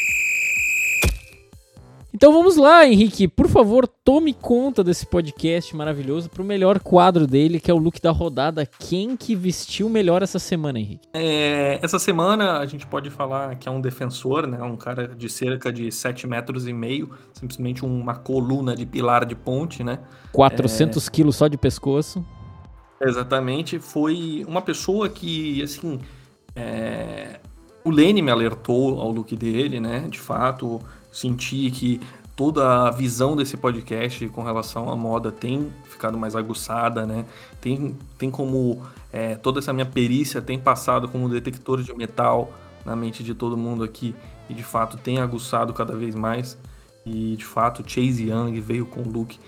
Então 2.12 2.32
vamos 2.32 2.56
lá, 2.56 2.86
Henrique. 2.86 3.28
Por 3.28 3.48
favor, 3.48 3.86
tome 3.86 4.32
conta 4.32 4.82
desse 4.82 5.04
podcast 5.04 5.76
maravilhoso 5.76 6.30
pro 6.30 6.42
melhor 6.42 6.80
quadro 6.80 7.26
dele, 7.26 7.60
que 7.60 7.70
é 7.70 7.74
o 7.74 7.76
look 7.76 8.00
da 8.00 8.10
rodada. 8.10 8.64
Quem 8.64 9.14
que 9.14 9.34
vestiu 9.34 9.90
melhor 9.90 10.22
essa 10.22 10.38
semana, 10.38 10.78
Henrique? 10.78 11.06
É, 11.12 11.78
essa 11.82 11.98
semana 11.98 12.60
a 12.60 12.66
gente 12.66 12.86
pode 12.86 13.10
falar 13.10 13.56
que 13.56 13.68
é 13.68 13.72
um 13.72 13.80
defensor, 13.80 14.46
né? 14.46 14.62
Um 14.62 14.76
cara 14.76 15.06
de 15.06 15.28
cerca 15.28 15.70
de 15.70 15.92
7 15.92 16.26
metros 16.26 16.66
e 16.66 16.72
meio, 16.72 17.10
simplesmente 17.34 17.84
uma 17.84 18.14
coluna 18.14 18.74
de 18.74 18.86
pilar 18.86 19.26
de 19.26 19.34
ponte, 19.34 19.84
né? 19.84 19.98
400 20.32 21.08
quilos 21.10 21.36
só 21.36 21.46
de 21.46 21.58
pescoço. 21.58 22.24
Exatamente, 23.00 23.78
foi 23.78 24.44
uma 24.48 24.62
pessoa 24.62 25.08
que, 25.10 25.62
assim, 25.62 26.00
é, 26.56 27.38
o 27.84 27.90
Lene 27.90 28.22
me 28.22 28.30
alertou 28.30 28.98
ao 28.98 29.12
look 29.12 29.36
dele, 29.36 29.78
né? 29.78 30.06
De 30.08 30.18
fato, 30.18 30.80
senti 31.18 31.70
que 31.70 32.00
toda 32.36 32.86
a 32.86 32.90
visão 32.90 33.34
desse 33.34 33.56
podcast 33.56 34.28
com 34.28 34.44
relação 34.44 34.88
à 34.88 34.96
moda 34.96 35.32
tem 35.32 35.72
ficado 35.84 36.16
mais 36.16 36.36
aguçada, 36.36 37.04
né? 37.04 37.24
Tem, 37.60 37.96
tem 38.16 38.30
como 38.30 38.80
é, 39.12 39.34
toda 39.34 39.58
essa 39.58 39.72
minha 39.72 39.86
perícia 39.86 40.40
tem 40.40 40.58
passado 40.58 41.08
como 41.08 41.28
detector 41.28 41.82
de 41.82 41.92
metal 41.94 42.52
na 42.84 42.94
mente 42.94 43.24
de 43.24 43.34
todo 43.34 43.56
mundo 43.56 43.82
aqui 43.82 44.14
e 44.48 44.54
de 44.54 44.62
fato 44.62 44.96
tem 44.96 45.18
aguçado 45.18 45.72
cada 45.72 45.96
vez 45.96 46.14
mais. 46.14 46.56
E 47.04 47.34
de 47.36 47.44
fato, 47.44 47.82
Chase 47.84 48.28
Young 48.28 48.60
veio 48.60 48.86
com 48.86 49.00
um 49.00 49.10
look 49.10 49.38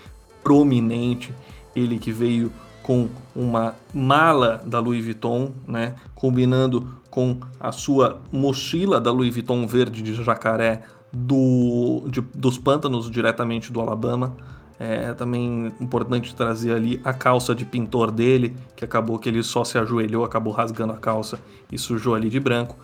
prominente, 0.43 1.33
ele 1.75 1.97
que 1.97 2.11
veio 2.11 2.51
com 2.83 3.07
uma 3.35 3.75
mala 3.93 4.61
da 4.65 4.79
Louis 4.79 5.03
Vuitton, 5.03 5.53
né? 5.65 5.95
Combinando 6.15 6.99
com 7.09 7.37
a 7.59 7.71
sua 7.71 8.19
mochila 8.31 8.99
da 8.99 9.11
Louis 9.11 9.33
Vuitton 9.33 9.65
verde 9.65 10.01
de 10.01 10.13
jacaré 10.23 10.83
do, 11.11 12.03
de, 12.07 12.21
dos 12.21 12.57
pântanos 12.57 13.09
diretamente 13.09 13.71
do 13.71 13.81
Alabama. 13.81 14.35
É 14.79 15.13
também 15.13 15.71
importante 15.79 16.33
trazer 16.33 16.73
ali 16.73 16.99
a 17.03 17.13
calça 17.13 17.53
de 17.53 17.63
pintor 17.63 18.09
dele, 18.09 18.55
que 18.75 18.83
acabou 18.83 19.19
que 19.19 19.29
ele 19.29 19.43
só 19.43 19.63
se 19.63 19.77
ajoelhou, 19.77 20.25
acabou 20.25 20.51
rasgando 20.51 20.93
a 20.93 20.97
calça 20.97 21.39
e 21.71 21.77
sujou 21.77 22.15
ali 22.15 22.29
de 22.29 22.39
branco. 22.39 22.75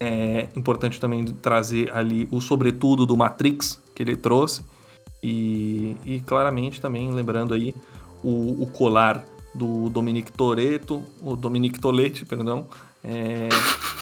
É 0.00 0.48
importante 0.56 0.98
também 0.98 1.24
trazer 1.24 1.90
ali 1.94 2.28
o 2.32 2.40
sobretudo 2.40 3.06
do 3.06 3.16
Matrix 3.16 3.80
que 3.94 4.02
ele 4.02 4.16
trouxe. 4.16 4.64
E, 5.22 5.96
e 6.04 6.20
claramente 6.20 6.80
também 6.80 7.10
lembrando 7.12 7.54
aí 7.54 7.74
o, 8.22 8.62
o 8.62 8.66
colar 8.66 9.24
do 9.54 9.88
Dominique 9.88 10.32
Toreto, 10.32 11.02
o 11.22 11.34
Dominique 11.34 11.80
Toletti, 11.80 12.24
perdão, 12.24 12.66
é, 13.02 13.48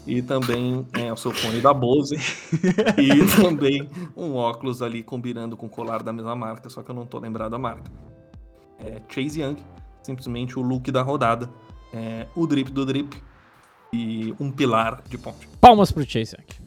e 0.07 0.21
também 0.21 0.85
é, 0.93 1.11
o 1.11 1.17
seu 1.17 1.31
fone 1.31 1.61
da 1.61 1.73
Bose 1.73 2.15
e 2.97 3.41
também 3.41 3.87
um 4.15 4.35
óculos 4.35 4.81
ali 4.81 5.03
combinando 5.03 5.55
com 5.55 5.67
o 5.67 5.69
colar 5.69 6.01
da 6.01 6.13
mesma 6.13 6.35
marca, 6.35 6.69
só 6.69 6.81
que 6.81 6.89
eu 6.89 6.95
não 6.95 7.05
tô 7.05 7.19
lembrado 7.19 7.53
a 7.55 7.59
marca. 7.59 7.91
É, 8.79 9.01
Chase 9.07 9.41
Young, 9.41 9.57
simplesmente 10.01 10.57
o 10.57 10.61
look 10.61 10.91
da 10.91 11.01
rodada, 11.01 11.49
é, 11.93 12.27
o 12.35 12.45
drip 12.47 12.71
do 12.71 12.85
drip 12.85 13.21
e 13.93 14.33
um 14.39 14.51
pilar 14.51 15.01
de 15.07 15.17
ponte. 15.17 15.47
Palmas 15.61 15.91
pro 15.91 16.03
Chase 16.03 16.35
Young. 16.35 16.65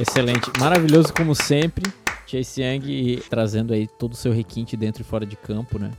Excelente, 0.00 0.50
maravilhoso 0.58 1.12
como 1.12 1.34
sempre. 1.34 1.90
Chase 2.26 2.62
Young 2.62 3.22
trazendo 3.28 3.72
aí 3.72 3.86
todo 3.86 4.12
o 4.12 4.16
seu 4.16 4.32
requinte 4.32 4.76
dentro 4.76 5.02
e 5.02 5.04
fora 5.04 5.26
de 5.26 5.36
campo, 5.36 5.78
né? 5.78 5.90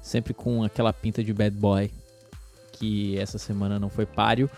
Sempre 0.00 0.32
com 0.32 0.62
aquela 0.62 0.92
pinta 0.92 1.22
de 1.22 1.32
bad 1.32 1.56
boy 1.56 1.90
que 2.80 3.18
essa 3.18 3.36
semana 3.38 3.78
não 3.78 3.90
foi 3.90 4.06
páreo. 4.06 4.48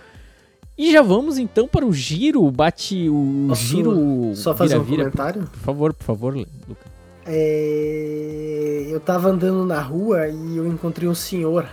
E 0.78 0.90
já 0.92 1.02
vamos 1.02 1.36
então 1.36 1.68
para 1.68 1.84
o 1.84 1.92
giro, 1.92 2.48
bate 2.50 3.08
o 3.10 3.46
Posso 3.48 3.62
giro. 3.62 4.32
Só 4.34 4.54
fazer 4.56 4.74
vira, 4.78 4.80
um 4.80 4.84
vira. 4.84 5.02
comentário? 5.10 5.42
Por 5.42 5.58
favor, 5.58 5.92
por 5.92 6.04
favor, 6.04 6.34
Luca. 6.34 6.86
É, 7.26 8.86
Eu 8.90 9.00
tava 9.00 9.28
andando 9.28 9.66
na 9.66 9.80
rua 9.80 10.28
e 10.28 10.56
eu 10.56 10.66
encontrei 10.66 11.08
um 11.08 11.14
senhor 11.14 11.68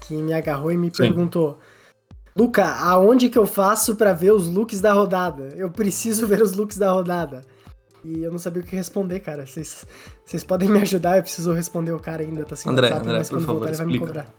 que 0.00 0.14
me 0.14 0.32
agarrou 0.32 0.70
e 0.72 0.76
me 0.76 0.88
Sim. 0.88 1.02
perguntou: 1.02 1.58
Luca, 2.36 2.64
aonde 2.66 3.28
que 3.28 3.38
eu 3.38 3.46
faço 3.46 3.94
pra 3.96 4.12
ver 4.12 4.32
os 4.32 4.48
looks 4.48 4.80
da 4.80 4.92
rodada? 4.92 5.52
Eu 5.56 5.70
preciso 5.70 6.26
ver 6.26 6.42
os 6.42 6.52
looks 6.52 6.76
da 6.76 6.92
rodada. 6.92 7.44
E 8.04 8.22
eu 8.22 8.32
não 8.32 8.38
sabia 8.38 8.62
o 8.62 8.66
que 8.66 8.74
responder, 8.76 9.20
cara. 9.20 9.46
Vocês 9.46 9.86
vocês 10.26 10.42
podem 10.44 10.68
me 10.68 10.80
ajudar? 10.80 11.16
Eu 11.16 11.22
preciso 11.22 11.52
responder 11.52 11.92
o 11.92 12.00
cara 12.00 12.22
ainda, 12.22 12.44
tá 12.44 12.56
sem 12.56 12.70
André, 12.70 12.88
WhatsApp, 12.88 13.06
André, 13.06 13.18
mas 13.18 13.28
por 13.30 13.36
quando 13.36 13.46
favor, 13.46 13.58
voltar 13.60 13.68
ele 13.70 13.76
vai 13.78 13.86
me 13.86 13.92
explica. 13.94 14.06
cobrar. 14.06 14.34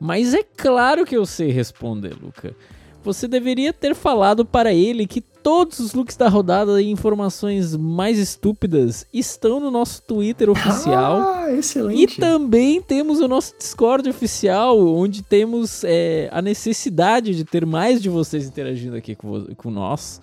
Mas 0.00 0.34
é 0.34 0.42
claro 0.42 1.04
que 1.04 1.16
eu 1.16 1.26
sei 1.26 1.50
responder, 1.50 2.14
Luca. 2.20 2.54
Você 3.02 3.26
deveria 3.28 3.72
ter 3.72 3.94
falado 3.94 4.44
para 4.44 4.72
ele 4.72 5.06
que 5.06 5.20
todos 5.20 5.78
os 5.78 5.94
looks 5.94 6.16
da 6.16 6.28
rodada 6.28 6.82
e 6.82 6.90
informações 6.90 7.74
mais 7.76 8.18
estúpidas 8.18 9.06
estão 9.14 9.60
no 9.60 9.70
nosso 9.70 10.02
Twitter 10.02 10.50
oficial. 10.50 11.20
Ah, 11.22 11.50
E 11.50 11.58
excelente. 11.58 12.20
também 12.20 12.82
temos 12.82 13.20
o 13.20 13.28
nosso 13.28 13.54
Discord 13.56 14.08
oficial, 14.10 14.78
onde 14.86 15.22
temos 15.22 15.84
é, 15.84 16.28
a 16.32 16.42
necessidade 16.42 17.34
de 17.34 17.44
ter 17.44 17.64
mais 17.64 18.02
de 18.02 18.08
vocês 18.10 18.46
interagindo 18.46 18.96
aqui 18.96 19.14
com, 19.14 19.46
com 19.54 19.70
nós. 19.70 20.20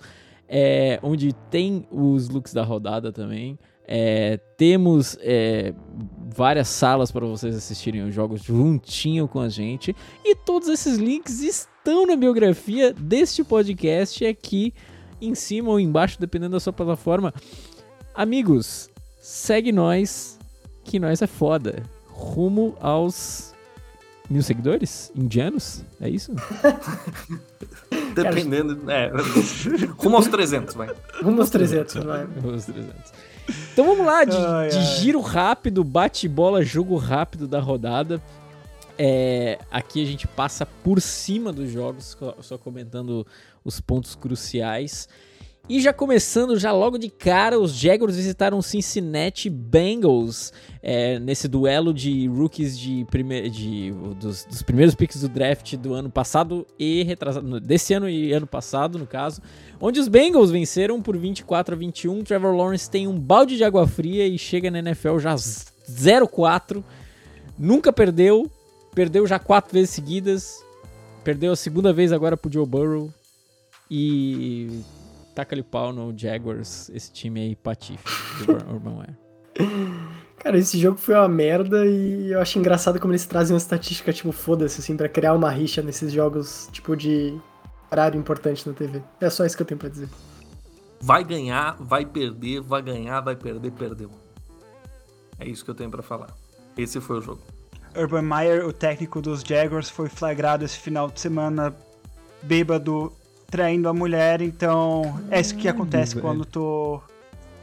É, 0.48 1.00
onde 1.02 1.32
tem 1.50 1.84
os 1.90 2.28
looks 2.28 2.52
da 2.52 2.62
rodada 2.62 3.10
também. 3.10 3.58
É, 3.88 4.38
temos 4.56 5.16
é, 5.20 5.72
várias 6.34 6.68
salas 6.68 7.12
para 7.12 7.24
vocês 7.24 7.54
assistirem 7.54 8.02
os 8.02 8.14
jogos 8.14 8.42
juntinho 8.42 9.28
com 9.28 9.40
a 9.40 9.48
gente. 9.48 9.94
E 10.24 10.34
todos 10.34 10.68
esses 10.68 10.98
links 10.98 11.40
estão 11.40 12.06
na 12.06 12.16
biografia 12.16 12.92
deste 12.92 13.44
podcast 13.44 14.24
aqui 14.26 14.74
em 15.20 15.34
cima 15.34 15.70
ou 15.70 15.80
embaixo, 15.80 16.18
dependendo 16.20 16.52
da 16.52 16.60
sua 16.60 16.72
plataforma. 16.72 17.32
Amigos, 18.14 18.90
segue 19.20 19.72
nós, 19.72 20.38
que 20.84 20.98
nós 20.98 21.22
é 21.22 21.26
foda. 21.26 21.82
Rumo 22.08 22.76
aos 22.80 23.54
mil 24.28 24.42
seguidores 24.42 25.12
indianos? 25.14 25.84
É 26.00 26.08
isso? 26.08 26.32
Dependendo. 28.14 28.90
É, 28.90 29.12
rumo 29.98 30.16
aos 30.16 30.26
300, 30.26 30.74
vai. 30.74 30.90
Rumo 31.22 31.40
aos 31.40 31.50
300, 31.50 31.94
vai. 31.96 32.24
Os 32.24 32.64
300. 32.64 33.12
Então 33.72 33.86
vamos 33.86 34.06
lá, 34.06 34.24
de, 34.24 34.36
Ai, 34.36 34.68
de 34.68 34.80
giro 35.00 35.20
rápido, 35.20 35.84
bate-bola, 35.84 36.62
jogo 36.64 36.96
rápido 36.96 37.46
da 37.46 37.60
rodada. 37.60 38.20
É, 38.98 39.58
aqui 39.70 40.02
a 40.02 40.06
gente 40.06 40.26
passa 40.26 40.64
por 40.64 41.00
cima 41.00 41.52
dos 41.52 41.70
jogos, 41.70 42.16
só 42.40 42.56
comentando 42.56 43.26
os 43.64 43.80
pontos 43.80 44.14
cruciais. 44.14 45.08
E 45.68 45.80
já 45.80 45.92
começando, 45.92 46.56
já 46.56 46.70
logo 46.70 46.96
de 46.96 47.10
cara, 47.10 47.58
os 47.58 47.74
Jaguars 47.74 48.14
visitaram 48.14 48.62
Cincinnati 48.62 49.50
Bengals 49.50 50.52
é, 50.80 51.18
nesse 51.18 51.48
duelo 51.48 51.92
de 51.92 52.28
rookies 52.28 52.78
de, 52.78 53.04
prime 53.10 53.50
de 53.50 53.92
dos, 54.20 54.44
dos 54.44 54.62
primeiros 54.62 54.94
picks 54.94 55.20
do 55.20 55.28
draft 55.28 55.74
do 55.74 55.92
ano 55.92 56.08
passado 56.08 56.64
e 56.78 57.02
retrasado, 57.02 57.58
desse 57.58 57.92
ano 57.92 58.08
e 58.08 58.32
ano 58.32 58.46
passado, 58.46 58.96
no 58.96 59.08
caso, 59.08 59.42
onde 59.80 59.98
os 59.98 60.06
Bengals 60.06 60.52
venceram 60.52 61.02
por 61.02 61.16
24 61.16 61.74
a 61.74 61.78
21. 61.78 62.22
Trevor 62.22 62.54
Lawrence 62.54 62.88
tem 62.88 63.08
um 63.08 63.18
balde 63.18 63.56
de 63.56 63.64
água 63.64 63.88
fria 63.88 64.24
e 64.24 64.38
chega 64.38 64.70
na 64.70 64.78
NFL 64.78 65.18
já 65.18 65.34
0-4. 65.34 66.84
Nunca 67.58 67.92
perdeu, 67.92 68.48
perdeu 68.94 69.26
já 69.26 69.40
quatro 69.40 69.72
vezes 69.72 69.90
seguidas. 69.90 70.64
Perdeu 71.24 71.50
a 71.50 71.56
segunda 71.56 71.92
vez 71.92 72.12
agora 72.12 72.36
pro 72.36 72.52
Joe 72.52 72.64
Burrow. 72.64 73.12
E 73.90 74.80
taca-lhe 75.36 75.62
pau 75.62 75.92
no 75.92 76.16
Jaguars, 76.16 76.88
esse 76.94 77.12
time 77.12 77.40
aí 77.40 77.54
patife 77.54 78.02
do 78.46 78.52
Ur- 78.54 78.74
Urban 78.74 78.94
Meyer. 78.96 79.18
Cara, 80.38 80.58
esse 80.58 80.78
jogo 80.78 80.96
foi 80.98 81.14
uma 81.14 81.28
merda 81.28 81.84
e 81.86 82.32
eu 82.32 82.40
acho 82.40 82.58
engraçado 82.58 82.98
como 82.98 83.12
eles 83.12 83.26
trazem 83.26 83.52
uma 83.54 83.58
estatística, 83.58 84.12
tipo, 84.12 84.32
foda-se, 84.32 84.80
assim, 84.80 84.96
pra 84.96 85.08
criar 85.08 85.34
uma 85.34 85.50
rixa 85.50 85.82
nesses 85.82 86.12
jogos, 86.12 86.68
tipo, 86.72 86.96
de 86.96 87.38
horário 87.90 88.18
importante 88.18 88.66
na 88.66 88.72
TV. 88.74 89.02
É 89.20 89.28
só 89.28 89.44
isso 89.44 89.56
que 89.56 89.62
eu 89.62 89.66
tenho 89.66 89.78
pra 89.78 89.88
dizer. 89.88 90.08
Vai 91.00 91.22
ganhar, 91.24 91.76
vai 91.80 92.06
perder, 92.06 92.60
vai 92.60 92.80
ganhar, 92.80 93.20
vai 93.20 93.36
perder, 93.36 93.70
perdeu. 93.72 94.10
É 95.38 95.46
isso 95.48 95.64
que 95.64 95.70
eu 95.70 95.74
tenho 95.74 95.90
pra 95.90 96.02
falar. 96.02 96.30
Esse 96.78 97.00
foi 97.00 97.18
o 97.18 97.22
jogo. 97.22 97.42
Urban 97.96 98.22
Meyer, 98.22 98.66
o 98.66 98.72
técnico 98.72 99.20
dos 99.20 99.40
Jaguars, 99.42 99.90
foi 99.90 100.08
flagrado 100.08 100.64
esse 100.64 100.78
final 100.78 101.08
de 101.10 101.20
semana 101.20 101.74
bêbado, 102.42 103.12
traindo 103.50 103.88
a 103.88 103.92
mulher, 103.92 104.40
então 104.42 105.20
é 105.30 105.40
isso 105.40 105.54
que 105.56 105.68
acontece 105.68 106.14
velho. 106.14 106.26
quando 106.26 106.44
tu 106.44 107.00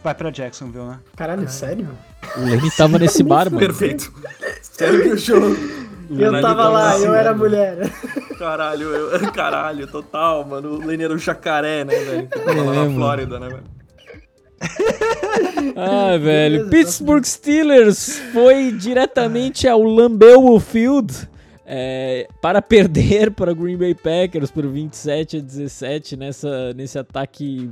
vai 0.03 0.13
pra 0.15 0.29
Jacksonville, 0.31 0.85
né? 0.85 0.99
Caralho, 1.15 1.47
sério? 1.49 1.87
O 2.37 2.41
Lenny 2.41 2.71
tava 2.71 2.97
nesse 2.99 3.21
bar, 3.23 3.45
mano. 3.45 3.59
Perfeito. 3.59 4.11
Sério 4.61 5.01
que 5.03 5.09
o 5.09 5.17
jogo. 5.17 5.55
Eu 6.09 6.17
Caralho, 6.31 6.41
tava 6.41 6.55
tava 6.55 6.69
lá, 6.69 6.91
assim, 6.93 7.05
eu 7.05 7.13
era 7.15 7.31
mano. 7.33 7.43
mulher. 7.43 7.77
Caralho, 8.37 8.89
eu, 8.89 9.31
caralho, 9.31 9.87
total, 9.87 10.45
mano. 10.45 10.75
O 10.75 10.85
Lenny 10.85 11.03
era 11.05 11.13
o 11.13 11.17
jacaré, 11.17 11.83
né, 11.85 11.95
velho? 11.95 12.27
Que 12.27 12.39
tava 12.39 12.61
lá 12.61 12.71
É, 12.71 12.75
na 12.75 12.81
mano. 12.83 12.95
Flórida, 12.95 13.39
né, 13.39 13.47
velho? 13.49 13.63
Ah, 15.75 16.17
velho. 16.17 16.65
Beleza, 16.65 16.69
Pittsburgh 16.69 17.23
Steelers 17.25 18.19
foi 18.31 18.71
diretamente 18.71 19.67
ao 19.67 19.81
Lambeau 19.81 20.59
Field 20.59 21.27
é, 21.65 22.27
para 22.41 22.61
perder 22.61 23.31
para 23.35 23.53
Green 23.53 23.77
Bay 23.77 23.95
Packers 23.95 24.51
por 24.51 24.67
27 24.67 25.37
a 25.37 25.39
17 25.39 26.17
nessa, 26.17 26.73
nesse 26.73 26.97
ataque 26.99 27.69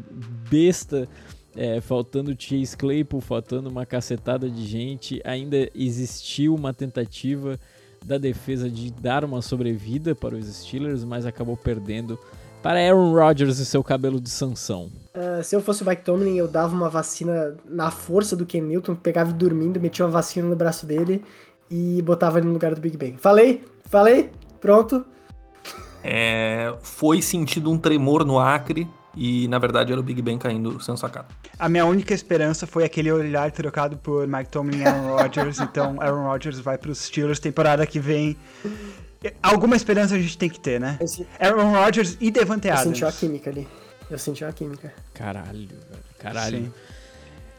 besta. 0.49 1.07
é, 1.55 1.81
faltando 1.81 2.35
Chase 2.37 2.77
Claypool, 2.77 3.21
faltando 3.21 3.69
uma 3.69 3.85
cacetada 3.85 4.49
de 4.49 4.65
gente, 4.65 5.21
ainda 5.23 5.69
existiu 5.75 6.55
uma 6.55 6.73
tentativa 6.73 7.59
da 8.05 8.17
defesa 8.17 8.69
de 8.69 8.91
dar 8.91 9.23
uma 9.23 9.41
sobrevida 9.41 10.15
para 10.15 10.35
os 10.35 10.45
Steelers, 10.47 11.03
mas 11.03 11.25
acabou 11.25 11.57
perdendo 11.57 12.17
para 12.63 12.79
Aaron 12.79 13.13
Rodgers 13.13 13.59
e 13.59 13.65
seu 13.65 13.83
cabelo 13.83 14.19
de 14.19 14.29
Sansão. 14.29 14.89
Ah, 15.13 15.41
se 15.43 15.55
eu 15.55 15.61
fosse 15.61 15.83
o 15.83 15.85
Mike 15.85 16.03
Tomlin, 16.03 16.35
eu 16.35 16.47
dava 16.47 16.75
uma 16.75 16.89
vacina 16.89 17.55
na 17.65 17.91
força 17.91 18.35
do 18.35 18.45
Ken 18.45 18.61
Newton, 18.61 18.95
pegava 18.95 19.31
ele 19.31 19.37
dormindo, 19.37 19.79
metia 19.79 20.05
uma 20.05 20.11
vacina 20.11 20.47
no 20.47 20.55
braço 20.55 20.85
dele 20.85 21.23
e 21.69 22.01
botava 22.01 22.39
ele 22.39 22.47
no 22.47 22.53
lugar 22.53 22.73
do 22.73 22.81
Big 22.81 22.97
Ben. 22.97 23.17
Falei? 23.17 23.63
Falei? 23.91 24.31
Pronto? 24.59 25.05
É, 26.03 26.73
foi 26.81 27.21
sentido 27.21 27.69
um 27.69 27.77
tremor 27.77 28.25
no 28.25 28.39
Acre 28.39 28.87
e, 29.15 29.47
na 29.49 29.59
verdade, 29.59 29.91
era 29.91 29.99
o 29.99 30.03
Big 30.03 30.21
Ben 30.21 30.37
caindo 30.37 30.79
sem 30.81 30.95
sacada. 30.97 31.27
A 31.59 31.69
minha 31.69 31.85
única 31.85 32.13
esperança 32.13 32.65
foi 32.65 32.83
aquele 32.83 33.11
olhar 33.11 33.51
trocado 33.51 33.97
por 33.97 34.25
Mike 34.27 34.49
Tomlin 34.49 34.79
e 34.79 34.85
Aaron 34.85 35.15
Rodgers, 35.17 35.59
então 35.61 35.97
Aaron 36.01 36.23
Rodgers 36.23 36.59
vai 36.59 36.77
pros 36.77 36.99
Steelers 36.99 37.39
temporada 37.39 37.85
que 37.85 37.99
vem. 37.99 38.35
Alguma 39.43 39.75
esperança 39.75 40.15
a 40.15 40.19
gente 40.19 40.37
tem 40.37 40.49
que 40.49 40.59
ter, 40.59 40.79
né? 40.79 40.97
Eu, 40.99 41.07
se- 41.07 41.27
Aaron 41.39 41.71
Rodgers 41.71 42.17
e 42.19 42.31
Devante 42.31 42.67
eu 42.67 42.73
Adams. 42.73 42.87
senti 42.97 43.03
uma 43.03 43.11
química 43.11 43.49
ali. 43.51 43.67
Eu 44.09 44.17
senti 44.17 44.43
uma 44.43 44.51
química. 44.53 44.91
Caralho, 45.13 45.67
velho. 45.67 46.03
Caralho. 46.17 46.57
Sim. 46.65 46.73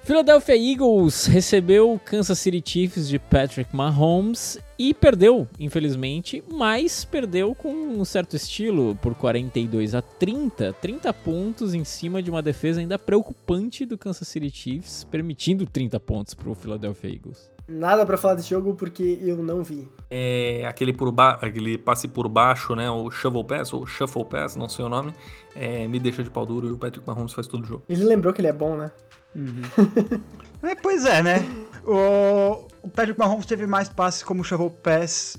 Philadelphia 0.05 0.57
Eagles 0.57 1.27
recebeu 1.27 1.93
o 1.93 1.99
Kansas 1.99 2.37
City 2.37 2.61
Chiefs 2.65 3.09
de 3.09 3.21
Patrick 3.21 3.75
Mahomes 3.75 4.59
e 4.77 4.93
perdeu, 4.93 5.47
infelizmente, 5.61 6.43
mas 6.51 7.05
perdeu 7.05 7.55
com 7.55 7.73
um 7.73 8.05
certo 8.05 8.35
estilo 8.35 8.99
por 9.01 9.15
42 9.15 9.95
a 9.95 10.03
30, 10.03 10.73
30 10.73 11.13
pontos 11.13 11.73
em 11.73 11.85
cima 11.85 12.21
de 12.21 12.31
uma 12.31 12.43
defesa 12.43 12.81
ainda 12.81 12.99
preocupante 12.99 13.87
do 13.87 13.97
Kansas 13.97 14.27
City 14.27 14.51
Chiefs, 14.51 15.05
permitindo 15.05 15.65
30 15.67 16.01
pontos 16.01 16.35
para 16.35 16.51
o 16.51 16.55
Philadelphia 16.57 17.09
Eagles. 17.09 17.49
Nada 17.69 18.05
pra 18.05 18.19
falar 18.19 18.35
desse 18.35 18.51
jogo 18.51 18.75
porque 18.75 19.21
eu 19.23 19.37
não 19.37 19.63
vi. 19.63 19.89
É, 20.11 20.65
aquele, 20.67 20.93
por 20.93 21.13
ba 21.13 21.39
aquele 21.41 21.79
passe 21.79 22.09
por 22.09 22.29
baixo, 22.29 22.75
né? 22.75 22.91
O 22.91 23.09
shovel 23.09 23.45
pass, 23.45 23.73
ou 23.73 23.87
shuffle 23.87 24.25
pass, 24.25 24.57
não 24.57 24.69
sei 24.69 24.85
o 24.85 24.89
nome. 24.89 25.15
é, 25.55 25.87
me 25.87 26.01
deixa 26.01 26.25
de 26.25 26.31
pau 26.31 26.45
duro 26.45 26.67
e 26.67 26.73
o 26.73 26.77
Patrick 26.77 27.07
Mahomes 27.07 27.33
faz 27.33 27.47
todo 27.47 27.63
o 27.63 27.67
jogo. 27.67 27.85
Ele 27.89 28.03
lembrou 28.05 28.35
que 28.35 28.41
ele 28.41 28.49
é 28.49 28.53
bom, 28.53 28.77
né? 28.77 28.91
É, 30.63 30.77
pois 30.77 31.05
é, 31.05 31.21
né? 31.25 31.45
O, 31.85 32.69
o 32.83 32.89
Patrick 32.89 33.19
Mahomes 33.19 33.47
teve 33.47 33.67
mais 33.67 33.89
passes 33.89 34.23
como 34.23 34.45
shovel 34.45 34.71
pass 34.71 35.37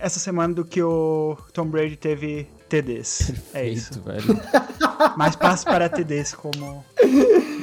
essa 0.00 0.18
semana 0.18 0.52
do 0.52 0.64
que 0.64 0.82
o 0.82 1.36
Tom 1.52 1.66
Brady 1.66 1.96
teve 1.96 2.48
TDs. 2.68 3.32
É 3.54 3.68
isso. 3.68 4.02
Feito, 4.02 4.04
velho. 4.04 4.40
Mais 5.16 5.36
passes 5.36 5.64
para 5.64 5.88
TDs 5.88 6.34
como... 6.34 6.84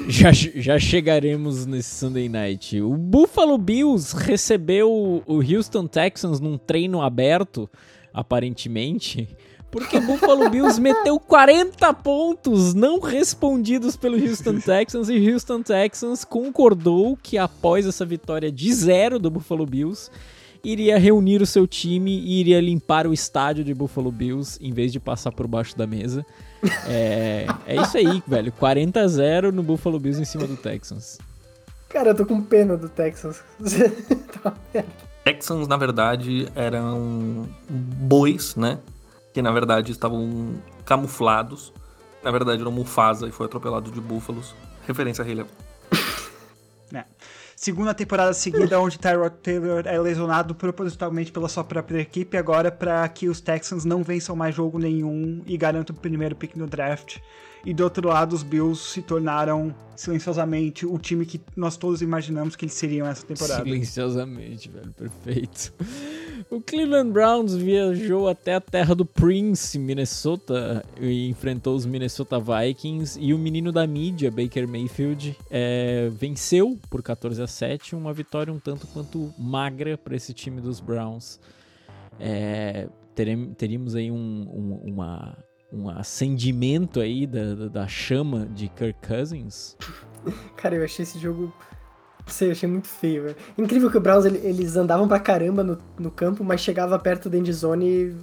Já, 0.07 0.31
já 0.31 0.79
chegaremos 0.79 1.65
nesse 1.65 1.95
Sunday 1.95 2.29
Night. 2.29 2.81
O 2.81 2.95
Buffalo 2.95 3.57
Bills 3.57 4.15
recebeu 4.15 4.89
o 5.25 5.35
Houston 5.41 5.87
Texans 5.87 6.39
num 6.39 6.57
treino 6.57 7.01
aberto, 7.01 7.69
aparentemente, 8.13 9.27
porque 9.71 9.97
o 9.97 10.01
Buffalo 10.01 10.49
Bills 10.49 10.79
meteu 10.79 11.17
40 11.19 11.93
pontos 11.93 12.73
não 12.73 12.99
respondidos 12.99 13.95
pelo 13.95 14.17
Houston 14.17 14.59
Texans 14.61 15.09
e 15.09 15.17
o 15.17 15.33
Houston 15.33 15.63
Texans 15.63 16.25
concordou 16.25 17.17
que 17.21 17.37
após 17.37 17.87
essa 17.87 18.05
vitória 18.05 18.51
de 18.51 18.73
zero 18.73 19.17
do 19.17 19.31
Buffalo 19.31 19.65
Bills, 19.65 20.11
iria 20.63 20.99
reunir 20.99 21.41
o 21.41 21.45
seu 21.45 21.65
time 21.65 22.11
e 22.11 22.39
iria 22.39 22.59
limpar 22.59 23.07
o 23.07 23.13
estádio 23.13 23.63
de 23.63 23.73
Buffalo 23.73 24.11
Bills 24.11 24.59
em 24.61 24.73
vez 24.73 24.91
de 24.91 24.99
passar 24.99 25.31
por 25.31 25.47
baixo 25.47 25.75
da 25.77 25.87
mesa. 25.87 26.25
É, 26.85 27.47
é 27.65 27.81
isso 27.81 27.97
aí, 27.97 28.21
velho. 28.27 28.51
40 28.51 28.99
a 28.99 29.07
0 29.07 29.51
no 29.51 29.63
Buffalo 29.63 29.99
Bills 29.99 30.21
em 30.21 30.25
cima 30.25 30.45
do 30.45 30.57
Texans. 30.57 31.17
Cara, 31.89 32.09
eu 32.09 32.15
tô 32.15 32.25
com 32.25 32.41
pena 32.41 32.77
do 32.77 32.87
Texans. 32.87 33.41
tá 34.43 34.53
merda. 34.73 34.89
Texans, 35.23 35.67
na 35.67 35.77
verdade, 35.77 36.47
eram 36.55 37.47
bois, 37.69 38.55
né? 38.55 38.79
Que 39.33 39.41
na 39.41 39.51
verdade 39.51 39.91
estavam 39.91 40.55
camuflados. 40.85 41.73
Na 42.23 42.31
verdade, 42.31 42.61
era 42.61 42.69
um 42.69 42.73
Mufasa 42.73 43.27
e 43.27 43.31
foi 43.31 43.47
atropelado 43.47 43.91
de 43.91 43.99
búfalos. 43.99 44.53
Referência 44.85 45.23
a 45.23 45.25
Rei 45.25 45.35
Leão. 45.35 45.47
né? 46.91 47.05
Segunda 47.55 47.93
temporada 47.93 48.33
seguida 48.33 48.79
onde 48.79 48.97
Tyrod 48.97 49.35
Taylor 49.41 49.83
é 49.85 49.99
lesionado 49.99 50.55
propositalmente 50.55 51.31
pela 51.31 51.47
sua 51.47 51.63
própria 51.63 51.99
equipe, 51.99 52.35
agora 52.35 52.71
para 52.71 53.07
que 53.09 53.29
os 53.29 53.39
Texans 53.39 53.85
não 53.85 54.03
vençam 54.03 54.35
mais 54.35 54.55
jogo 54.55 54.79
nenhum 54.79 55.43
e 55.45 55.57
garantam 55.57 55.95
o 55.95 55.99
primeiro 55.99 56.35
pick 56.35 56.55
no 56.55 56.67
draft. 56.67 57.19
E 57.65 57.73
do 57.73 57.83
outro 57.83 58.07
lado, 58.07 58.33
os 58.33 58.41
Bills 58.43 58.81
se 58.91 59.01
tornaram 59.01 59.73
silenciosamente 59.95 60.83
o 60.85 60.97
time 60.97 61.25
que 61.27 61.39
nós 61.55 61.77
todos 61.77 62.01
imaginamos 62.01 62.55
que 62.55 62.65
eles 62.65 62.73
seriam 62.73 63.05
essa 63.07 63.23
temporada. 63.25 63.63
Silenciosamente, 63.63 64.67
velho. 64.69 64.91
Perfeito. 64.93 65.71
O 66.49 66.59
Cleveland 66.59 67.11
Browns 67.11 67.53
viajou 67.55 68.27
até 68.27 68.55
a 68.55 68.59
terra 68.61 68.95
do 68.95 69.05
Prince, 69.05 69.77
Minnesota, 69.77 70.83
e 70.99 71.29
enfrentou 71.29 71.75
os 71.75 71.85
Minnesota 71.85 72.39
Vikings. 72.39 73.19
E 73.21 73.31
o 73.31 73.37
menino 73.37 73.71
da 73.71 73.85
mídia, 73.85 74.31
Baker 74.31 74.67
Mayfield, 74.67 75.37
é, 75.51 76.09
venceu 76.11 76.79
por 76.89 77.03
14 77.03 77.41
a 77.43 77.47
7. 77.47 77.95
Uma 77.95 78.11
vitória 78.11 78.51
um 78.51 78.59
tanto 78.59 78.87
quanto 78.87 79.31
magra 79.37 79.97
para 79.99 80.15
esse 80.15 80.33
time 80.33 80.59
dos 80.59 80.79
Browns. 80.79 81.39
É, 82.19 82.87
teríamos 83.55 83.95
aí 83.95 84.09
um, 84.09 84.15
um- 84.15 84.81
uma, 84.91 85.37
um 85.71 85.89
acendimento 85.89 86.99
aí 86.99 87.25
da, 87.25 87.67
da- 87.69 87.87
chama 87.87 88.45
de 88.47 88.67
Kirk 88.69 88.99
Cousins. 89.07 89.77
Cara, 90.57 90.75
eu 90.75 90.83
achei 90.83 91.03
esse 91.03 91.17
jogo. 91.19 91.53
Não 92.25 92.27
sei, 92.33 92.49
eu 92.49 92.51
achei 92.51 92.69
muito 92.69 92.87
feio, 92.87 93.23
velho. 93.23 93.35
Incrível 93.57 93.89
que 93.89 93.97
o 93.97 94.01
Browns 94.01 94.25
ele- 94.25 94.39
eles 94.43 94.75
andavam 94.75 95.07
pra 95.07 95.19
caramba 95.19 95.63
no, 95.63 95.77
no 95.97 96.11
campo, 96.11 96.43
mas 96.43 96.61
chegava 96.61 96.97
perto 96.99 97.29
da 97.29 97.37
endzone 97.37 97.85
e. 97.87 98.15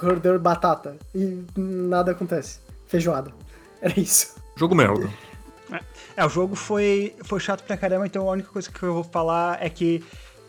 Rodeu 0.00 0.38
batata. 0.38 0.96
E 1.14 1.42
nada 1.56 2.10
acontece. 2.12 2.60
Feijoada. 2.86 3.32
Era 3.80 3.98
isso. 3.98 4.34
Jogo 4.56 4.74
merda. 4.74 5.08
É, 6.16 6.24
o 6.24 6.28
jogo 6.28 6.54
foi, 6.54 7.14
foi 7.24 7.40
chato 7.40 7.62
pra 7.64 7.76
caramba, 7.76 8.06
então 8.06 8.28
a 8.28 8.32
única 8.32 8.50
coisa 8.50 8.70
que 8.70 8.82
eu 8.82 8.92
vou 8.94 9.02
falar 9.04 9.60
é 9.64 9.68
que 9.70 10.04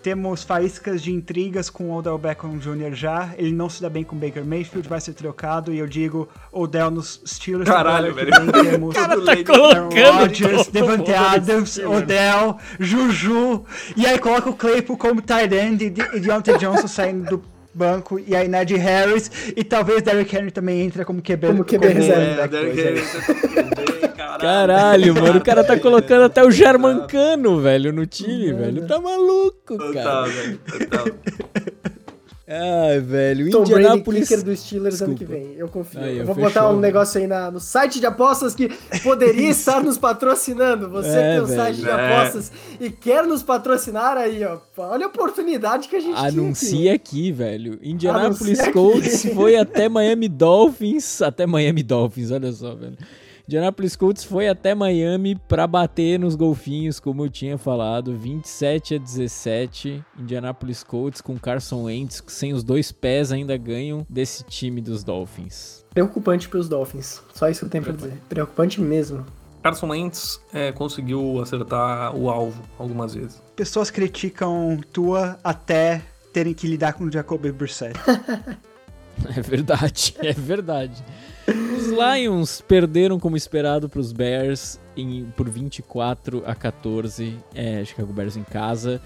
temos 0.06 0.44
faíscas 0.44 1.02
de 1.02 1.12
intrigas 1.12 1.68
com 1.68 1.86
o 1.86 1.96
Odell 1.98 2.16
Beckham 2.20 2.60
Jr. 2.60 2.94
já. 2.94 3.34
Ele 3.40 3.52
não 3.52 3.68
se 3.68 3.82
dá 3.82 3.90
bem 3.90 4.04
com 4.04 4.16
o 4.16 4.20
Baker 4.20 4.46
Mayfield, 4.46 4.88
vai 4.88 5.02
ser 5.02 5.14
trocado. 5.14 5.74
E 5.74 5.80
eu 5.80 5.88
digo 5.88 6.30
Odell 6.52 6.92
nos 6.92 7.20
Steelers. 7.26 7.68
Caralho, 7.68 8.14
velho. 8.14 8.30
temos 8.52 8.94
cara 8.94 9.20
tá 9.20 9.36
colocando 9.44 10.20
Rodgers, 10.20 10.68
Devante 10.68 11.12
Adams, 11.12 11.80
Odell, 11.80 12.60
Juju. 12.80 13.66
E 13.98 14.06
aí 14.06 14.20
coloca 14.20 14.48
o 14.48 14.54
Claypool 14.54 14.96
como 14.96 15.24
tight 15.24 15.52
end 15.56 15.84
e 15.86 15.90
De- 15.90 16.20
Deontay 16.20 16.60
Johnson 16.60 16.88
saindo 16.88 17.28
do 17.28 17.44
banco. 17.74 18.20
E 18.20 18.36
aí 18.36 18.48
Najee 18.48 18.78
Harris. 18.78 19.32
E 19.56 19.64
talvez 19.64 20.04
Derrick 20.04 20.36
Henry 20.36 20.52
também 20.52 20.82
entra 20.82 21.04
como 21.04 21.20
QB. 21.20 21.48
Como 21.48 21.66
QB 21.66 21.88
reserva. 21.88 22.44
É, 22.44 22.48
Derrick. 22.48 22.80
Henry, 22.80 23.95
caralho. 24.40 25.14
Caralho, 25.14 25.14
mano, 25.16 25.40
o 25.40 25.44
cara 25.44 25.64
tá 25.64 25.80
colocando 25.80 26.24
até 26.24 26.44
o 26.44 26.52
Germancano, 26.52 27.60
velho, 27.60 27.92
no 27.94 28.06
time, 28.06 28.54
velho. 28.54 28.86
Tá 28.88 29.00
maluco, 29.00 29.78
Total, 29.78 29.94
cara. 29.94 30.24
velho. 30.28 30.60
Total. 30.60 31.06
Ai, 32.48 33.00
velho, 33.00 33.50
Tom 33.50 33.64
Brady, 33.64 33.72
Indianapolis... 33.74 34.28
kicker 34.30 34.44
dos 34.46 34.60
Steelers 34.60 35.02
ano 35.02 35.16
que 35.16 35.26
Desculpa. 35.26 35.44
vem. 35.48 35.56
Eu 35.58 35.68
confio. 35.68 36.00
Aí, 36.00 36.18
eu 36.20 36.26
vou 36.28 36.36
fechou, 36.36 36.48
botar 36.50 36.66
um 36.68 36.70
velho. 36.70 36.80
negócio 36.82 37.20
aí 37.20 37.26
na, 37.26 37.50
no 37.50 37.60
site 37.60 38.00
de 38.00 38.06
apostas 38.06 38.54
que 38.54 38.70
poderia 39.02 39.50
estar 39.50 39.84
nos 39.84 39.98
patrocinando. 39.98 40.88
Você 40.92 41.10
É, 41.10 41.12
que 41.14 41.22
tem 41.32 41.42
um 41.42 41.46
velho. 41.46 41.60
site 41.60 41.78
de 41.78 41.90
É. 41.90 41.92
apostas 41.92 42.52
e 42.80 42.92
quer 42.92 43.24
nos 43.26 43.42
patrocinar 43.42 44.16
aí, 44.16 44.46
ó. 44.46 44.60
Olha 44.78 45.06
a 45.08 45.10
oportunidade 45.10 45.88
que 45.90 45.96
a 45.96 46.00
gente 46.00 46.14
tinha 46.14 46.28
aqui. 46.28 46.38
Anuncia 46.38 46.94
aqui, 46.94 47.32
velho. 47.32 47.80
Indianapolis 47.82 48.60
Anuncia 48.60 48.72
Colts 48.72 49.26
aqui. 49.26 49.34
foi 49.34 49.56
até 49.58 49.90
Miami 49.90 50.30
Dolphins. 50.30 51.24
Até 51.24 51.48
Miami 51.48 51.82
Dolphins, 51.82 52.30
olha 52.30 52.52
só, 52.52 52.76
velho. 52.76 52.96
Indianapolis 53.48 53.96
Colts 53.96 54.24
foi 54.24 54.48
até 54.48 54.74
Miami 54.74 55.36
pra 55.36 55.68
bater 55.68 56.20
nos 56.20 56.36
golfinhos, 56.36 57.00
como 57.00 57.24
eu 57.24 57.30
tinha 57.30 57.60
falado. 57.60 58.16
27 58.18 58.96
a 58.96 58.98
17. 58.98 60.04
Indianapolis 60.20 60.84
Colts 60.84 61.22
com 61.22 61.38
Carson 61.38 61.84
Wentz, 61.84 62.24
sem 62.28 62.54
os 62.54 62.64
dois 62.64 62.92
pés, 62.92 63.32
ainda 63.32 63.56
ganham 63.56 64.06
desse 64.10 64.44
time 64.44 64.82
dos 64.82 65.04
Dolphins. 65.04 65.86
Preocupante 65.94 66.50
pros 66.50 66.68
Dolphins. 66.68 67.22
Só 67.36 67.48
isso 67.48 67.60
que 67.60 67.66
eu 67.66 67.70
tenho 67.70 67.84
pra 67.84 67.94
dizer. 67.94 68.14
Preocupante 68.28 68.82
mesmo. 68.82 69.24
Carson 69.62 69.88
Wentz 69.90 70.42
é, 70.52 70.72
conseguiu 70.72 71.40
acertar 71.40 72.16
o 72.16 72.30
alvo 72.30 72.64
algumas 72.80 73.14
vezes. 73.14 73.42
Pessoas 73.56 73.92
criticam 73.92 74.80
Tua 74.92 75.40
até 75.44 76.02
terem 76.34 76.54
que 76.54 76.68
lidar 76.68 76.94
com 76.94 77.06
o 77.06 77.12
Jacoby 77.12 77.52
Brissett. 77.52 77.94
É 79.34 79.42
verdade, 79.42 80.14
é 80.20 80.34
verdade. 80.34 81.02
Os 81.48 81.88
Lions 81.88 82.62
perderam 82.62 83.20
como 83.20 83.38
esperado 83.38 83.88
para 83.88 84.00
os 84.00 84.12
Bears 84.12 84.80
em- 84.98 85.26
por 85.38 85.48
24 85.50 86.44
a 86.46 86.56
14. 86.56 87.38
É, 87.54 87.84
Chicago 87.86 88.12
Bears 88.14 88.36
em 88.36 88.44
casa. 88.44 89.02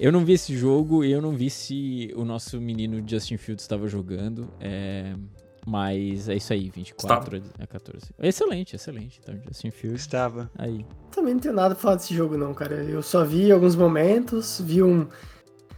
Eu 0.00 0.10
não 0.10 0.24
vi 0.24 0.32
esse 0.32 0.56
jogo 0.56 1.04
e 1.04 1.12
eu 1.12 1.20
não 1.22 1.32
vi 1.32 1.48
se 1.50 2.12
o 2.16 2.24
nosso 2.24 2.60
menino 2.60 3.02
Justin 3.06 3.36
Fields 3.36 3.64
estava 3.64 3.86
jogando. 3.88 4.48
é, 4.60 5.14
mas 5.66 6.28
é 6.28 6.34
isso 6.36 6.52
aí, 6.52 6.68
24 6.68 7.40
a 7.58 7.66
14. 7.66 8.06
Excelente, 8.22 8.76
excelente. 8.76 9.18
Então, 9.22 9.34
Justin 9.46 9.70
Fields 9.70 10.02
Estava. 10.02 10.50
aí. 10.58 10.84
Também 11.10 11.32
não 11.32 11.40
tenho 11.40 11.54
nada 11.54 11.74
pra 11.74 11.80
falar 11.82 11.96
desse 11.96 12.14
jogo, 12.14 12.36
não, 12.36 12.52
cara. 12.52 12.74
Eu 12.84 13.02
só 13.02 13.24
vi 13.24 13.50
alguns 13.50 13.74
momentos, 13.74 14.60
vi 14.62 14.82
um. 14.82 15.06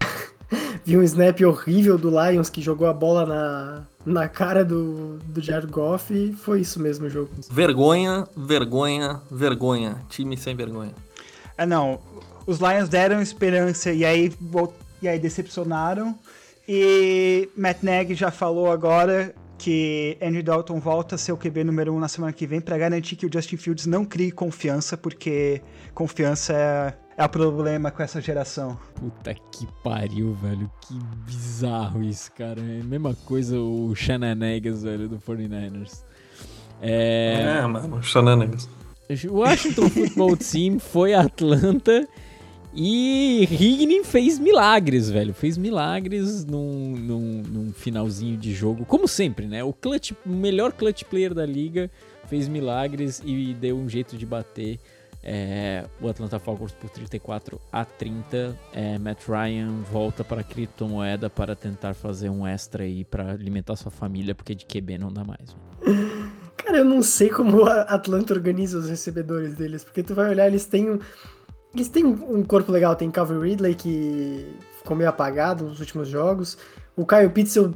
vi 0.85 0.97
um 0.97 1.03
snap 1.05 1.41
horrível 1.43 1.97
do 1.97 2.11
Lions 2.11 2.51
que 2.51 2.61
jogou 2.61 2.89
a 2.89 2.93
bola 2.93 3.27
na, 3.27 3.87
na 4.07 4.29
cara 4.29 4.65
do, 4.65 5.19
do 5.19 5.41
Jared 5.41 5.67
Goff 5.67 6.15
e 6.15 6.33
foi 6.33 6.61
isso 6.61 6.81
mesmo 6.81 7.07
o 7.07 7.11
jogo. 7.11 7.29
Vergonha, 7.51 8.27
vergonha, 8.37 9.21
vergonha. 9.29 9.97
Time 10.09 10.37
sem 10.37 10.55
vergonha. 10.55 10.95
Ah, 11.59 11.67
não. 11.67 11.99
Os 12.47 12.59
Lions 12.61 12.89
deram 12.89 13.21
esperança 13.21 13.93
e 13.93 14.05
aí, 14.05 14.33
e 15.03 15.09
aí 15.09 15.19
decepcionaram. 15.19 16.17
E 16.69 17.49
Matt 17.57 17.83
Nagy 17.83 18.15
já 18.15 18.31
falou 18.31 18.71
agora 18.71 19.35
que 19.59 20.17
Andy 20.21 20.43
Dalton 20.43 20.79
volta 20.79 21.15
a 21.15 21.19
ser 21.19 21.33
o 21.33 21.37
QB 21.37 21.65
número 21.65 21.93
1 21.93 21.97
um 21.97 22.01
na 22.01 22.09
semana 22.09 22.33
que 22.33 22.47
vem 22.47 22.61
para 22.61 22.77
garantir 22.77 23.17
que 23.17 23.27
o 23.27 23.31
Justin 23.33 23.57
Fields 23.57 23.87
não 23.87 24.05
crie 24.05 24.31
confiança, 24.31 24.97
porque 24.97 25.63
confiança 25.95 26.53
é, 26.53 26.95
é 27.17 27.25
o 27.25 27.29
problema 27.29 27.91
com 27.91 28.03
essa 28.03 28.21
geração. 28.21 28.79
Puta 28.95 29.35
que 29.35 29.67
pariu, 29.83 30.35
velho. 30.35 30.71
Que 30.83 30.95
bizarro 31.25 32.03
isso, 32.03 32.31
cara. 32.33 32.61
É 32.61 32.81
a 32.81 32.85
mesma 32.85 33.15
coisa 33.15 33.59
o 33.59 33.95
Shannon 33.95 34.37
velho, 34.37 35.09
do 35.09 35.19
49ers. 35.19 36.05
É. 36.81 37.59
É, 37.59 37.67
mano, 37.67 38.03
shenanigans. 38.03 38.69
O 39.31 39.37
Washington 39.37 39.89
Football 39.89 40.37
Team 40.37 40.79
foi 40.79 41.15
a 41.15 41.23
Atlanta 41.23 42.07
e 42.77 43.49
Higgin 43.51 44.05
fez 44.05 44.39
milagres, 44.39 45.09
velho. 45.09 45.33
Fez 45.33 45.57
milagres 45.57 46.45
num, 46.45 46.95
num, 46.95 47.43
num, 47.43 47.73
finalzinho 47.73 48.37
de 48.37 48.53
jogo. 48.53 48.85
Como 48.85 49.09
sempre, 49.09 49.47
né? 49.47 49.65
O, 49.65 49.73
clutch, 49.73 50.13
melhor 50.25 50.73
clutch 50.73 51.05
player 51.05 51.33
da 51.33 51.47
liga 51.47 51.91
fez 52.29 52.49
milagres 52.49 53.23
e 53.25 53.55
deu 53.55 53.79
um 53.79 53.89
jeito 53.89 54.17
de 54.17 54.27
bater 54.27 54.79
é, 55.23 55.85
o 56.01 56.09
Atlanta 56.09 56.39
Falcons 56.39 56.73
por 56.73 56.91
34 56.91 57.61
a 57.73 57.85
30. 57.85 58.57
É, 58.73 58.99
Matt 58.99 59.27
Ryan 59.27 59.83
volta 59.91 60.23
para 60.23 60.43
a 60.43 60.45
criptomoeda 60.45 61.31
para 61.31 61.57
tentar 61.57 61.95
fazer 61.95 62.29
um 62.29 62.47
extra 62.47 62.85
aí 62.85 63.05
para 63.05 63.33
alimentar 63.33 63.75
sua 63.75 63.91
família, 63.91 64.35
porque 64.35 64.55
de 64.55 64.65
QB 64.67 64.99
não 64.99 65.13
dá 65.13 65.25
mais. 65.25 65.57
Cara, 66.57 66.79
eu 66.79 66.85
não 66.85 67.03
sei 67.03 67.29
como 67.29 67.65
a 67.65 67.83
Atlanta 67.83 68.35
organiza 68.35 68.79
os 68.79 68.89
recebedores 68.89 69.55
deles, 69.55 69.83
porque 69.83 70.03
tu 70.03 70.15
vai 70.15 70.29
olhar, 70.31 70.47
eles 70.47 70.65
têm 70.65 70.91
um, 70.91 70.99
eles 71.77 71.89
têm 71.89 72.05
um 72.05 72.43
corpo 72.43 72.73
legal, 72.73 72.97
tem 72.97 73.11
Calvin 73.11 73.39
Ridley 73.39 73.75
que 73.75 74.47
ficou 74.79 74.97
meio 74.97 75.11
apagado 75.11 75.65
nos 75.65 75.79
últimos 75.79 76.09
jogos. 76.09 76.57
O 76.97 77.05
Pitts, 77.05 77.55
eu, 77.55 77.75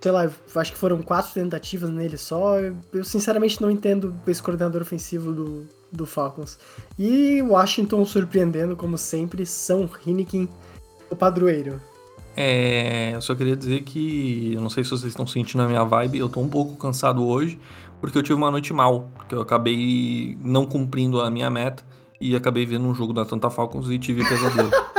sei 0.00 0.12
lá, 0.12 0.30
acho 0.54 0.72
que 0.72 0.78
foram 0.78 1.02
quatro 1.02 1.32
tentativas 1.34 1.90
nele 1.90 2.16
só. 2.16 2.58
Eu 2.60 3.04
sinceramente 3.04 3.60
não 3.60 3.70
entendo 3.70 4.14
esse 4.26 4.40
coordenador 4.40 4.80
ofensivo 4.80 5.32
do, 5.32 5.66
do 5.90 6.06
Falcons. 6.06 6.58
E 6.96 7.42
Washington 7.42 8.04
surpreendendo, 8.04 8.76
como 8.76 8.96
sempre, 8.96 9.44
São 9.44 9.90
Heineken, 10.06 10.48
o 11.10 11.16
padroeiro. 11.16 11.80
É, 12.36 13.14
eu 13.14 13.20
só 13.22 13.34
queria 13.34 13.56
dizer 13.56 13.82
que, 13.82 14.52
eu 14.54 14.60
não 14.60 14.70
sei 14.70 14.84
se 14.84 14.90
vocês 14.90 15.10
estão 15.10 15.26
sentindo 15.26 15.62
a 15.62 15.66
minha 15.66 15.82
vibe, 15.82 16.18
eu 16.18 16.28
tô 16.28 16.38
um 16.40 16.48
pouco 16.48 16.76
cansado 16.76 17.26
hoje, 17.26 17.58
porque 18.00 18.16
eu 18.16 18.22
tive 18.22 18.34
uma 18.34 18.50
noite 18.50 18.72
mal, 18.72 19.10
porque 19.16 19.34
eu 19.34 19.40
acabei 19.40 20.38
não 20.42 20.66
cumprindo 20.66 21.20
a 21.20 21.30
minha 21.30 21.50
meta 21.50 21.82
e 22.20 22.36
acabei 22.36 22.66
vendo 22.66 22.86
um 22.86 22.94
jogo 22.94 23.12
da 23.12 23.22
Atlanta 23.22 23.50
Falcons 23.50 23.90
e 23.90 23.98
tive 23.98 24.24
pesadelo. 24.26 24.70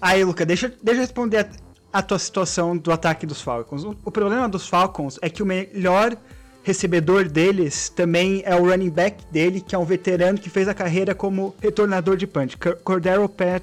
Aí, 0.00 0.24
Luca, 0.24 0.46
deixa, 0.46 0.68
deixa 0.82 1.00
eu 1.00 1.02
responder 1.02 1.48
a 1.92 2.02
tua 2.02 2.18
situação 2.18 2.76
do 2.76 2.90
ataque 2.92 3.26
dos 3.26 3.40
Falcons. 3.40 3.84
O, 3.84 3.96
o, 4.04 4.10
problema 4.10 4.48
dos 4.48 4.68
Falcons 4.68 5.18
é 5.22 5.30
que 5.30 5.42
o 5.42 5.46
melhor 5.46 6.16
recebedor 6.62 7.28
deles 7.28 7.88
também 7.88 8.42
é 8.44 8.54
o 8.54 8.68
running 8.68 8.90
back 8.90 9.24
dele, 9.30 9.60
que 9.60 9.74
é 9.74 9.78
um 9.78 9.84
veterano 9.84 10.38
que 10.38 10.50
fez 10.50 10.68
a 10.68 10.74
carreira 10.74 11.14
como 11.14 11.54
retornador 11.60 12.16
de 12.16 12.26
punch. 12.26 12.56
Cordero 12.84 13.28
Pat 13.28 13.62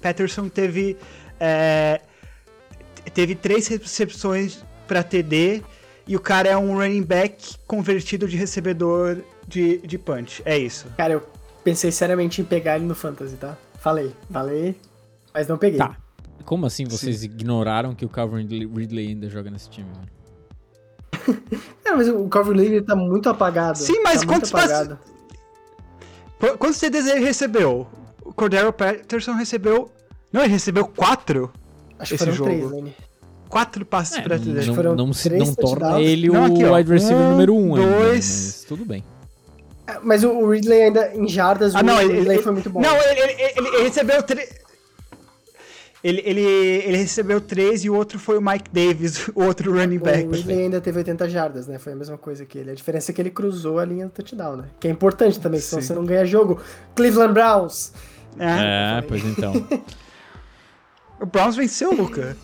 Patterson 0.00 0.48
teve, 0.48 0.96
é, 1.38 2.00
teve 3.14 3.34
três 3.34 3.66
recepções 3.68 4.64
para 4.86 5.02
TD 5.02 5.62
e 6.10 6.16
o 6.16 6.20
cara 6.20 6.48
é 6.48 6.56
um 6.56 6.74
running 6.74 7.04
back 7.04 7.54
convertido 7.68 8.26
de 8.26 8.36
recebedor 8.36 9.18
de, 9.46 9.78
de 9.78 9.96
punch. 9.96 10.42
É 10.44 10.58
isso. 10.58 10.88
Cara, 10.96 11.12
eu 11.12 11.22
pensei 11.62 11.92
seriamente 11.92 12.40
em 12.40 12.44
pegar 12.44 12.74
ele 12.74 12.84
no 12.84 12.96
Fantasy, 12.96 13.36
tá? 13.36 13.56
Falei, 13.78 14.12
falei, 14.28 14.74
mas 15.32 15.46
não 15.46 15.56
peguei. 15.56 15.78
Tá. 15.78 15.96
Como 16.44 16.66
assim 16.66 16.84
vocês 16.84 17.18
Sim. 17.18 17.26
ignoraram 17.26 17.94
que 17.94 18.04
o 18.04 18.08
Calvin 18.08 18.44
Ridley 18.44 19.06
ainda 19.06 19.30
joga 19.30 19.52
nesse 19.52 19.70
time? 19.70 19.88
é, 21.86 21.92
mas 21.92 22.08
o 22.08 22.28
Calvin 22.28 22.58
Ridley 22.58 22.82
tá 22.82 22.96
muito 22.96 23.28
apagado. 23.28 23.78
Sim, 23.78 24.02
mas 24.02 24.22
tá 24.22 24.26
quantos 24.26 24.50
passes... 24.50 24.88
Quantos 26.58 26.76
CDs 26.78 27.06
ele 27.06 27.20
recebeu? 27.20 27.86
O 28.24 28.34
Cordero 28.34 28.72
Patterson 28.72 29.34
recebeu... 29.34 29.88
Não, 30.32 30.42
ele 30.42 30.54
recebeu 30.54 30.88
quatro 30.88 31.52
Acho 32.00 32.16
esse 32.16 32.32
jogo. 32.32 32.50
Três, 32.50 32.68
Lane. 32.68 32.96
Quatro 33.50 33.84
passes 33.84 34.16
é, 34.16 34.22
pra 34.22 34.38
TD. 34.38 34.66
Não, 34.66 34.74
não, 34.74 34.96
não, 34.96 35.06
não 35.06 35.54
torna 35.54 36.00
ele 36.00 36.28
não, 36.28 36.44
aqui, 36.46 36.64
o 36.64 36.74
wide 36.74 36.90
receiver 36.90 37.16
um, 37.16 37.30
número 37.32 37.54
um 37.54 37.74
dois... 37.74 37.84
ainda, 37.84 38.08
mas 38.08 38.64
tudo 38.66 38.84
bem. 38.84 39.04
É, 39.86 39.98
mas 40.02 40.24
o 40.24 40.48
Ridley 40.48 40.82
ainda 40.84 41.14
em 41.14 41.28
jardas, 41.28 41.74
ah, 41.74 41.80
o 41.80 41.82
não, 41.82 41.98
Ridley 41.98 42.36
ele, 42.36 42.42
foi 42.42 42.52
muito 42.52 42.70
bom. 42.70 42.80
Não, 42.80 42.96
ele, 42.96 43.20
ele, 43.20 43.68
ele 43.68 43.82
recebeu 43.82 44.22
três 44.22 44.48
ele, 46.02 46.22
ele, 46.24 46.40
ele 46.40 46.96
recebeu 46.96 47.40
três 47.42 47.84
e 47.84 47.90
o 47.90 47.94
outro 47.94 48.18
foi 48.18 48.38
o 48.38 48.40
Mike 48.40 48.70
Davis, 48.72 49.28
o 49.34 49.44
outro 49.44 49.72
running 49.72 49.98
back. 49.98 50.26
O 50.26 50.30
Ridley 50.30 50.62
ainda 50.62 50.80
teve 50.80 50.98
80 50.98 51.28
jardas, 51.28 51.66
né? 51.66 51.78
Foi 51.78 51.92
a 51.92 51.96
mesma 51.96 52.16
coisa 52.16 52.46
que 52.46 52.56
ele. 52.56 52.70
A 52.70 52.74
diferença 52.74 53.10
é 53.10 53.14
que 53.14 53.20
ele 53.20 53.30
cruzou 53.30 53.78
a 53.78 53.84
linha 53.84 54.06
do 54.06 54.12
touchdown, 54.12 54.56
né? 54.56 54.64
Que 54.78 54.88
é 54.88 54.90
importante 54.90 55.38
também, 55.38 55.60
senão 55.60 55.82
você 55.82 55.92
não 55.92 56.04
ganha 56.04 56.24
jogo. 56.24 56.60
Cleveland 56.94 57.34
Browns! 57.34 57.92
É, 58.38 58.98
é 58.98 59.02
pois 59.02 59.22
então. 59.24 59.52
o 61.20 61.26
Browns 61.26 61.56
venceu, 61.56 61.92
Luca. 61.92 62.34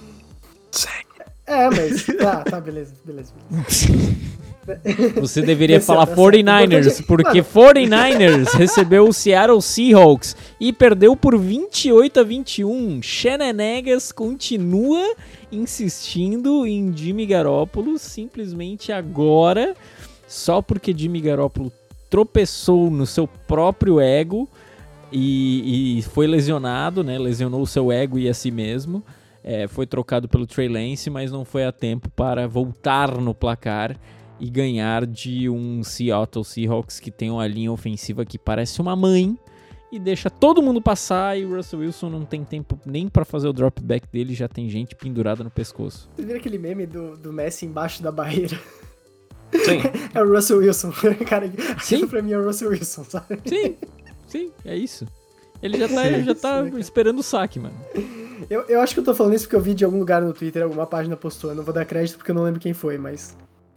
É, 1.46 1.70
mas. 1.70 2.04
Tá, 2.04 2.42
tá, 2.42 2.60
beleza, 2.60 2.92
beleza. 3.04 3.32
beleza. 3.48 4.36
Você 5.20 5.42
deveria 5.42 5.80
falar 5.80 6.08
49ers, 6.08 7.04
porque 7.06 7.40
49ers 7.40 8.52
recebeu 8.58 9.08
o 9.08 9.12
Seattle 9.12 9.62
Seahawks 9.62 10.36
e 10.58 10.72
perdeu 10.72 11.16
por 11.16 11.38
28 11.38 12.20
a 12.20 12.22
21. 12.24 13.00
Negas 13.54 14.10
continua 14.10 15.14
insistindo 15.52 16.66
em 16.66 16.92
Jimmy 16.94 17.26
Garoppolo 17.26 17.96
simplesmente 17.96 18.90
agora, 18.90 19.74
só 20.26 20.60
porque 20.60 20.92
Jimmy 20.96 21.20
Garoppolo 21.20 21.70
tropeçou 22.10 22.90
no 22.90 23.06
seu 23.06 23.28
próprio 23.28 24.00
ego 24.00 24.48
e, 25.12 25.98
e 25.98 26.02
foi 26.02 26.26
lesionado, 26.26 27.04
né? 27.04 27.18
Lesionou 27.18 27.62
o 27.62 27.66
seu 27.66 27.92
ego 27.92 28.18
e 28.18 28.28
a 28.28 28.34
si 28.34 28.50
mesmo. 28.50 29.02
É, 29.46 29.68
foi 29.68 29.86
trocado 29.86 30.28
pelo 30.28 30.44
Trey 30.44 30.68
Lance, 30.68 31.08
mas 31.08 31.30
não 31.30 31.44
foi 31.44 31.64
a 31.64 31.70
tempo 31.70 32.10
para 32.10 32.48
voltar 32.48 33.16
no 33.16 33.32
placar 33.32 33.96
e 34.40 34.50
ganhar 34.50 35.06
de 35.06 35.48
um 35.48 35.84
Seattle 35.84 36.44
Seahawks 36.44 36.98
que 36.98 37.12
tem 37.12 37.30
uma 37.30 37.46
linha 37.46 37.70
ofensiva 37.70 38.24
que 38.24 38.38
parece 38.38 38.80
uma 38.80 38.96
mãe 38.96 39.38
e 39.92 40.00
deixa 40.00 40.28
todo 40.28 40.60
mundo 40.60 40.82
passar 40.82 41.38
e 41.38 41.44
o 41.44 41.54
Russell 41.54 41.78
Wilson 41.78 42.10
não 42.10 42.24
tem 42.24 42.44
tempo 42.44 42.76
nem 42.84 43.08
para 43.08 43.24
fazer 43.24 43.46
o 43.46 43.52
drop 43.52 43.80
back 43.80 44.08
dele, 44.08 44.34
já 44.34 44.48
tem 44.48 44.68
gente 44.68 44.96
pendurada 44.96 45.44
no 45.44 45.50
pescoço. 45.50 46.10
Você 46.16 46.24
viu 46.24 46.36
aquele 46.36 46.58
meme 46.58 46.84
do, 46.84 47.16
do 47.16 47.32
Messi 47.32 47.66
embaixo 47.66 48.02
da 48.02 48.10
barreira? 48.10 48.60
Sim. 49.52 49.80
é 50.12 50.22
o 50.22 50.28
Russell 50.28 50.58
Wilson. 50.58 50.92
Cara, 51.28 51.50
sim. 51.80 52.04
pra 52.08 52.20
mim 52.20 52.32
é 52.32 52.38
o 52.38 52.44
Russell 52.44 52.70
Wilson, 52.70 53.04
sabe? 53.04 53.38
Sim, 53.46 53.76
sim, 54.26 54.50
é 54.64 54.76
isso. 54.76 55.06
Ele 55.62 55.78
já 55.78 55.88
tá, 55.88 56.20
já 56.20 56.34
tá 56.34 56.64
esperando 56.78 57.18
o 57.18 57.22
saque, 57.22 57.58
mano. 57.58 57.74
Eu, 58.48 58.62
eu 58.68 58.80
acho 58.80 58.94
que 58.94 59.00
eu 59.00 59.04
tô 59.04 59.14
falando 59.14 59.34
isso 59.34 59.44
porque 59.44 59.56
eu 59.56 59.60
vi 59.60 59.74
de 59.74 59.84
algum 59.84 59.98
lugar 59.98 60.22
no 60.22 60.32
Twitter, 60.32 60.62
alguma 60.62 60.86
página 60.86 61.16
postou. 61.16 61.50
Eu 61.50 61.56
não 61.56 61.64
vou 61.64 61.74
dar 61.74 61.84
crédito 61.84 62.16
porque 62.16 62.30
eu 62.30 62.34
não 62.34 62.42
lembro 62.42 62.60
quem 62.60 62.72
foi, 62.72 62.98
mas 62.98 63.36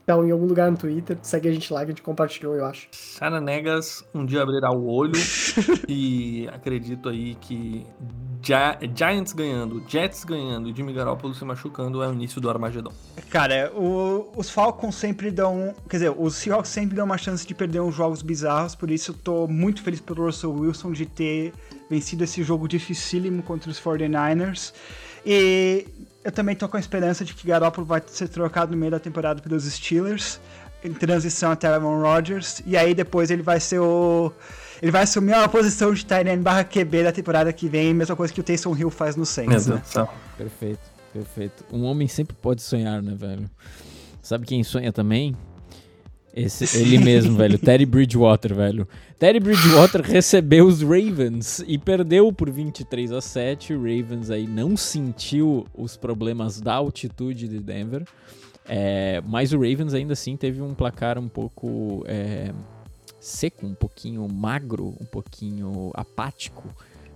então, 0.10 0.26
em 0.26 0.32
algum 0.32 0.48
lugar 0.48 0.72
no 0.72 0.78
Twitter, 0.78 1.20
segue 1.22 1.48
a 1.48 1.52
gente 1.52 1.72
lá 1.72 1.82
que 1.82 1.86
a 1.86 1.90
gente 1.90 2.02
compartilhou, 2.02 2.56
eu 2.56 2.66
acho. 2.66 2.88
Sara 2.92 3.40
Negas 3.40 4.04
um 4.12 4.26
dia 4.26 4.42
abrirá 4.42 4.72
o 4.72 4.88
olho 4.88 5.14
e 5.88 6.50
acredito 6.52 7.08
aí 7.10 7.36
que 7.36 7.86
Giants 8.42 9.34
ganhando, 9.34 9.84
Jets 9.88 10.24
ganhando 10.24 10.74
Jimmy 10.74 10.94
Garoppolo 10.94 11.36
se 11.36 11.44
machucando 11.44 12.02
é 12.02 12.08
o 12.08 12.14
início 12.14 12.40
do 12.40 12.50
Armagedon. 12.50 12.92
Cara, 13.30 13.72
o, 13.76 14.32
os 14.36 14.50
Falcons 14.50 14.96
sempre 14.96 15.30
dão. 15.30 15.76
Quer 15.90 15.98
dizer, 15.98 16.14
os 16.18 16.36
Seahawks 16.36 16.70
sempre 16.70 16.96
dão 16.96 17.06
uma 17.06 17.18
chance 17.18 17.46
de 17.46 17.54
perder 17.54 17.82
uns 17.82 17.96
jogos 17.96 18.22
bizarros, 18.22 18.76
por 18.76 18.90
isso 18.90 19.12
eu 19.12 19.16
tô 19.16 19.48
muito 19.48 19.82
feliz 19.82 20.00
pelo 20.00 20.26
Russell 20.26 20.54
Wilson 20.54 20.94
de 20.94 21.06
ter 21.06 21.54
vencido 21.90 22.24
esse 22.24 22.42
jogo 22.44 22.68
dificílimo 22.68 23.44
contra 23.44 23.70
os 23.70 23.80
49ers. 23.80 24.74
E 25.26 25.86
eu 26.24 26.32
também 26.32 26.56
tô 26.56 26.68
com 26.70 26.78
a 26.78 26.80
esperança 26.80 27.26
de 27.26 27.34
que 27.34 27.48
Garoppolo 27.48 27.86
vai 27.86 28.02
ser 28.08 28.30
trocado 28.30 28.72
no 28.72 28.78
meio 28.78 28.92
da 28.92 29.00
temporada 29.00 29.42
pelos 29.42 29.66
Steelers, 29.66 30.40
em 30.84 30.94
transição 30.94 31.52
até 31.52 31.68
Aaron 31.68 32.02
Rodgers, 32.02 32.62
e 32.66 32.78
aí 32.78 32.94
depois 32.94 33.30
ele 33.30 33.42
vai 33.42 33.60
ser 33.60 33.80
o. 33.80 34.32
Ele 34.82 34.92
vai 34.92 35.04
assumir 35.04 35.34
uma 35.34 35.50
posição 35.50 35.94
de 35.94 36.06
end 36.10 36.42
barra 36.42 36.64
QB 36.64 37.04
da 37.04 37.12
temporada 37.12 37.52
que 37.52 37.68
vem, 37.68 37.94
mesma 37.94 38.16
coisa 38.16 38.34
que 38.34 38.40
o 38.40 38.44
Taysom 38.44 38.76
Hill 38.76 38.90
faz 38.90 39.16
no 39.16 39.26
Saints. 39.26 39.68
Né? 39.68 39.82
Perfeito, 40.38 40.80
perfeito. 41.12 41.66
Um 41.72 41.84
homem 41.84 42.08
sempre 42.08 42.36
pode 42.42 42.62
sonhar, 42.62 43.02
né, 43.02 43.14
velho? 43.14 43.50
Sabe 44.22 44.46
quem 44.46 44.64
sonha 44.64 44.94
também? 44.94 45.36
Esse, 46.34 46.64
ele 46.80 46.98
mesmo, 46.98 47.36
velho. 47.36 47.58
Teddy 47.58 47.86
Bridgewater, 47.86 48.56
velho. 48.56 48.88
Teddy 49.18 49.40
Bridgewater 49.42 50.02
recebeu 50.02 50.66
os 50.66 50.82
Ravens 50.82 51.62
e 51.68 51.78
perdeu 51.78 52.32
por 52.32 52.50
23 52.50 53.12
a 53.12 53.20
7. 53.20 53.74
O 53.74 53.80
Ravens 53.80 54.30
aí 54.30 54.48
não 54.48 54.78
sentiu 54.78 55.66
os 55.74 55.98
problemas 55.98 56.62
da 56.62 56.76
altitude 56.76 57.50
de 57.50 57.60
Denver. 57.60 58.06
É, 58.72 59.20
mas 59.26 59.52
o 59.52 59.58
Ravens 59.58 59.96
ainda 59.96 60.14
assim 60.14 60.38
teve 60.38 60.62
um 60.62 60.76
placar 60.76 61.18
um 61.18 61.28
pouco 61.28 62.04
é, 62.06 62.54
seco, 63.20 63.66
um 63.66 63.74
pouquinho 63.74 64.28
magro, 64.32 64.96
um 65.02 65.06
pouquinho 65.06 65.90
apático 65.96 66.64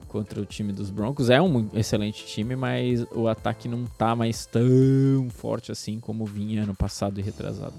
contra 0.07 0.41
o 0.41 0.45
time 0.45 0.73
dos 0.73 0.89
Broncos. 0.89 1.29
É 1.29 1.39
um 1.39 1.69
excelente 1.75 2.25
time, 2.25 2.55
mas 2.55 3.05
o 3.11 3.27
ataque 3.27 3.67
não 3.67 3.85
tá 3.85 4.15
mais 4.15 4.47
tão 4.47 5.29
forte 5.29 5.71
assim 5.71 5.99
como 5.99 6.25
vinha 6.25 6.63
ano 6.63 6.73
passado 6.73 7.19
e 7.19 7.23
retrasado. 7.23 7.75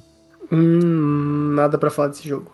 Hum, 0.52 1.52
nada 1.54 1.76
para 1.76 1.90
falar 1.90 2.08
desse 2.08 2.28
jogo. 2.28 2.52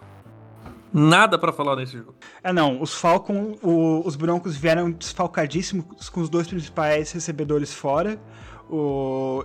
Nada 0.92 1.38
para 1.38 1.52
falar 1.52 1.74
desse 1.74 1.98
jogo. 1.98 2.14
É, 2.42 2.50
não. 2.50 2.80
Os 2.80 2.94
Falcons, 2.94 3.58
os 3.62 4.16
Broncos 4.16 4.56
vieram 4.56 4.90
desfalcadíssimos 4.90 6.08
com 6.08 6.20
os 6.20 6.30
dois 6.30 6.48
principais 6.48 7.12
recebedores 7.12 7.72
fora. 7.72 8.18
O... 8.70 9.44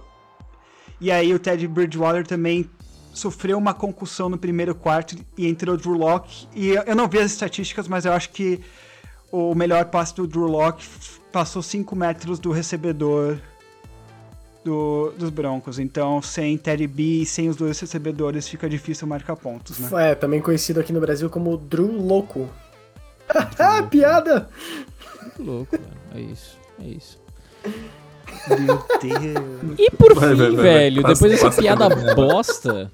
E 1.00 1.12
aí 1.12 1.34
o 1.34 1.40
Ted 1.40 1.68
Bridgewater 1.68 2.26
também 2.26 2.70
sofreu 3.14 3.58
uma 3.58 3.74
concussão 3.74 4.30
no 4.30 4.38
primeiro 4.38 4.76
quarto 4.76 5.16
e 5.38 5.48
entrou 5.48 5.76
o 5.76 5.78
Drew 5.78 5.94
Locke. 5.94 6.48
E 6.54 6.70
eu 6.70 6.96
não 6.96 7.08
vi 7.08 7.20
as 7.20 7.32
estatísticas, 7.32 7.88
mas 7.88 8.06
eu 8.06 8.14
acho 8.14 8.30
que 8.30 8.62
o 9.32 9.56
melhor 9.56 9.86
passe 9.86 10.16
do 10.16 10.28
Drew 10.28 10.48
Locke 10.48 10.86
passou 11.32 11.62
5 11.62 11.96
metros 11.96 12.40
do 12.40 12.52
recebedor 12.52 13.38
do, 14.64 15.12
dos 15.18 15.30
Broncos. 15.30 15.80
Então, 15.80 16.22
sem 16.22 16.58
Teddy 16.58 16.88
B 16.88 17.04
e 17.22 17.26
sem 17.26 17.48
os 17.48 17.56
dois 17.56 17.80
recebedores, 17.80 18.48
fica 18.48 18.68
difícil 18.68 19.08
marcar 19.08 19.36
pontos, 19.36 19.80
né? 19.80 20.12
É, 20.12 20.16
também 20.16 20.42
conhecido 20.42 20.80
aqui 20.80 20.92
no 20.92 21.00
Brasil 21.00 21.30
como 21.30 21.56
Drew 21.58 21.92
Louco. 21.92 22.50
Ah, 23.58 23.82
piada! 23.82 24.48
Muito 25.22 25.44
louco, 25.44 25.76
mano. 25.76 25.96
É 26.14 26.22
isso. 26.22 26.58
É 26.80 26.88
isso. 26.88 27.20
Meu 28.60 28.84
Deus. 29.02 29.80
E 29.80 29.92
por 29.92 30.14
Vai, 30.14 30.30
fim, 30.30 30.36
vai, 30.36 30.52
vai, 30.52 30.64
velho, 30.64 31.02
Passa, 31.02 31.14
depois 31.14 31.32
dessa 31.32 31.62
piada 31.62 31.90
bosta, 32.16 32.92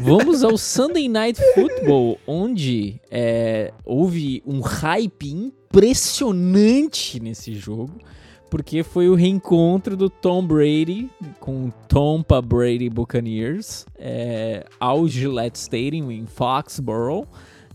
vamos 0.00 0.44
ao 0.44 0.56
Sunday 0.56 1.08
Night 1.08 1.40
Football, 1.54 2.18
onde 2.26 3.00
é, 3.10 3.72
houve 3.84 4.42
um 4.46 4.60
hype 4.60 5.30
impressionante 5.30 7.20
nesse 7.20 7.54
jogo, 7.54 7.94
porque 8.50 8.82
foi 8.82 9.08
o 9.08 9.14
reencontro 9.14 9.96
do 9.96 10.08
Tom 10.08 10.46
Brady 10.46 11.10
com 11.40 11.66
o 11.66 11.72
Tampa 11.88 12.40
Brady 12.40 12.88
Buccaneers 12.88 13.84
é, 13.98 14.64
ao 14.78 15.08
Gillette 15.08 15.58
Stadium 15.58 16.10
em 16.12 16.26
Foxborough. 16.26 17.26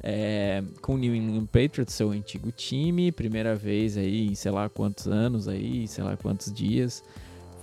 É, 0.01 0.63
com 0.81 0.95
o 0.95 0.97
New 0.97 1.15
England 1.15 1.45
Patriots, 1.47 1.93
seu 1.93 2.11
antigo 2.11 2.51
time, 2.51 3.11
primeira 3.11 3.55
vez 3.55 3.97
aí 3.97 4.27
em 4.27 4.35
sei 4.35 4.51
lá 4.51 4.69
quantos 4.69 5.07
anos 5.07 5.47
aí, 5.47 5.87
sei 5.87 6.03
lá 6.03 6.15
quantos 6.15 6.51
dias. 6.51 7.03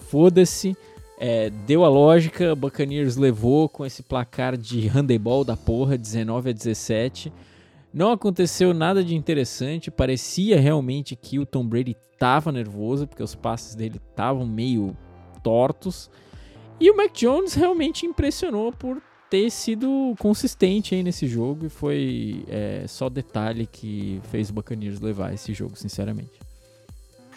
Foda-se. 0.01 0.77
É, 1.19 1.49
deu 1.49 1.83
a 1.83 1.89
lógica, 1.89 2.55
Buccaneers 2.55 3.17
levou 3.17 3.71
com 3.71 3.87
esse 3.87 4.03
placar 4.03 4.55
de 4.57 4.87
handebol 4.87 5.45
da 5.45 5.57
porra, 5.57 5.97
19 5.97 6.51
a 6.51 6.53
17. 6.53 7.33
Não 7.93 8.13
aconteceu 8.13 8.75
nada 8.75 9.03
de 9.03 9.15
interessante, 9.15 9.91
parecia 9.91 10.61
realmente 10.61 11.17
que 11.17 11.39
o 11.39 11.47
Tom 11.47 11.67
Brady 11.67 11.97
tava 12.19 12.53
nervoso, 12.53 13.07
porque 13.07 13.23
os 13.23 13.35
passes 13.35 13.75
dele 13.75 13.99
estavam 14.11 14.47
meio 14.47 14.95
tortos. 15.43 16.11
E 16.79 16.91
o 16.91 16.97
Mac 16.97 17.13
Jones 17.15 17.55
realmente 17.55 18.05
impressionou 18.05 18.71
por 18.71 19.01
ter 19.45 19.51
sido 19.51 20.15
consistente 20.19 20.95
aí 20.95 21.03
nesse 21.03 21.27
jogo 21.27 21.67
e 21.67 21.69
foi 21.69 22.45
é, 22.49 22.85
só 22.89 23.09
detalhe 23.09 23.67
que 23.67 24.21
fez 24.31 24.49
o 24.51 24.53
Buccaneers 24.55 25.01
levar 25.01 25.35
esse 25.35 25.53
jogo, 25.53 25.77
sinceramente. 25.77 26.31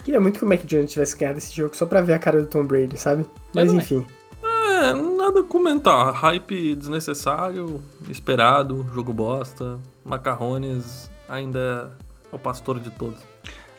Queria 0.04 0.20
muito 0.22 0.40
que 0.40 0.46
o 0.46 0.48
Mac 0.48 0.64
Jones 0.66 0.92
tivesse 0.92 1.18
ganhado 1.18 1.38
esse 1.40 1.54
jogo 1.56 1.76
só 1.76 1.86
pra 1.86 2.02
ver 2.02 2.14
a 2.14 2.20
cara 2.20 2.42
do 2.42 2.48
Tom 2.48 2.64
Brady, 2.66 2.98
sabe? 2.98 3.26
Mas 3.54 3.66
também. 3.68 3.78
enfim. 3.84 4.06
É, 4.44 4.94
nada 4.94 5.42
a 5.42 5.44
comentar. 5.44 6.14
Hype 6.14 6.74
desnecessário, 6.76 7.82
esperado, 8.10 8.86
jogo 8.94 9.12
bosta. 9.12 9.78
Macarrones 10.06 11.10
ainda 11.28 11.92
é 12.32 12.36
o 12.36 12.40
pastor 12.40 12.80
de 12.80 12.90
todos. 12.92 13.20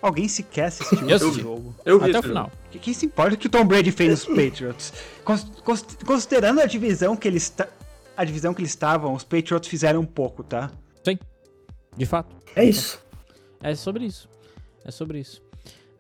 Alguém 0.02 0.28
sequer 0.28 0.64
assistiu 0.66 1.00
Eu 1.08 1.16
esse 1.16 1.24
assisti. 1.24 1.42
jogo. 1.42 1.74
Eu 1.84 1.98
vi 1.98 2.10
Até 2.10 2.18
o 2.18 2.22
final. 2.22 2.44
jogo. 2.44 2.56
Que- 2.70 2.78
Quem 2.78 2.94
se 2.94 3.06
importa 3.06 3.36
que 3.36 3.46
o 3.46 3.50
Tom 3.50 3.64
Brady 3.64 3.90
fez 3.90 4.10
nos 4.10 4.24
Patriots? 4.36 4.92
Cons- 5.24 5.46
cons- 5.64 5.86
Considerando 6.06 6.60
a 6.60 6.66
divisão 6.66 7.16
que 7.16 7.26
eles 7.28 7.50
a 8.20 8.24
divisão 8.24 8.52
que 8.52 8.60
eles 8.60 8.70
estavam, 8.70 9.14
os 9.14 9.24
Patriots 9.24 9.66
fizeram 9.66 10.00
um 10.00 10.06
pouco, 10.06 10.44
tá? 10.44 10.70
Sim, 11.02 11.18
de 11.96 12.04
fato. 12.04 12.36
É 12.54 12.62
isso. 12.62 13.02
É 13.62 13.74
sobre 13.74 14.04
isso. 14.04 14.28
É 14.84 14.90
sobre 14.90 15.20
isso. 15.20 15.42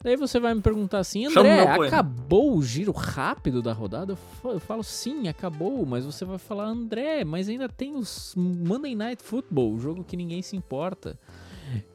Daí 0.02 0.16
você 0.16 0.38
vai 0.38 0.52
me 0.52 0.60
perguntar 0.60 0.98
assim, 0.98 1.24
André, 1.24 1.62
acabou 1.62 2.56
o 2.56 2.62
giro 2.62 2.92
rápido 2.92 3.62
da 3.62 3.72
rodada? 3.72 4.18
Eu 4.44 4.60
falo, 4.60 4.82
sim, 4.82 5.28
acabou, 5.28 5.86
mas 5.86 6.04
você 6.04 6.26
vai 6.26 6.36
falar, 6.36 6.66
André, 6.66 7.24
mas 7.24 7.48
ainda 7.48 7.70
tem 7.70 7.96
os 7.96 8.34
Monday 8.36 8.94
Night 8.94 9.22
Football, 9.22 9.72
o 9.72 9.80
jogo 9.80 10.04
que 10.04 10.16
ninguém 10.16 10.42
se 10.42 10.54
importa. 10.54 11.18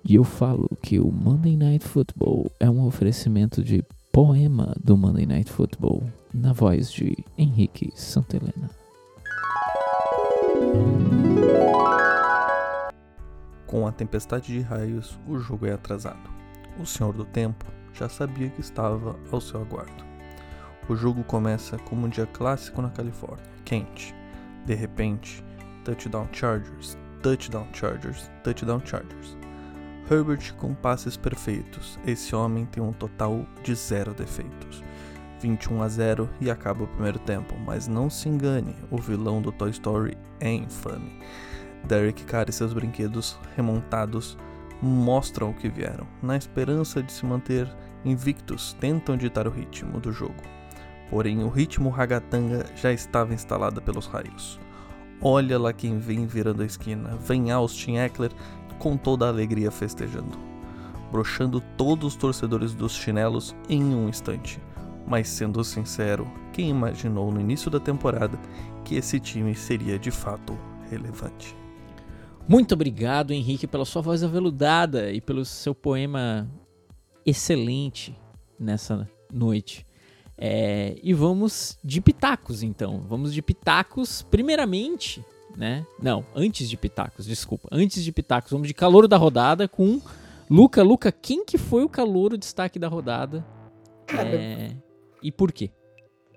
E 0.03 0.15
eu 0.15 0.23
falo 0.23 0.67
que 0.81 0.99
o 0.99 1.11
Monday 1.11 1.55
Night 1.55 1.85
Football 1.85 2.51
é 2.59 2.67
um 2.67 2.83
oferecimento 2.83 3.63
de 3.63 3.83
poema 4.11 4.75
do 4.83 4.97
Monday 4.97 5.27
Night 5.27 5.51
Football, 5.51 6.03
na 6.33 6.51
voz 6.51 6.91
de 6.91 7.15
Henrique 7.37 7.91
Santelena. 7.95 8.71
Com 13.67 13.87
a 13.87 13.91
tempestade 13.91 14.53
de 14.53 14.61
raios, 14.61 15.19
o 15.27 15.37
jogo 15.37 15.65
é 15.65 15.73
atrasado. 15.73 16.29
O 16.79 16.85
Senhor 16.85 17.13
do 17.13 17.25
Tempo 17.25 17.65
já 17.93 18.07
sabia 18.07 18.49
que 18.49 18.61
estava 18.61 19.15
ao 19.31 19.41
seu 19.41 19.61
aguardo. 19.61 20.05
O 20.87 20.95
jogo 20.95 21.23
começa 21.23 21.77
como 21.79 22.05
um 22.05 22.09
dia 22.09 22.25
clássico 22.25 22.81
na 22.81 22.89
Califórnia, 22.89 23.45
quente. 23.63 24.13
De 24.65 24.75
repente, 24.75 25.43
touchdown 25.83 26.27
Chargers, 26.31 26.97
touchdown 27.21 27.67
Chargers, 27.73 28.29
touchdown 28.43 28.81
Chargers. 28.85 29.37
Herbert 30.09 30.53
com 30.55 30.75
passes 30.75 31.17
perfeitos. 31.17 31.99
Esse 32.05 32.35
homem 32.35 32.65
tem 32.65 32.83
um 32.83 32.93
total 32.93 33.45
de 33.63 33.73
zero 33.73 34.13
defeitos. 34.13 34.83
21 35.41 35.81
a 35.81 35.87
0 35.87 36.29
e 36.39 36.49
acaba 36.49 36.83
o 36.83 36.87
primeiro 36.87 37.19
tempo, 37.19 37.55
mas 37.65 37.87
não 37.87 38.09
se 38.09 38.29
engane, 38.29 38.75
o 38.89 38.97
vilão 38.97 39.41
do 39.41 39.51
Toy 39.51 39.69
Story 39.71 40.17
é 40.39 40.51
infame. 40.51 41.19
Derek 41.85 42.23
Carr 42.23 42.49
e 42.49 42.53
seus 42.53 42.73
brinquedos 42.73 43.37
remontados 43.55 44.37
mostram 44.81 45.51
o 45.51 45.53
que 45.53 45.69
vieram. 45.69 46.07
Na 46.21 46.35
esperança 46.35 47.01
de 47.01 47.11
se 47.11 47.25
manter 47.25 47.67
invictos, 48.03 48.73
tentam 48.79 49.17
ditar 49.17 49.47
o 49.47 49.51
ritmo 49.51 49.99
do 49.99 50.11
jogo. 50.11 50.41
Porém, 51.09 51.43
o 51.43 51.49
ritmo 51.49 51.89
ragatanga 51.89 52.65
já 52.75 52.91
estava 52.91 53.33
instalado 53.33 53.81
pelos 53.81 54.07
raios. 54.07 54.59
Olha 55.21 55.57
lá 55.57 55.71
quem 55.71 55.97
vem 55.97 56.25
virando 56.25 56.61
a 56.61 56.65
esquina. 56.65 57.15
Vem 57.17 57.51
Austin 57.51 57.97
Eckler 57.97 58.31
com 58.77 58.97
toda 58.97 59.25
a 59.25 59.29
alegria 59.29 59.71
festejando, 59.71 60.37
broxando 61.11 61.61
todos 61.77 62.13
os 62.13 62.15
torcedores 62.15 62.73
dos 62.73 62.93
chinelos 62.93 63.55
em 63.69 63.95
um 63.95 64.09
instante. 64.09 64.59
Mas 65.07 65.27
sendo 65.29 65.63
sincero, 65.63 66.27
quem 66.51 66.69
imaginou 66.69 67.31
no 67.31 67.39
início 67.39 67.69
da 67.69 67.79
temporada 67.79 68.39
que 68.83 68.95
esse 68.95 69.19
time 69.19 69.53
seria 69.53 69.99
de 69.99 70.11
fato 70.11 70.57
relevante? 70.89 71.55
Muito 72.47 72.73
obrigado, 72.73 73.31
Henrique, 73.31 73.67
pela 73.67 73.85
sua 73.85 74.01
voz 74.01 74.23
aveludada 74.23 75.11
e 75.11 75.19
pelo 75.19 75.43
seu 75.43 75.73
poema 75.73 76.47
excelente 77.25 78.15
nessa 78.59 79.09
noite. 79.31 79.85
É, 80.37 80.97
e 81.01 81.13
vamos 81.13 81.77
de 81.83 82.01
pitacos, 82.01 82.61
então. 82.61 83.01
Vamos 83.01 83.33
de 83.33 83.41
pitacos, 83.41 84.21
primeiramente, 84.21 85.23
né? 85.55 85.85
Não, 86.01 86.25
antes 86.35 86.69
de 86.69 86.77
pitacos, 86.77 87.25
desculpa. 87.25 87.67
Antes 87.71 88.03
de 88.03 88.11
pitacos, 88.11 88.51
vamos 88.51 88.67
de 88.67 88.73
calouro 88.73 89.07
da 89.07 89.17
rodada 89.17 89.67
com 89.67 90.01
Luca. 90.49 90.83
Luca, 90.83 91.11
quem 91.11 91.45
que 91.45 91.57
foi 91.57 91.83
o 91.83 91.89
calouro 91.89 92.37
destaque 92.37 92.77
da 92.77 92.87
rodada? 92.87 93.45
É, 94.07 94.71
e 95.25 95.31
por 95.31 95.51
quê? 95.51 95.71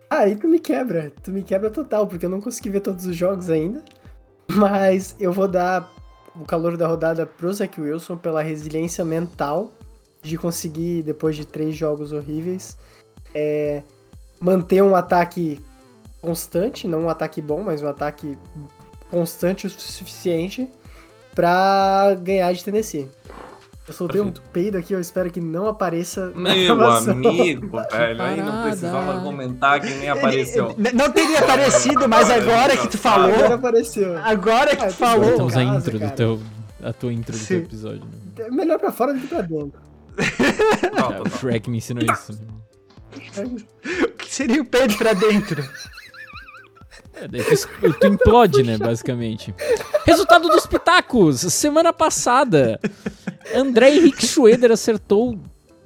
Ah, 0.09 0.21
aí 0.21 0.37
tu 0.37 0.49
me 0.49 0.59
quebra. 0.59 1.13
Tu 1.23 1.31
me 1.31 1.43
quebra 1.43 1.71
total, 1.71 2.07
porque 2.07 2.25
eu 2.25 2.31
não 2.31 2.41
consegui 2.41 2.71
ver 2.71 2.81
todos 2.81 3.05
os 3.05 3.15
jogos 3.15 3.51
ainda. 3.51 3.85
Mas 4.51 5.15
eu 5.21 5.31
vou 5.31 5.47
dar 5.47 5.93
o 6.35 6.45
calor 6.45 6.77
da 6.77 6.87
rodada 6.87 7.27
pro 7.27 7.53
Zach 7.53 7.79
Wilson 7.79 8.17
pela 8.17 8.43
resiliência 8.43 9.05
mental 9.05 9.73
de 10.23 10.39
conseguir, 10.39 11.03
depois 11.03 11.37
de 11.37 11.47
três 11.47 11.77
jogos 11.77 12.13
horríveis, 12.13 12.77
é, 13.35 13.83
manter 14.41 14.83
um 14.83 14.95
ataque 14.95 15.61
constante, 16.23 16.89
não 16.89 17.05
um 17.05 17.09
ataque 17.11 17.43
bom, 17.43 17.63
mas 17.63 17.83
um 17.83 17.89
ataque 17.89 18.37
constante 19.11 19.67
o 19.67 19.71
suficiente 19.71 20.69
pra 21.35 22.15
ganhar 22.21 22.53
de 22.53 22.65
Tennessee. 22.65 23.09
Eu 23.89 23.95
soltei 23.95 24.21
um 24.21 24.31
peido 24.53 24.77
aqui, 24.77 24.93
eu 24.93 25.01
espero 25.01 25.31
que 25.31 25.41
não 25.41 25.67
apareça 25.67 26.31
Meu 26.35 26.79
amigo, 26.85 27.71
velho, 27.91 28.23
aí 28.23 28.43
não 28.43 28.63
precisava 28.65 29.21
comentar 29.23 29.81
que 29.81 29.89
nem 29.95 30.11
apareceu. 30.11 30.75
Não 30.93 31.11
teria 31.11 31.39
aparecido, 31.41 32.07
mas 32.07 32.31
agora 32.31 32.77
que 32.77 32.87
tu 32.87 32.99
Agora 33.09 33.33
falou, 33.39 33.55
apareceu. 33.55 34.19
agora 34.19 34.77
que 34.77 34.85
Ah, 34.85 34.89
tu 34.89 34.93
falou. 34.95 35.21
bem. 35.21 35.31
Estamos 35.31 35.57
a 35.57 35.63
intro 35.63 35.99
do 35.99 36.11
teu, 36.11 36.41
a 36.83 36.93
tua 36.93 37.13
intro 37.13 37.37
do 37.39 37.47
teu 37.47 37.59
episódio. 37.59 38.03
Né? 38.05 38.45
É 38.47 38.51
melhor 38.51 38.79
pra 38.79 38.93
fora 38.93 39.15
do 39.15 39.21
que 39.21 39.27
pra 39.27 39.41
dentro. 39.41 39.81
Não, 40.95 41.13
É, 41.13 41.21
o. 41.23 41.31
Shrek 41.39 41.71
me 41.71 41.79
ensinou 41.79 42.05
isso. 42.13 42.39
O 44.05 44.09
que 44.19 44.35
seria 44.35 44.61
o 44.61 44.65
Pedro 44.67 44.99
pra 44.99 45.15
dentro? 45.15 45.65
É, 47.15 47.27
daí 47.27 47.43
tu, 47.43 47.93
tu 47.95 48.07
implode, 48.07 48.63
né, 48.63 48.77
basicamente. 48.79 49.53
Resultado 50.05 50.49
dos 50.49 50.67
pitacos. 50.67 51.41
Semana 51.41 51.93
passada, 51.93 52.79
André 53.55 53.97
Henrique 53.97 54.27
Schroeder 54.27 54.71
acertou 54.73 55.39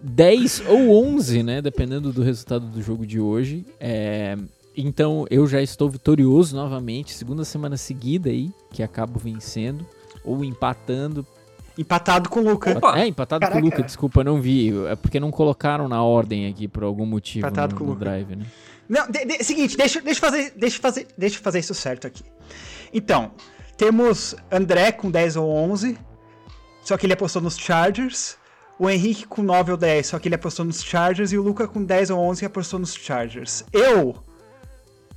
10 0.03 0.65
ou 0.69 1.15
11, 1.15 1.43
né, 1.43 1.63
dependendo 1.63 2.13
do 2.13 2.23
resultado 2.23 2.67
do 2.67 2.83
jogo 2.83 3.07
de 3.07 3.21
hoje. 3.21 3.65
É, 3.79 4.37
então, 4.77 5.27
eu 5.31 5.47
já 5.47 5.63
estou 5.63 5.89
vitorioso 5.89 6.57
novamente, 6.57 7.13
segunda 7.13 7.45
semana 7.45 7.77
seguida 7.77 8.31
aí, 8.31 8.51
que 8.71 8.83
acabo 8.83 9.19
vencendo, 9.19 9.87
ou 10.25 10.45
empatando. 10.45 11.27
Empatado 11.77 12.29
com 12.29 12.41
o 12.41 12.51
Luca. 12.51 12.77
Opa! 12.77 12.99
É, 12.99 13.07
empatado 13.07 13.47
com 13.47 13.53
Caraca. 13.53 13.67
o 13.67 13.71
Luca, 13.71 13.83
desculpa, 13.83 14.25
não 14.25 14.41
vi. 14.41 14.73
É 14.89 14.97
porque 14.97 15.21
não 15.21 15.31
colocaram 15.31 15.89
na 15.89 16.03
ordem 16.03 16.47
aqui 16.49 16.69
por 16.69 16.83
algum 16.83 17.07
motivo 17.07 17.47
Empatado 17.47 17.75
no, 17.75 17.79
com 17.79 17.85
o 17.85 17.89
Luca. 17.89 18.01
drive, 18.01 18.37
né? 18.37 18.47
Não, 18.89 19.11
de, 19.11 19.25
de, 19.25 19.45
seguinte, 19.45 19.77
deixa, 19.77 20.01
deixa, 20.01 20.19
eu 20.19 20.31
fazer, 20.31 20.53
deixa, 20.57 20.79
fazer, 20.79 21.07
deixa 21.17 21.39
eu 21.39 21.43
fazer 21.43 21.61
isso 21.61 21.75
certo 21.75 22.07
aqui. 22.07 22.25
Então, 22.93 23.31
temos 23.77 24.35
André 24.51 24.93
com 24.93 25.11
10 25.11 25.37
ou 25.37 25.49
11, 25.51 25.99
só 26.83 26.97
que 26.97 27.07
ele 27.07 27.13
apostou 27.13 27.41
nos 27.41 27.57
Chargers. 27.57 28.37
O 28.79 28.91
Henrique 28.91 29.27
com 29.27 29.43
9 29.43 29.73
ou 29.73 29.77
10, 29.77 30.07
só 30.07 30.19
que 30.19 30.29
ele 30.29 30.35
apostou 30.35 30.65
nos 30.65 30.83
Chargers. 30.83 31.33
E 31.33 31.39
o 31.39 31.43
Luca 31.43 31.69
com 31.69 31.85
10 31.85 32.11
ou 32.11 32.19
11 32.19 32.43
e 32.43 32.47
apostou 32.47 32.81
nos 32.81 32.95
Chargers. 32.95 33.65
Eu 33.73 34.17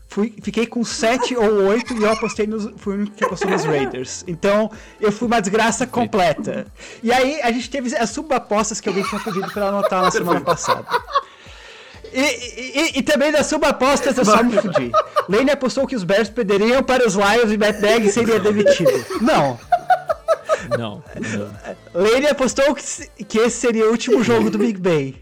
fui, 0.07 0.33
fiquei 0.41 0.67
com 0.67 0.83
7 0.83 1.35
ou 1.35 1.67
8 1.67 1.93
e 1.93 2.03
eu 2.03 2.11
apostei 2.11 2.47
nos, 2.47 2.69
fui 2.77 2.95
o 2.95 2.97
único 2.99 3.15
que 3.15 3.25
apostou 3.25 3.49
nos 3.49 3.65
Raiders. 3.65 4.23
Então, 4.27 4.71
eu 5.01 5.11
fui 5.11 5.27
uma 5.27 5.41
desgraça 5.41 5.87
completa. 5.87 6.67
E 7.01 7.11
aí, 7.11 7.41
a 7.41 7.51
gente 7.51 7.69
teve 7.69 7.95
as 7.95 8.11
subapostas 8.11 8.79
que 8.79 8.87
alguém 8.87 9.03
tinha 9.03 9.19
pedido 9.21 9.51
pra 9.51 9.69
anotar 9.69 10.01
na 10.01 10.11
semana 10.11 10.41
passada. 10.41 10.85
E, 12.13 12.21
e, 12.21 12.99
e, 12.99 13.03
também 13.03 13.29
das 13.29 13.47
subapostas 13.47 14.17
eu 14.17 14.23
só 14.23 14.41
me 14.41 14.53
fudi. 14.53 14.89
Lane 15.27 15.51
apostou 15.51 15.85
que 15.85 15.97
os 15.97 16.05
Bears 16.05 16.29
perderiam 16.29 16.81
para 16.81 17.05
os 17.05 17.15
Lions 17.15 17.51
e 17.51 17.57
Matt 17.57 17.81
Nagy 17.81 18.09
seria 18.09 18.39
demitido. 18.39 19.05
Não. 19.19 19.59
Não. 20.77 21.03
não. 21.93 22.01
Lane 22.01 22.27
apostou 22.27 22.73
que, 22.73 22.81
esse 23.39 23.57
seria 23.57 23.85
o 23.87 23.91
último 23.91 24.23
jogo 24.23 24.49
do 24.49 24.57
Big 24.57 24.79
Ben. 24.79 25.15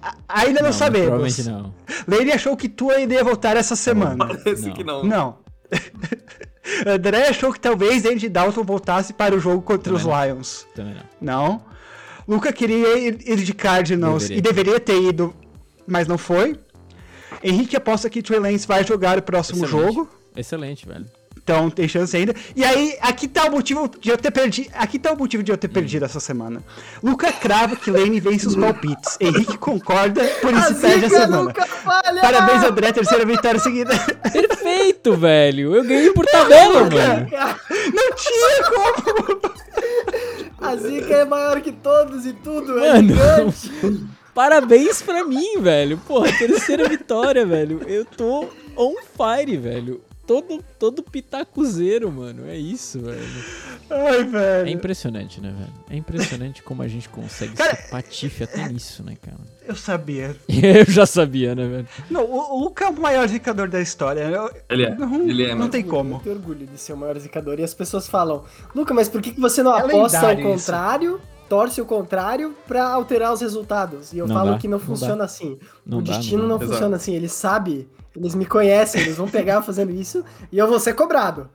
A- 0.00 0.14
Ainda 0.28 0.60
não, 0.60 0.66
Não, 0.68 0.72
sabemos. 0.72 1.08
Provavelmente 1.36 1.42
não. 1.48 1.74
Lane 2.06 2.32
achou 2.32 2.56
que 2.56 2.68
Tua 2.68 3.00
iria 3.00 3.24
voltar 3.24 3.56
essa 3.56 3.74
semana. 3.74 4.16
Parece 4.26 4.66
Não. 4.68 4.74
que 4.74 4.84
não. 4.84 5.02
Não. 5.04 5.38
André 6.86 7.28
achou 7.28 7.52
que 7.52 7.60
talvez 7.60 8.04
Andy 8.04 8.28
Dalton 8.28 8.62
voltasse 8.62 9.12
para 9.12 9.34
o 9.34 9.40
jogo 9.40 9.62
contra 9.62 9.92
Também 9.92 9.98
os 9.98 10.04
não. 10.06 10.24
Lions. 10.26 10.66
Também 10.74 10.94
não. 10.94 11.02
Não. 11.20 11.62
Luca 12.28 12.52
queria 12.52 12.96
ir, 12.98 13.18
ir 13.28 13.36
de 13.36 13.52
Cardinals 13.52 14.22
Deveria. 14.28 14.38
e 14.38 14.42
deveria 14.42 14.80
ter 14.80 15.00
ido, 15.02 15.34
mas 15.86 16.06
não 16.08 16.16
foi. 16.16 16.58
Henrique 17.42 17.76
aposta 17.76 18.08
que 18.08 18.22
Trey 18.22 18.38
Lance 18.40 18.66
vai 18.66 18.84
jogar 18.84 19.18
o 19.18 19.22
próximo 19.22 19.64
Excelente. 19.64 19.94
jogo. 19.94 20.08
Excelente, 20.36 20.86
velho. 20.86 21.06
Então 21.44 21.68
tem 21.68 21.86
chance 21.86 22.16
ainda. 22.16 22.34
E 22.56 22.64
aí, 22.64 22.96
aqui 23.02 23.28
tá 23.28 23.44
o 23.44 23.50
motivo 23.50 23.90
de 24.00 24.08
eu 24.08 24.16
ter 24.16 24.30
perdido. 24.30 24.70
Aqui 24.72 24.98
tá 24.98 25.12
o 25.12 25.16
motivo 25.16 25.42
de 25.42 25.52
eu 25.52 25.58
ter 25.58 25.68
perdido 25.68 26.06
essa 26.06 26.18
semana. 26.18 26.62
Luca 27.02 27.30
crava 27.30 27.76
que 27.76 27.90
Lane 27.90 28.18
vence 28.18 28.46
os 28.48 28.56
palpites. 28.56 29.18
Henrique 29.20 29.58
concorda, 29.58 30.24
por 30.40 30.54
isso 30.54 30.74
perde 30.76 31.04
a 31.04 31.10
semana. 31.10 31.52
Parabéns, 32.22 32.64
André, 32.64 32.92
terceira 32.92 33.26
vitória 33.26 33.60
seguida. 33.60 33.92
Perfeito, 34.32 35.14
velho. 35.18 35.76
Eu 35.76 35.84
ganhei 35.84 36.10
por 36.12 36.24
tabela, 36.24 36.80
mano. 36.80 37.28
Não 37.92 38.14
tinha 38.14 38.64
como! 38.70 39.54
A 40.62 40.76
zica 40.76 41.14
é 41.14 41.24
maior 41.26 41.60
que 41.60 41.72
todos 41.72 42.24
e 42.24 42.32
tudo, 42.32 42.78
é 42.82 42.94
Mano. 42.94 43.08
gigante. 43.52 44.06
Parabéns 44.34 45.02
pra 45.02 45.24
mim, 45.24 45.60
velho. 45.60 45.98
Porra, 46.08 46.32
terceira 46.32 46.88
vitória, 46.88 47.44
velho. 47.44 47.82
Eu 47.86 48.06
tô 48.06 48.48
on 48.76 48.94
fire, 49.14 49.58
velho. 49.58 50.00
Todo, 50.26 50.64
todo 50.78 51.02
pitacuzeiro, 51.02 52.10
mano. 52.10 52.46
É 52.46 52.56
isso, 52.56 52.98
velho. 53.00 53.20
Ai, 53.90 54.20
É 54.20 54.24
velho. 54.24 54.68
impressionante, 54.70 55.40
né, 55.40 55.54
velho? 55.56 55.72
É 55.90 55.96
impressionante 55.96 56.62
como 56.62 56.80
a 56.82 56.88
gente 56.88 57.08
consegue 57.10 57.54
Cara, 57.54 57.76
ser 57.76 57.90
patife 57.90 58.44
até 58.44 58.66
nisso, 58.68 59.02
né, 59.02 59.16
cara? 59.20 59.36
Eu 59.66 59.76
sabia. 59.76 60.34
Eu 60.48 60.84
já 60.86 61.04
sabia, 61.04 61.54
né, 61.54 61.66
velho? 61.68 61.88
Não, 62.10 62.24
o, 62.24 62.54
o 62.56 62.60
Luca 62.64 62.86
é 62.86 62.88
o 62.88 62.98
maior 63.00 63.28
zicador 63.28 63.68
da 63.68 63.80
história. 63.82 64.20
Eu- 64.22 64.50
Ele 64.70 64.84
é. 64.84 64.94
Não, 64.94 65.14
ele 65.28 65.44
é 65.44 65.54
não 65.54 65.68
tem 65.68 65.82
como. 65.82 66.16
Eu 66.16 66.20
tenho 66.20 66.36
orgulho 66.36 66.66
de 66.66 66.78
ser 66.78 66.94
o 66.94 66.96
maior 66.96 67.18
zicador. 67.18 67.58
E 67.60 67.62
as 67.64 67.74
pessoas 67.74 68.08
falam, 68.08 68.44
Luca, 68.74 68.94
mas 68.94 69.08
por 69.08 69.20
que 69.20 69.32
que 69.32 69.40
você 69.40 69.62
não 69.62 69.76
É 69.76 69.80
aposta 69.80 70.18
ao 70.20 70.26
lendário 70.28 70.40
isso. 70.54 70.66
contrário, 70.66 71.20
torce 71.50 71.80
o 71.82 71.84
contrário 71.86 72.54
pra 72.66 72.88
alterar 72.88 73.30
os 73.32 73.42
resultados? 73.42 74.12
E 74.14 74.18
eu 74.18 74.26
Não 74.26 74.34
falo 74.34 74.52
dá, 74.52 74.58
que 74.58 74.68
não 74.68 74.78
não 74.78 74.84
funciona 74.86 75.16
dá. 75.18 75.24
assim. 75.24 75.58
Não 75.84 75.98
o 75.98 76.02
dá, 76.02 76.16
destino 76.16 76.42
não 76.44 76.48
não, 76.48 76.58
dá. 76.58 76.66
funciona 76.66 76.96
assim. 76.96 77.14
Ele 77.14 77.28
sabe, 77.28 77.86
eles 78.16 78.34
me 78.34 78.44
conhecem, 78.46 79.00
eles 79.02 79.16
vão 79.16 79.28
pegar 79.28 79.62
fazendo 79.62 79.90
isso 79.92 80.24
e 80.52 80.58
eu 80.58 80.68
vou 80.68 80.78
ser 80.80 80.94
cobrado. 80.94 81.48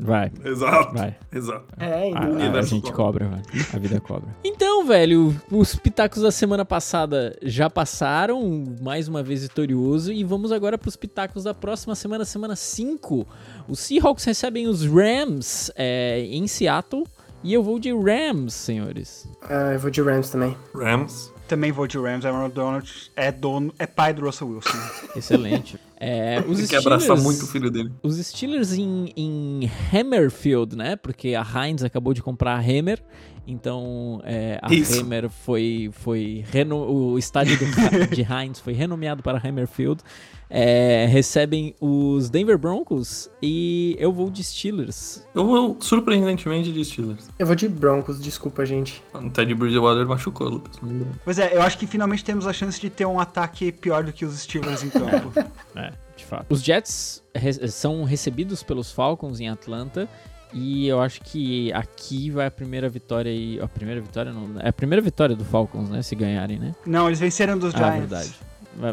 Vai, 0.00 0.30
Exato. 0.44 0.94
vai. 0.94 1.16
Exato. 1.32 1.64
É, 1.76 1.92
A, 2.04 2.06
então. 2.06 2.22
a- 2.22 2.26
a 2.26 2.30
Universo 2.30 2.70
gente 2.70 2.92
cobra. 2.92 3.26
velho. 3.26 3.42
A 3.74 3.78
vida 3.78 4.00
cobra. 4.00 4.28
Então, 4.44 4.86
velho, 4.86 5.34
os 5.50 5.74
pitacos 5.74 6.22
da 6.22 6.30
semana 6.30 6.64
passada 6.64 7.36
já 7.42 7.68
passaram, 7.68 8.64
mais 8.80 9.08
uma 9.08 9.24
vez 9.24 9.42
vitorioso, 9.42 10.12
e 10.12 10.22
vamos 10.22 10.52
agora 10.52 10.78
pros 10.78 10.94
pitacos 10.94 11.42
da 11.44 11.52
próxima 11.52 11.96
semana, 11.96 12.24
semana 12.24 12.54
5. 12.54 13.26
Os 13.68 13.80
Seahawks 13.80 14.24
recebem 14.24 14.68
os 14.68 14.84
Rams 14.84 15.70
é, 15.74 16.20
em 16.30 16.46
Seattle, 16.46 17.04
e 17.42 17.52
eu 17.52 17.62
vou 17.62 17.78
de 17.80 17.92
Rams, 17.92 18.54
senhores. 18.54 19.28
Ah, 19.48 19.72
eu 19.72 19.80
vou 19.80 19.90
de 19.90 20.00
Rams 20.00 20.30
também. 20.30 20.56
Rams. 20.74 21.32
Também 21.48 21.72
vou 21.72 21.86
de 21.88 21.98
Rams. 21.98 22.24
Aaron 22.26 22.50
Donald 22.50 23.10
é 23.16 23.32
dono, 23.32 23.72
é 23.78 23.86
pai 23.86 24.12
do 24.12 24.22
Russell 24.26 24.48
Wilson. 24.48 24.78
Excelente. 25.16 25.78
É, 26.00 26.42
os 26.46 26.58
Ele 26.60 26.68
quer 26.68 26.76
abraçar 26.78 27.00
Steelers- 27.16 27.24
muito 27.24 27.42
o 27.44 27.46
filho 27.48 27.70
dele. 27.70 27.92
Os 28.02 28.16
Steelers 28.18 28.72
em, 28.72 29.12
em 29.16 29.70
Hammerfield, 29.92 30.76
né? 30.76 30.94
Porque 30.96 31.34
a 31.34 31.42
Heinz 31.42 31.82
acabou 31.82 32.14
de 32.14 32.22
comprar 32.22 32.54
a 32.54 32.60
Hammer. 32.60 33.02
Então, 33.46 34.20
é, 34.24 34.58
a 34.62 34.72
Isso. 34.72 35.00
Hammer 35.00 35.28
foi. 35.30 35.90
foi 35.92 36.44
reno- 36.52 36.86
o 36.86 37.18
estádio 37.18 37.56
do, 37.58 37.64
de 38.14 38.20
Heinz 38.22 38.60
foi 38.60 38.74
renomeado 38.74 39.22
para 39.22 39.38
Hammerfield. 39.42 40.02
É, 40.50 41.04
recebem 41.10 41.74
os 41.78 42.30
Denver 42.30 42.56
Broncos 42.56 43.28
e 43.42 43.94
eu 43.98 44.10
vou 44.10 44.30
de 44.30 44.42
Steelers. 44.42 45.22
Eu 45.34 45.46
vou, 45.46 45.76
surpreendentemente, 45.78 46.72
de 46.72 46.82
Steelers. 46.84 47.28
Eu 47.38 47.46
vou 47.46 47.54
de 47.54 47.68
Broncos, 47.68 48.18
desculpa, 48.18 48.64
gente. 48.64 49.02
O 49.12 49.28
Ted 49.28 49.54
Bridgewater 49.54 50.06
machucou, 50.06 50.48
Lucas. 50.48 50.78
Pois 51.22 51.38
é, 51.38 51.54
eu 51.54 51.60
acho 51.60 51.76
que 51.76 51.86
finalmente 51.86 52.24
temos 52.24 52.46
a 52.46 52.52
chance 52.54 52.80
de 52.80 52.88
ter 52.88 53.04
um 53.04 53.20
ataque 53.20 53.70
pior 53.72 54.02
do 54.04 54.10
que 54.12 54.24
os 54.24 54.38
Steelers 54.40 54.82
em 54.82 54.88
campo. 54.90 55.32
É, 55.76 55.87
de 55.87 55.87
fato. 56.28 56.46
Os 56.50 56.62
Jets 56.62 57.22
re- 57.34 57.68
são 57.68 58.04
recebidos 58.04 58.62
pelos 58.62 58.92
Falcons 58.92 59.40
em 59.40 59.48
Atlanta. 59.48 60.08
E 60.54 60.86
eu 60.88 60.98
acho 61.02 61.20
que 61.20 61.70
aqui 61.74 62.30
vai 62.30 62.46
a 62.46 62.50
primeira 62.50 62.88
vitória 62.88 63.30
aí. 63.30 63.60
A 63.60 63.68
primeira 63.68 64.00
vitória 64.00 64.32
não. 64.32 64.58
É 64.60 64.68
a 64.68 64.72
primeira 64.72 65.02
vitória 65.02 65.36
do 65.36 65.44
Falcons, 65.44 65.90
né? 65.90 66.00
Se 66.00 66.14
ganharem, 66.14 66.58
né? 66.58 66.74
Não, 66.86 67.06
eles 67.06 67.20
venceram 67.20 67.58
dos 67.58 67.74
Ah, 67.74 67.78
Giants. 67.78 67.98
verdade. 67.98 68.34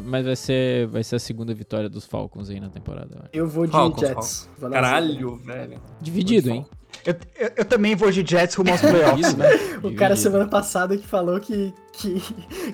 Mas 0.03 0.25
vai 0.25 0.35
ser, 0.35 0.87
vai 0.87 1.03
ser 1.03 1.15
a 1.17 1.19
segunda 1.19 1.53
vitória 1.53 1.87
dos 1.89 2.05
Falcons 2.05 2.49
aí 2.49 2.59
na 2.59 2.69
temporada. 2.69 3.29
eu. 3.33 3.43
Eu 3.43 3.47
vou 3.49 3.65
de 3.65 3.71
Falcons, 3.71 4.07
Jets. 4.07 4.49
Zica. 4.55 4.69
Caralho, 4.69 5.35
velho. 5.37 5.81
Dividido, 6.01 6.49
hein? 6.49 6.65
Eu, 7.05 7.13
eu- 7.37 7.51
eu 7.57 7.65
também 7.65 7.93
vou 7.95 8.09
de 8.09 8.25
Jets 8.25 8.55
rumo 8.55 8.71
aos 8.71 8.81
playoffs. 8.81 9.35
Dividido, 9.35 9.37
né? 9.37 9.79
O 9.83 9.93
cara 9.95 10.15
semana 10.15 10.47
passada 10.47 10.97
que 10.97 11.05
falou 11.05 11.39
que, 11.39 11.73
que, 11.93 12.19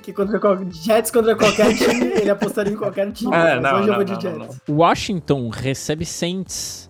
que 0.02 0.14
contra 0.14 0.40
Jets 0.72 1.12
contra 1.12 1.36
qualquer 1.36 1.76
time, 1.76 2.06
ele 2.06 2.30
apostaria 2.30 2.72
em 2.72 2.78
qualquer 2.78 3.12
time. 3.12 3.34
É, 3.36 3.60
não, 3.60 3.80
hoje 3.80 3.82
eu 3.84 3.88
não, 3.88 3.96
vou 3.96 4.04
de 4.06 4.14
não, 4.14 4.22
Jets. 4.22 4.60
não, 4.68 4.76
Washington 4.78 5.50
recebe 5.50 6.06
Saints. 6.06 6.90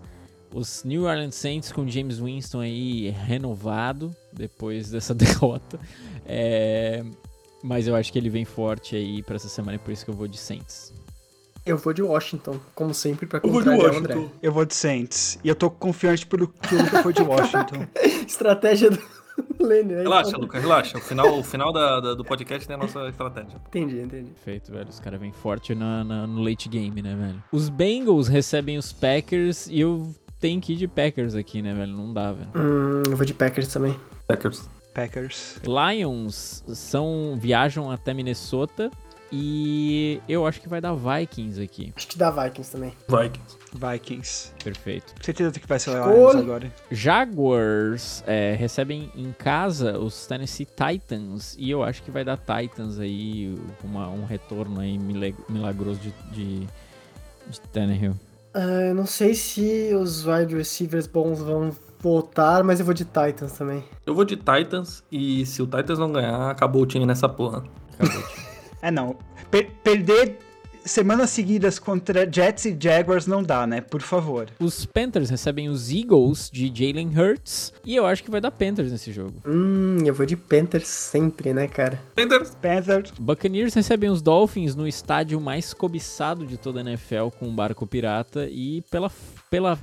Os 0.53 0.83
New 0.83 1.03
Orleans 1.05 1.35
Saints 1.35 1.71
com 1.71 1.87
James 1.87 2.19
Winston 2.19 2.59
aí 2.59 3.09
renovado 3.09 4.11
depois 4.33 4.91
dessa 4.91 5.13
derrota. 5.15 5.79
É, 6.25 7.03
Mas 7.63 7.87
eu 7.87 7.95
acho 7.95 8.11
que 8.11 8.17
ele 8.19 8.29
vem 8.29 8.45
forte 8.45 8.95
aí 8.95 9.21
pra 9.23 9.35
essa 9.35 9.47
semana 9.49 9.75
e 9.75 9.79
por 9.79 9.91
isso 9.91 10.03
que 10.05 10.11
eu 10.11 10.15
vou 10.15 10.27
de 10.27 10.37
Saints. 10.37 10.93
Eu 11.65 11.77
vou 11.77 11.93
de 11.93 12.01
Washington, 12.01 12.59
como 12.73 12.91
sempre, 12.93 13.27
pra 13.27 13.39
Eu 13.43 13.51
vou 13.51 13.61
de 13.61 13.69
contrariar 13.69 13.95
André. 13.95 14.27
Eu 14.41 14.51
vou 14.51 14.65
de 14.65 14.73
Saints. 14.73 15.37
E 15.43 15.47
eu 15.47 15.53
tô 15.55 15.69
confiante 15.69 16.25
pelo 16.25 16.47
que 16.47 16.73
o 16.73 16.81
Luca 16.81 17.03
foi 17.03 17.13
de 17.13 17.21
Washington. 17.21 17.85
Estratégia 18.27 18.89
do 18.89 18.99
Lenny, 19.63 19.93
né? 19.93 20.01
Relaxa, 20.01 20.37
Lucas, 20.37 20.59
relaxa. 20.59 20.97
O 20.97 21.01
final, 21.01 21.37
o 21.39 21.43
final 21.43 21.71
da, 21.71 21.99
da- 21.99 22.13
do 22.15 22.25
podcast 22.25 22.69
é 22.69 22.73
a 22.73 22.77
nossa 22.77 23.07
estratégia. 23.09 23.61
Entendi, 23.67 23.99
entendi. 23.99 24.31
Perfeito, 24.31 24.71
velho. 24.71 24.89
Os 24.89 24.99
caras 24.99 25.19
vêm 25.19 25.31
forte 25.31 25.75
na, 25.75 26.03
na- 26.03 26.25
no 26.25 26.41
late 26.41 26.67
game, 26.67 26.99
né, 26.99 27.15
velho? 27.15 27.43
Os 27.51 27.69
Bengals 27.69 28.27
recebem 28.27 28.79
os 28.79 28.91
Packers 28.91 29.67
e 29.67 29.79
eu 29.81 30.15
tenho 30.39 30.59
que 30.59 30.73
ir 30.73 30.77
de 30.77 30.87
Packers 30.87 31.35
aqui, 31.35 31.61
né, 31.61 31.75
velho? 31.75 31.93
Não 31.95 32.11
dá, 32.11 32.31
velho. 32.31 32.49
Hum, 32.55 33.03
eu 33.07 33.15
vou 33.15 33.23
de 33.25 33.35
Packers 33.35 33.67
também. 33.67 33.95
Packers. 34.27 34.67
Packers. 34.93 35.55
Lions 35.63 36.63
são 36.73 37.35
viajam 37.39 37.89
até 37.91 38.13
Minnesota 38.13 38.89
e 39.33 40.19
eu 40.27 40.45
acho 40.45 40.59
que 40.59 40.67
vai 40.67 40.81
dar 40.81 40.93
Vikings 40.93 41.61
aqui. 41.61 41.93
Acho 41.95 42.07
que 42.07 42.17
dá 42.17 42.29
Vikings 42.29 42.69
também. 42.71 42.93
Vikings. 43.07 43.57
Vikings. 43.73 44.51
Perfeito. 44.61 45.13
Certeza 45.23 45.57
que 45.57 45.65
vai 45.65 45.79
ser 45.79 45.91
o. 45.91 46.11
Lions 46.11 46.35
agora. 46.35 46.71
Jaguars 46.91 48.23
é, 48.27 48.55
recebem 48.55 49.09
em 49.15 49.31
casa 49.31 49.97
os 49.97 50.27
Tennessee 50.27 50.65
Titans 50.67 51.55
e 51.57 51.69
eu 51.71 51.81
acho 51.83 52.03
que 52.03 52.11
vai 52.11 52.25
dar 52.25 52.37
Titans 52.37 52.99
aí 52.99 53.57
uma- 53.83 54.09
um 54.09 54.25
retorno 54.25 54.81
aí 54.81 54.97
milagroso 55.49 55.99
de, 55.99 56.13
de, 56.33 56.59
de 57.47 57.61
Tannehill. 57.71 58.15
Eu 58.53 58.93
não 58.93 59.05
sei 59.05 59.33
se 59.33 59.93
os 59.95 60.25
wide 60.27 60.53
receivers 60.53 61.07
bons 61.07 61.39
vão 61.39 61.71
voltar, 62.01 62.63
mas 62.63 62.79
eu 62.79 62.85
vou 62.85 62.93
de 62.93 63.05
Titans 63.05 63.53
também. 63.53 63.83
Eu 64.05 64.13
vou 64.15 64.25
de 64.25 64.35
Titans 64.35 65.03
e 65.11 65.45
se 65.45 65.61
o 65.61 65.65
Titans 65.67 65.99
não 65.99 66.11
ganhar, 66.11 66.49
acabou 66.49 66.81
o 66.81 66.85
time 66.85 67.05
nessa 67.05 67.29
porra. 67.29 67.63
Acabou. 67.99 68.23
É 68.83 68.89
não. 68.89 69.15
Per- 69.51 69.69
perder 69.83 70.39
semanas 70.83 71.29
seguidas 71.29 71.77
contra 71.77 72.27
Jets 72.27 72.65
e 72.65 72.75
Jaguars 72.79 73.27
não 73.27 73.43
dá, 73.43 73.67
né? 73.67 73.79
Por 73.79 74.01
favor. 74.01 74.47
Os 74.59 74.87
Panthers 74.87 75.29
recebem 75.29 75.69
os 75.69 75.91
Eagles 75.91 76.49
de 76.51 76.65
Jalen 76.73 77.11
Hurts. 77.15 77.71
E 77.85 77.95
eu 77.95 78.07
acho 78.07 78.23
que 78.23 78.31
vai 78.31 78.41
dar 78.41 78.49
Panthers 78.49 78.91
nesse 78.91 79.11
jogo. 79.11 79.35
Hum, 79.45 79.97
eu 80.03 80.15
vou 80.15 80.25
de 80.25 80.35
Panthers 80.35 80.87
sempre, 80.87 81.53
né, 81.53 81.67
cara? 81.67 82.01
Panthers. 82.15 82.55
Panthers. 82.59 83.11
Buccaneers 83.19 83.75
recebem 83.75 84.09
os 84.09 84.19
Dolphins 84.19 84.73
no 84.75 84.87
estádio 84.87 85.39
mais 85.39 85.75
cobiçado 85.75 86.43
de 86.47 86.57
toda 86.57 86.79
a 86.79 86.81
NFL 86.81 87.27
com 87.37 87.45
um 87.49 87.53
barco 87.55 87.85
pirata. 87.85 88.47
E 88.49 88.81
pela, 88.89 89.11
pela, 89.51 89.77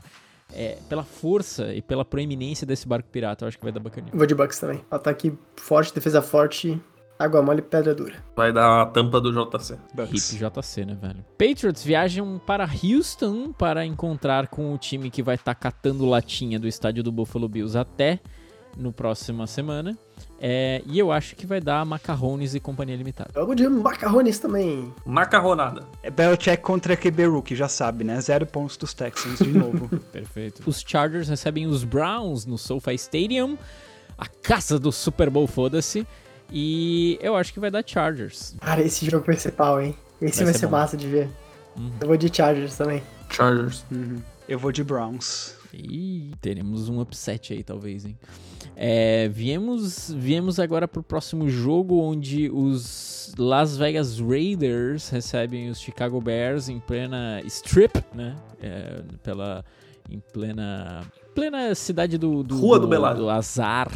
é, 0.52 0.78
pela 0.88 1.04
força 1.04 1.74
e 1.74 1.82
pela 1.82 2.04
proeminência 2.04 2.66
desse 2.66 2.86
barco 2.86 3.08
pirata, 3.10 3.44
eu 3.44 3.48
acho 3.48 3.58
que 3.58 3.64
vai 3.64 3.72
dar 3.72 3.80
Buccaneers. 3.80 4.16
Vou 4.16 4.26
de 4.26 4.34
Bucks 4.34 4.58
também. 4.58 4.84
Ataque 4.90 5.36
forte, 5.56 5.94
defesa 5.94 6.22
forte, 6.22 6.80
água 7.18 7.42
mole, 7.42 7.62
pedra 7.62 7.94
dura. 7.94 8.14
Vai 8.36 8.52
dar 8.52 8.82
a 8.82 8.86
tampa 8.86 9.20
do 9.20 9.32
JC. 9.32 9.76
Bucks. 9.94 10.32
Hip 10.32 10.38
JC, 10.38 10.84
né, 10.84 10.98
velho? 11.00 11.24
Patriots 11.36 11.84
viajam 11.84 12.40
para 12.44 12.64
Houston 12.64 13.52
para 13.52 13.84
encontrar 13.84 14.48
com 14.48 14.72
o 14.72 14.78
time 14.78 15.10
que 15.10 15.22
vai 15.22 15.34
estar 15.34 15.54
catando 15.54 16.06
latinha 16.06 16.58
do 16.58 16.68
estádio 16.68 17.02
do 17.02 17.12
Buffalo 17.12 17.48
Bills 17.48 17.76
até 17.76 18.20
no 18.76 18.92
próxima 18.92 19.46
semana. 19.46 19.98
É, 20.40 20.82
e 20.86 20.98
eu 20.98 21.10
acho 21.10 21.34
que 21.34 21.46
vai 21.46 21.60
dar 21.60 21.84
Macarrones 21.84 22.54
e 22.54 22.60
Companhia 22.60 22.96
Limitada. 22.96 23.30
Eu 23.34 23.44
vou 23.44 23.54
de 23.54 23.68
macarrones 23.68 24.38
também. 24.38 24.92
Macarronada. 25.04 25.84
É 26.02 26.10
Belichick 26.10 26.62
contra 26.62 26.96
QB 26.96 27.26
Rookie, 27.26 27.56
já 27.56 27.68
sabe, 27.68 28.04
né? 28.04 28.20
Zero 28.20 28.46
pontos 28.46 28.76
dos 28.76 28.94
Texans 28.94 29.38
de 29.38 29.48
novo. 29.48 29.88
Perfeito. 30.12 30.62
Os 30.64 30.84
Chargers 30.86 31.28
recebem 31.28 31.66
os 31.66 31.82
Browns 31.82 32.46
no 32.46 32.56
SoFi 32.56 32.94
Stadium, 32.94 33.58
a 34.16 34.26
casa 34.26 34.78
do 34.78 34.92
Super 34.92 35.28
Bowl, 35.28 35.46
foda-se. 35.46 36.06
E 36.50 37.18
eu 37.20 37.36
acho 37.36 37.52
que 37.52 37.60
vai 37.60 37.70
dar 37.70 37.82
Chargers. 37.84 38.54
Cara, 38.60 38.80
esse 38.80 39.08
jogo 39.10 39.26
vai 39.26 39.36
ser 39.36 39.52
pau, 39.52 39.80
hein? 39.80 39.94
Esse 40.20 40.38
Vai 40.38 40.46
vai, 40.46 40.54
ser 40.54 40.60
ser, 40.60 40.66
massa 40.68 40.96
de 40.96 41.06
ver. 41.06 41.28
Uhum. 41.76 41.92
Eu 42.00 42.08
vou 42.08 42.16
de 42.16 42.34
Chargers 42.34 42.76
também. 42.76 43.02
Chargers. 43.30 43.84
Uhum. 43.90 44.20
Eu 44.48 44.58
vou 44.58 44.72
de 44.72 44.82
Browns. 44.82 45.54
E 45.72 46.32
teremos 46.40 46.88
um 46.88 47.00
upset 47.00 47.52
aí, 47.52 47.62
talvez, 47.62 48.04
hein? 48.04 48.16
É, 48.74 49.28
viemos, 49.28 50.10
viemos 50.16 50.58
agora 50.58 50.86
pro 50.88 51.02
próximo 51.02 51.48
jogo, 51.48 52.00
onde 52.00 52.48
os 52.50 53.32
Las 53.36 53.76
Vegas 53.76 54.18
Raiders 54.20 55.08
recebem 55.08 55.68
os 55.68 55.78
Chicago 55.80 56.20
Bears 56.20 56.68
em 56.68 56.78
plena 56.80 57.40
strip, 57.44 58.02
né? 58.14 58.36
É, 58.60 59.02
pela, 59.22 59.64
em 60.10 60.20
plena, 60.32 61.02
plena 61.34 61.74
cidade 61.74 62.16
do, 62.16 62.42
do, 62.42 62.56
Rua 62.58 62.78
do 62.78 62.88
Belário. 62.88 63.20
do 63.20 63.28
azar, 63.30 63.90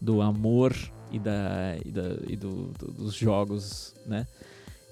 do 0.00 0.20
amor 0.22 0.74
e, 1.10 1.18
da, 1.18 1.76
e, 1.84 1.90
da, 1.90 2.02
e 2.28 2.36
do- 2.36 2.70
do- 2.78 2.92
dos 2.92 3.14
jogos, 3.14 3.94
né? 4.06 4.26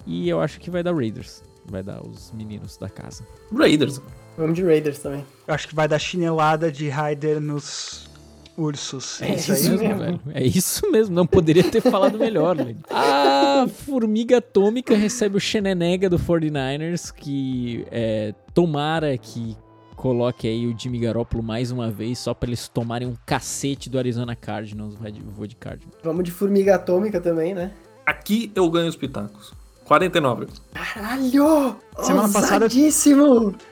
E 0.05 0.27
eu 0.27 0.41
acho 0.41 0.59
que 0.59 0.69
vai 0.69 0.81
dar 0.83 0.93
Raiders. 0.95 1.43
Vai 1.69 1.83
dar 1.83 2.01
os 2.01 2.31
meninos 2.31 2.77
da 2.77 2.89
casa. 2.89 3.25
Raiders. 3.53 4.01
Vamos 4.37 4.55
de 4.55 4.63
Raiders 4.63 4.99
também. 4.99 5.25
Eu 5.47 5.53
acho 5.53 5.67
que 5.67 5.73
vai 5.75 5.87
dar 5.87 5.97
chinelada 5.99 6.71
de 6.71 6.89
Ryder 6.89 7.41
nos 7.41 8.07
ursos. 8.55 9.21
É 9.21 9.33
isso, 9.35 9.51
isso 9.53 9.69
mesmo, 9.71 9.87
mesmo. 9.87 9.99
velho. 9.99 10.21
É 10.33 10.43
isso 10.43 10.91
mesmo. 10.91 11.15
Não 11.15 11.25
poderia 11.27 11.63
ter 11.63 11.81
falado 11.81 12.17
melhor, 12.19 12.55
velho. 12.55 12.77
A 12.89 13.67
Formiga 13.67 14.37
Atômica 14.37 14.95
recebe 14.95 15.37
o 15.37 15.39
Xenenega 15.39 16.09
do 16.09 16.19
49ers, 16.19 17.11
que 17.13 17.85
é, 17.91 18.33
tomara 18.53 19.17
que 19.17 19.57
coloque 19.95 20.47
aí 20.47 20.67
o 20.67 20.77
Jimmy 20.77 20.99
Garoppolo 20.99 21.41
mais 21.41 21.71
uma 21.71 21.89
vez, 21.89 22.19
só 22.19 22.31
pra 22.33 22.47
eles 22.49 22.67
tomarem 22.67 23.07
um 23.07 23.15
cacete 23.25 23.89
do 23.89 23.97
Arizona 23.97 24.35
Cardinals. 24.35 24.93
Vai 24.95 25.11
de- 25.11 25.21
Vou 25.21 25.47
de 25.47 25.55
Cardinals. 25.55 25.95
Vamos 26.03 26.23
de 26.23 26.31
formiga 26.31 26.75
atômica 26.75 27.19
também, 27.19 27.55
né? 27.55 27.71
Aqui 28.05 28.51
eu 28.55 28.69
ganho 28.69 28.87
os 28.87 28.95
pitacos. 28.95 29.53
49. 29.87 30.47
Caralho! 30.73 31.75
Semana 32.01 32.29
passada-! 32.29 32.67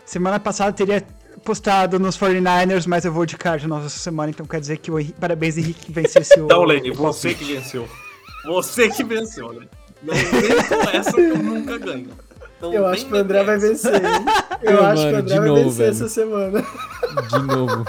Semana 0.06 0.40
passada 0.40 0.70
eu 0.70 0.74
teria 0.74 1.06
postado 1.44 2.00
nos 2.00 2.18
49ers, 2.18 2.88
mas 2.88 3.06
eu 3.06 3.12
vou 3.12 3.26
de 3.26 3.38
Cardinals 3.38 3.86
essa 3.86 4.00
semana, 4.00 4.30
então 4.32 4.46
quer 4.46 4.60
dizer 4.60 4.78
que 4.78 4.90
o 4.90 4.98
Henrique, 4.98 5.20
parabéns 5.20 5.58
Henrique 5.58 5.86
que 5.88 5.92
vencesse 5.92 6.40
o... 6.40 6.46
Então, 6.46 6.64
Lene, 6.64 6.90
você 6.92 7.34
que 7.36 7.44
venceu. 7.44 7.88
Você 8.46 8.90
que 8.90 9.04
venceu, 9.04 9.50
Lene. 9.50 9.70
Não 10.02 10.14
vem 10.14 10.94
essa 11.00 11.14
que 11.14 11.22
eu 11.22 11.38
nunca 11.38 11.78
ganho. 11.78 12.10
Não 12.62 12.74
Eu 12.74 12.88
acho 12.88 13.06
que 13.06 13.14
o 13.14 13.18
André 13.18 13.44
vai 13.44 13.58
vencer, 13.58 13.94
hein? 13.96 14.02
Eu 14.64 14.74
Mano, 14.76 14.88
acho 14.88 15.02
que 15.02 15.08
o 15.16 15.22
de 15.22 15.34
André 15.34 15.40
vai 15.40 15.50
novo, 15.50 15.70
vencer 15.70 15.78
velho. 15.78 15.90
essa 15.92 16.10
semana. 16.10 16.66
De 17.30 17.40
novo. 17.44 17.86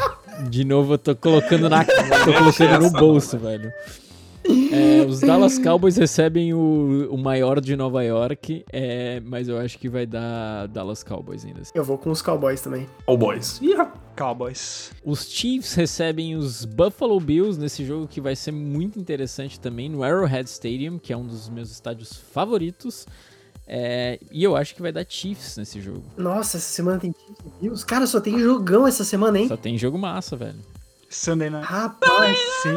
De 0.50 0.64
novo 0.64 0.94
eu 0.94 0.98
tô 0.98 1.16
colocando 1.16 1.68
na. 1.70 1.84
tô 1.84 2.32
colocando 2.32 2.80
no 2.82 2.90
bolso, 2.90 3.38
velho. 3.38 3.72
É, 4.72 5.04
os 5.04 5.20
Dallas 5.20 5.58
Cowboys 5.58 5.96
recebem 5.96 6.52
o, 6.54 7.08
o 7.10 7.18
maior 7.18 7.60
de 7.60 7.76
Nova 7.76 8.02
York, 8.02 8.64
é, 8.72 9.20
mas 9.20 9.48
eu 9.48 9.58
acho 9.58 9.78
que 9.78 9.88
vai 9.88 10.06
dar 10.06 10.66
Dallas 10.68 11.02
Cowboys 11.02 11.44
ainda. 11.44 11.62
assim. 11.62 11.72
Eu 11.74 11.84
vou 11.84 11.98
com 11.98 12.10
os 12.10 12.22
Cowboys 12.22 12.60
também. 12.60 12.86
Oh, 13.06 13.16
boys. 13.16 13.60
Ih, 13.62 13.74
Cowboys. 14.16 14.92
Os 15.04 15.28
Chiefs 15.28 15.74
recebem 15.74 16.36
os 16.36 16.64
Buffalo 16.64 17.20
Bills 17.20 17.58
nesse 17.60 17.84
jogo 17.84 18.06
que 18.08 18.20
vai 18.20 18.34
ser 18.34 18.52
muito 18.52 18.98
interessante 18.98 19.60
também 19.60 19.88
no 19.88 20.02
Arrowhead 20.02 20.48
Stadium, 20.48 20.98
que 20.98 21.12
é 21.12 21.16
um 21.16 21.26
dos 21.26 21.48
meus 21.48 21.70
estádios 21.70 22.12
favoritos. 22.12 23.06
É, 23.68 24.20
e 24.30 24.44
eu 24.44 24.56
acho 24.56 24.74
que 24.74 24.80
vai 24.82 24.92
dar 24.92 25.04
Chiefs 25.08 25.56
nesse 25.56 25.80
jogo. 25.80 26.04
Nossa, 26.16 26.56
essa 26.56 26.68
semana 26.68 27.00
tem 27.00 27.12
Chiefs 27.12 27.44
e 27.44 27.60
Bills. 27.60 27.84
Cara, 27.84 28.06
só 28.06 28.20
tem 28.20 28.38
jogão 28.38 28.86
essa 28.86 29.04
semana, 29.04 29.38
hein? 29.38 29.48
Só 29.48 29.56
tem 29.56 29.76
jogo 29.76 29.98
massa, 29.98 30.36
velho. 30.36 30.58
Sunday 31.10 31.50
Night. 31.50 31.66
Rapaz, 31.66 32.38
Sim. 32.62 32.76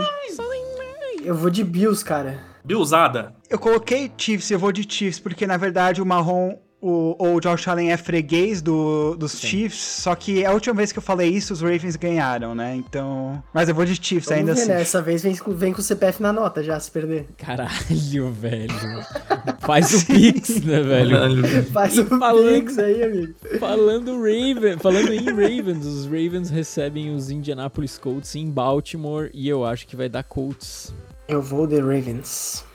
Eu 1.24 1.36
vou 1.36 1.50
de 1.50 1.64
Bills, 1.64 2.04
cara. 2.04 2.40
Bilzada. 2.64 3.34
Eu 3.50 3.58
coloquei 3.58 4.12
Chiefs, 4.18 4.52
eu 4.52 4.60
vou 4.60 4.72
de 4.72 4.86
Chiefs, 4.88 5.20
porque 5.20 5.48
na 5.48 5.58
verdade 5.58 6.02
o 6.02 6.06
Marrom, 6.06 6.56
o, 6.82 7.16
ou 7.18 7.36
o 7.36 7.40
Josh 7.42 7.68
Allen 7.68 7.92
é 7.92 7.98
freguês 7.98 8.62
do, 8.62 9.16
dos 9.18 9.40
Chiefs, 9.40 9.80
só 10.02 10.14
que 10.16 10.46
a 10.46 10.52
última 10.54 10.76
vez 10.76 10.92
que 10.92 11.00
eu 11.00 11.04
falei 11.04 11.30
isso, 11.30 11.52
os 11.52 11.62
Ravens 11.62 11.96
ganharam, 11.96 12.54
né? 12.54 12.76
Então. 12.76 13.42
Mas 13.54 13.68
eu 13.70 13.76
vou 13.76 13.86
de 13.86 13.96
Chiefs 13.96 14.30
Vamos 14.30 14.40
ainda 14.42 14.54
ver, 14.54 14.62
assim. 14.62 14.72
né? 14.72 14.82
Essa 14.82 15.02
vez 15.02 15.24
vem, 15.24 15.36
com- 15.36 15.52
vem 15.54 15.74
com 15.74 15.80
o 15.80 15.84
CPF 15.84 16.22
na 16.22 16.32
nota 16.32 16.62
já, 16.64 16.80
se 16.80 16.92
perder. 16.92 17.28
Caralho, 17.38 18.32
velho. 18.32 18.74
Faz 19.62 19.94
o 20.04 20.06
Pix, 20.06 20.62
né, 20.64 20.82
velho? 20.82 21.66
Faz 21.72 21.96
E 21.98 22.02
o 22.02 22.06
falando- 22.06 22.54
Pix 22.54 22.78
aí, 22.78 23.04
amigo. 23.04 23.34
Falando 23.60 24.16
Raven, 24.18 24.78
falando 24.80 25.12
em 25.14 25.26
Ravens, 25.26 25.86
os 25.86 26.06
Ravens 26.06 26.50
recebem 26.50 27.14
os 27.16 27.30
Indianapolis 27.32 27.98
Colts 27.98 28.36
em 28.36 28.50
Baltimore 28.50 29.30
e 29.34 29.50
eu 29.50 29.66
acho 29.66 29.88
que 29.88 29.96
vai 29.96 30.08
dar 30.08 30.24
Colts. 30.24 30.94
Eu 31.30 31.42
vou 31.42 31.68
de 31.68 31.80
Ravens. 31.80 32.66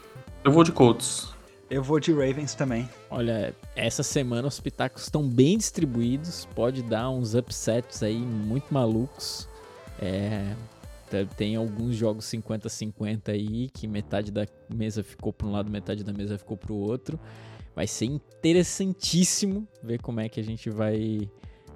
Eu 0.44 0.52
vou 0.52 0.62
de 0.62 0.70
Colts. 0.72 1.28
Eu 1.68 1.82
vou 1.82 1.98
de 1.98 2.12
Ravens 2.12 2.54
também. 2.54 2.88
Olha, 3.10 3.54
essa 3.74 4.02
semana 4.04 4.46
os 4.46 4.60
pitacos 4.60 5.02
estão 5.02 5.28
bem 5.28 5.58
distribuídos, 5.58 6.46
pode 6.54 6.82
dar 6.82 7.10
uns 7.10 7.34
upsets 7.34 8.02
aí 8.02 8.16
muito 8.18 8.72
malucos. 8.72 9.48
É, 10.00 10.54
te- 11.10 11.26
tem 11.36 11.56
alguns 11.56 11.96
jogos 11.96 12.26
50-50 12.26 13.32
aí, 13.32 13.68
que 13.70 13.88
metade 13.88 14.30
da 14.30 14.46
mesa 14.72 15.02
ficou 15.02 15.32
para 15.32 15.46
um 15.48 15.52
lado, 15.52 15.68
metade 15.70 16.04
da 16.04 16.12
mesa 16.12 16.38
ficou 16.38 16.56
para 16.56 16.72
o 16.72 16.76
outro. 16.76 17.18
Vai 17.74 17.88
ser 17.88 18.04
interessantíssimo 18.04 19.66
ver 19.82 20.00
como 20.00 20.20
é 20.20 20.28
que 20.28 20.38
a 20.38 20.44
gente 20.44 20.70
vai 20.70 21.28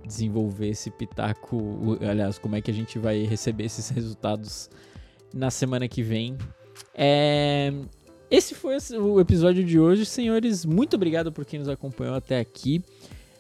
desenvolver 0.06 0.68
esse 0.68 0.90
pitaco, 0.92 1.98
aliás, 2.08 2.38
como 2.38 2.54
é 2.54 2.60
que 2.60 2.70
a 2.70 2.74
gente 2.74 3.00
vai 3.00 3.24
receber 3.24 3.64
esses 3.64 3.88
resultados 3.88 4.70
na 5.34 5.50
semana 5.50 5.88
que 5.88 6.02
vem. 6.02 6.38
É, 6.94 7.72
esse 8.30 8.54
foi 8.54 8.76
o 9.00 9.20
episódio 9.20 9.64
de 9.64 9.78
hoje, 9.78 10.04
senhores. 10.04 10.64
Muito 10.64 10.96
obrigado 10.96 11.32
por 11.32 11.44
quem 11.44 11.58
nos 11.58 11.68
acompanhou 11.68 12.14
até 12.14 12.38
aqui. 12.38 12.82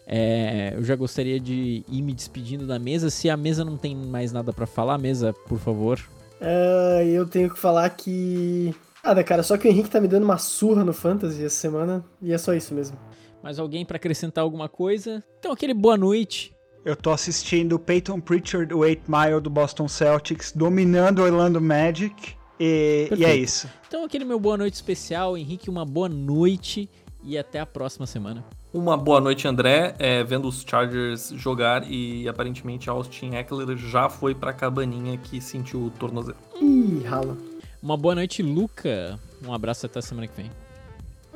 É, 0.06 0.72
eu 0.74 0.82
já 0.82 0.96
gostaria 0.96 1.38
de 1.38 1.84
ir 1.86 2.00
me 2.00 2.14
despedindo 2.14 2.66
da 2.66 2.78
mesa. 2.78 3.10
Se 3.10 3.28
a 3.28 3.36
mesa 3.36 3.64
não 3.64 3.76
tem 3.76 3.94
mais 3.94 4.32
nada 4.32 4.52
pra 4.52 4.66
falar, 4.66 4.96
mesa, 4.96 5.34
por 5.46 5.58
favor. 5.58 6.00
Ah, 6.40 7.04
eu 7.04 7.26
tenho 7.26 7.50
que 7.50 7.58
falar 7.58 7.90
que. 7.90 8.74
Nada, 9.04 9.22
cara, 9.22 9.42
só 9.42 9.58
que 9.58 9.68
o 9.68 9.70
Henrique 9.70 9.90
tá 9.90 10.00
me 10.00 10.08
dando 10.08 10.24
uma 10.24 10.38
surra 10.38 10.84
no 10.84 10.92
Fantasy 10.92 11.44
essa 11.44 11.56
semana 11.56 12.04
e 12.22 12.32
é 12.32 12.38
só 12.38 12.54
isso 12.54 12.74
mesmo. 12.74 12.96
Mais 13.42 13.58
alguém 13.58 13.84
pra 13.84 13.96
acrescentar 13.96 14.42
alguma 14.42 14.68
coisa? 14.68 15.22
Então, 15.38 15.52
aquele 15.52 15.74
boa 15.74 15.96
noite. 15.96 16.54
Eu 16.84 16.96
tô 16.96 17.10
assistindo 17.10 17.74
o 17.74 17.78
Peyton 17.78 18.20
Pritchard, 18.20 18.72
o 18.72 18.78
8 18.78 19.10
Mile 19.10 19.40
do 19.40 19.50
Boston 19.50 19.86
Celtics, 19.86 20.52
dominando 20.52 21.18
o 21.18 21.22
Orlando 21.22 21.60
Magic. 21.60 22.37
E, 22.58 23.08
e 23.16 23.24
é 23.24 23.36
isso. 23.36 23.68
Então, 23.86 24.04
aquele 24.04 24.24
meu 24.24 24.38
boa 24.38 24.56
noite 24.56 24.74
especial. 24.74 25.36
Henrique, 25.36 25.70
uma 25.70 25.84
boa 25.84 26.08
noite 26.08 26.88
e 27.22 27.36
até 27.36 27.60
a 27.60 27.66
próxima 27.66 28.06
semana. 28.06 28.44
Uma 28.72 28.96
boa 28.96 29.20
noite, 29.20 29.48
André. 29.48 29.94
É, 29.98 30.22
vendo 30.22 30.46
os 30.46 30.62
Chargers 30.62 31.32
jogar 31.36 31.90
e 31.90 32.28
aparentemente 32.28 32.90
Austin 32.90 33.34
Eckler 33.34 33.76
já 33.76 34.08
foi 34.08 34.34
pra 34.34 34.52
cabaninha 34.52 35.16
que 35.16 35.40
sentiu 35.40 35.84
o 35.84 35.90
tornozelo. 35.90 36.36
Ih, 36.60 37.02
rala. 37.04 37.36
Uma 37.82 37.96
boa 37.96 38.14
noite, 38.14 38.42
Luca. 38.42 39.18
Um 39.44 39.52
abraço 39.54 39.86
até 39.86 40.00
a 40.00 40.02
semana 40.02 40.26
que 40.26 40.36
vem. 40.36 40.50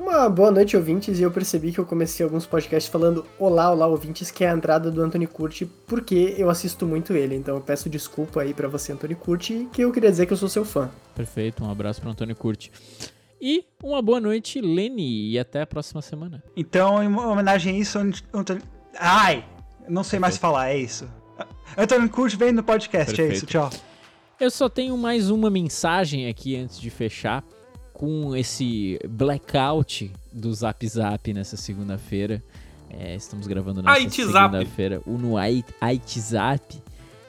Uma 0.03 0.27
boa 0.27 0.51
noite, 0.51 0.75
ouvintes, 0.75 1.17
e 1.17 1.23
eu 1.23 1.31
percebi 1.31 1.71
que 1.71 1.79
eu 1.79 1.85
comecei 1.85 2.25
alguns 2.25 2.45
podcasts 2.45 2.91
falando 2.91 3.25
Olá, 3.39 3.71
olá, 3.71 3.87
ouvintes, 3.87 4.29
que 4.29 4.43
é 4.43 4.49
a 4.49 4.53
entrada 4.53 4.91
do 4.91 5.01
Anthony 5.01 5.25
Curti, 5.25 5.65
porque 5.65 6.35
eu 6.37 6.49
assisto 6.49 6.85
muito 6.85 7.13
ele, 7.13 7.35
então 7.35 7.55
eu 7.55 7.61
peço 7.61 7.89
desculpa 7.89 8.41
aí 8.41 8.53
pra 8.53 8.67
você, 8.67 8.91
Anthony 8.91 9.15
Curti, 9.15 9.69
que 9.71 9.81
eu 9.81 9.93
queria 9.93 10.11
dizer 10.11 10.25
que 10.25 10.33
eu 10.33 10.37
sou 10.37 10.49
seu 10.49 10.65
fã. 10.65 10.91
Perfeito, 11.15 11.63
um 11.63 11.71
abraço 11.71 12.01
para 12.01 12.11
Antônio 12.11 12.35
Curti. 12.35 12.69
E 13.39 13.63
uma 13.81 14.01
boa 14.01 14.19
noite, 14.19 14.59
Lene, 14.59 15.31
e 15.31 15.39
até 15.39 15.61
a 15.61 15.65
próxima 15.65 16.01
semana. 16.01 16.43
Então, 16.53 17.01
em 17.01 17.07
homenagem 17.07 17.73
a 17.73 17.79
isso, 17.79 17.97
Antônio... 18.33 18.61
Ai! 18.99 19.45
Não 19.87 20.03
sei 20.03 20.19
mais 20.19 20.35
falar, 20.35 20.71
é 20.71 20.77
isso. 20.77 21.09
Antônio 21.77 22.09
Curti 22.09 22.35
vem 22.35 22.51
no 22.51 22.61
podcast, 22.61 23.15
Perfeito. 23.15 23.31
é 23.31 23.35
isso, 23.37 23.45
tchau. 23.45 23.69
Eu 24.37 24.51
só 24.51 24.67
tenho 24.67 24.97
mais 24.97 25.29
uma 25.29 25.49
mensagem 25.49 26.27
aqui 26.27 26.57
antes 26.57 26.77
de 26.77 26.89
fechar. 26.89 27.41
Com 28.03 28.35
esse 28.35 28.99
blackout 29.07 30.11
do 30.29 30.53
Zap 30.53 30.85
Zap 30.85 31.33
nessa 31.33 31.55
segunda-feira. 31.55 32.43
É, 32.89 33.15
estamos 33.15 33.47
gravando 33.47 33.81
nessa 33.81 33.95
Zap. 34.25 34.51
segunda-feira. 34.51 35.01
O 35.05 35.11
no 35.11 35.39
Zap. 36.19 36.81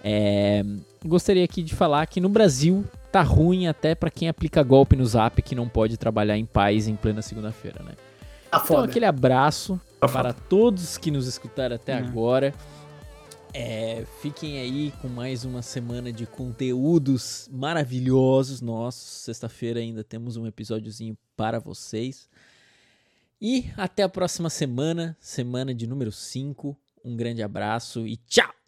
É, 0.02 0.64
gostaria 1.06 1.44
aqui 1.44 1.62
de 1.62 1.76
falar 1.76 2.04
que 2.08 2.20
no 2.20 2.28
Brasil 2.28 2.84
tá 3.12 3.22
ruim 3.22 3.68
até 3.68 3.94
pra 3.94 4.10
quem 4.10 4.28
aplica 4.28 4.64
golpe 4.64 4.96
no 4.96 5.06
Zap 5.06 5.40
que 5.42 5.54
não 5.54 5.68
pode 5.68 5.96
trabalhar 5.96 6.36
em 6.36 6.44
paz 6.44 6.88
em 6.88 6.96
plena 6.96 7.22
segunda-feira, 7.22 7.80
né? 7.84 7.92
Tá 8.50 8.60
Então, 8.64 8.80
aquele 8.82 9.06
abraço 9.06 9.80
Tá 10.00 10.08
para 10.08 10.32
todos 10.32 10.98
que 10.98 11.08
nos 11.08 11.28
escutaram 11.28 11.76
até 11.76 11.94
Hum. 11.94 12.04
agora. 12.08 12.52
É, 13.56 14.04
fiquem 14.20 14.58
aí 14.58 14.92
com 15.00 15.06
mais 15.06 15.44
uma 15.44 15.62
semana 15.62 16.12
de 16.12 16.26
conteúdos 16.26 17.48
maravilhosos 17.52 18.60
nossos. 18.60 19.22
Sexta-feira 19.22 19.78
ainda 19.78 20.02
temos 20.02 20.36
um 20.36 20.44
episódiozinho 20.44 21.16
para 21.36 21.60
vocês. 21.60 22.28
E 23.40 23.70
até 23.76 24.02
a 24.02 24.08
próxima 24.08 24.50
semana, 24.50 25.16
semana 25.20 25.72
de 25.72 25.86
número 25.86 26.10
5. 26.10 26.76
Um 27.04 27.16
grande 27.16 27.44
abraço 27.44 28.04
e 28.08 28.16
tchau! 28.16 28.54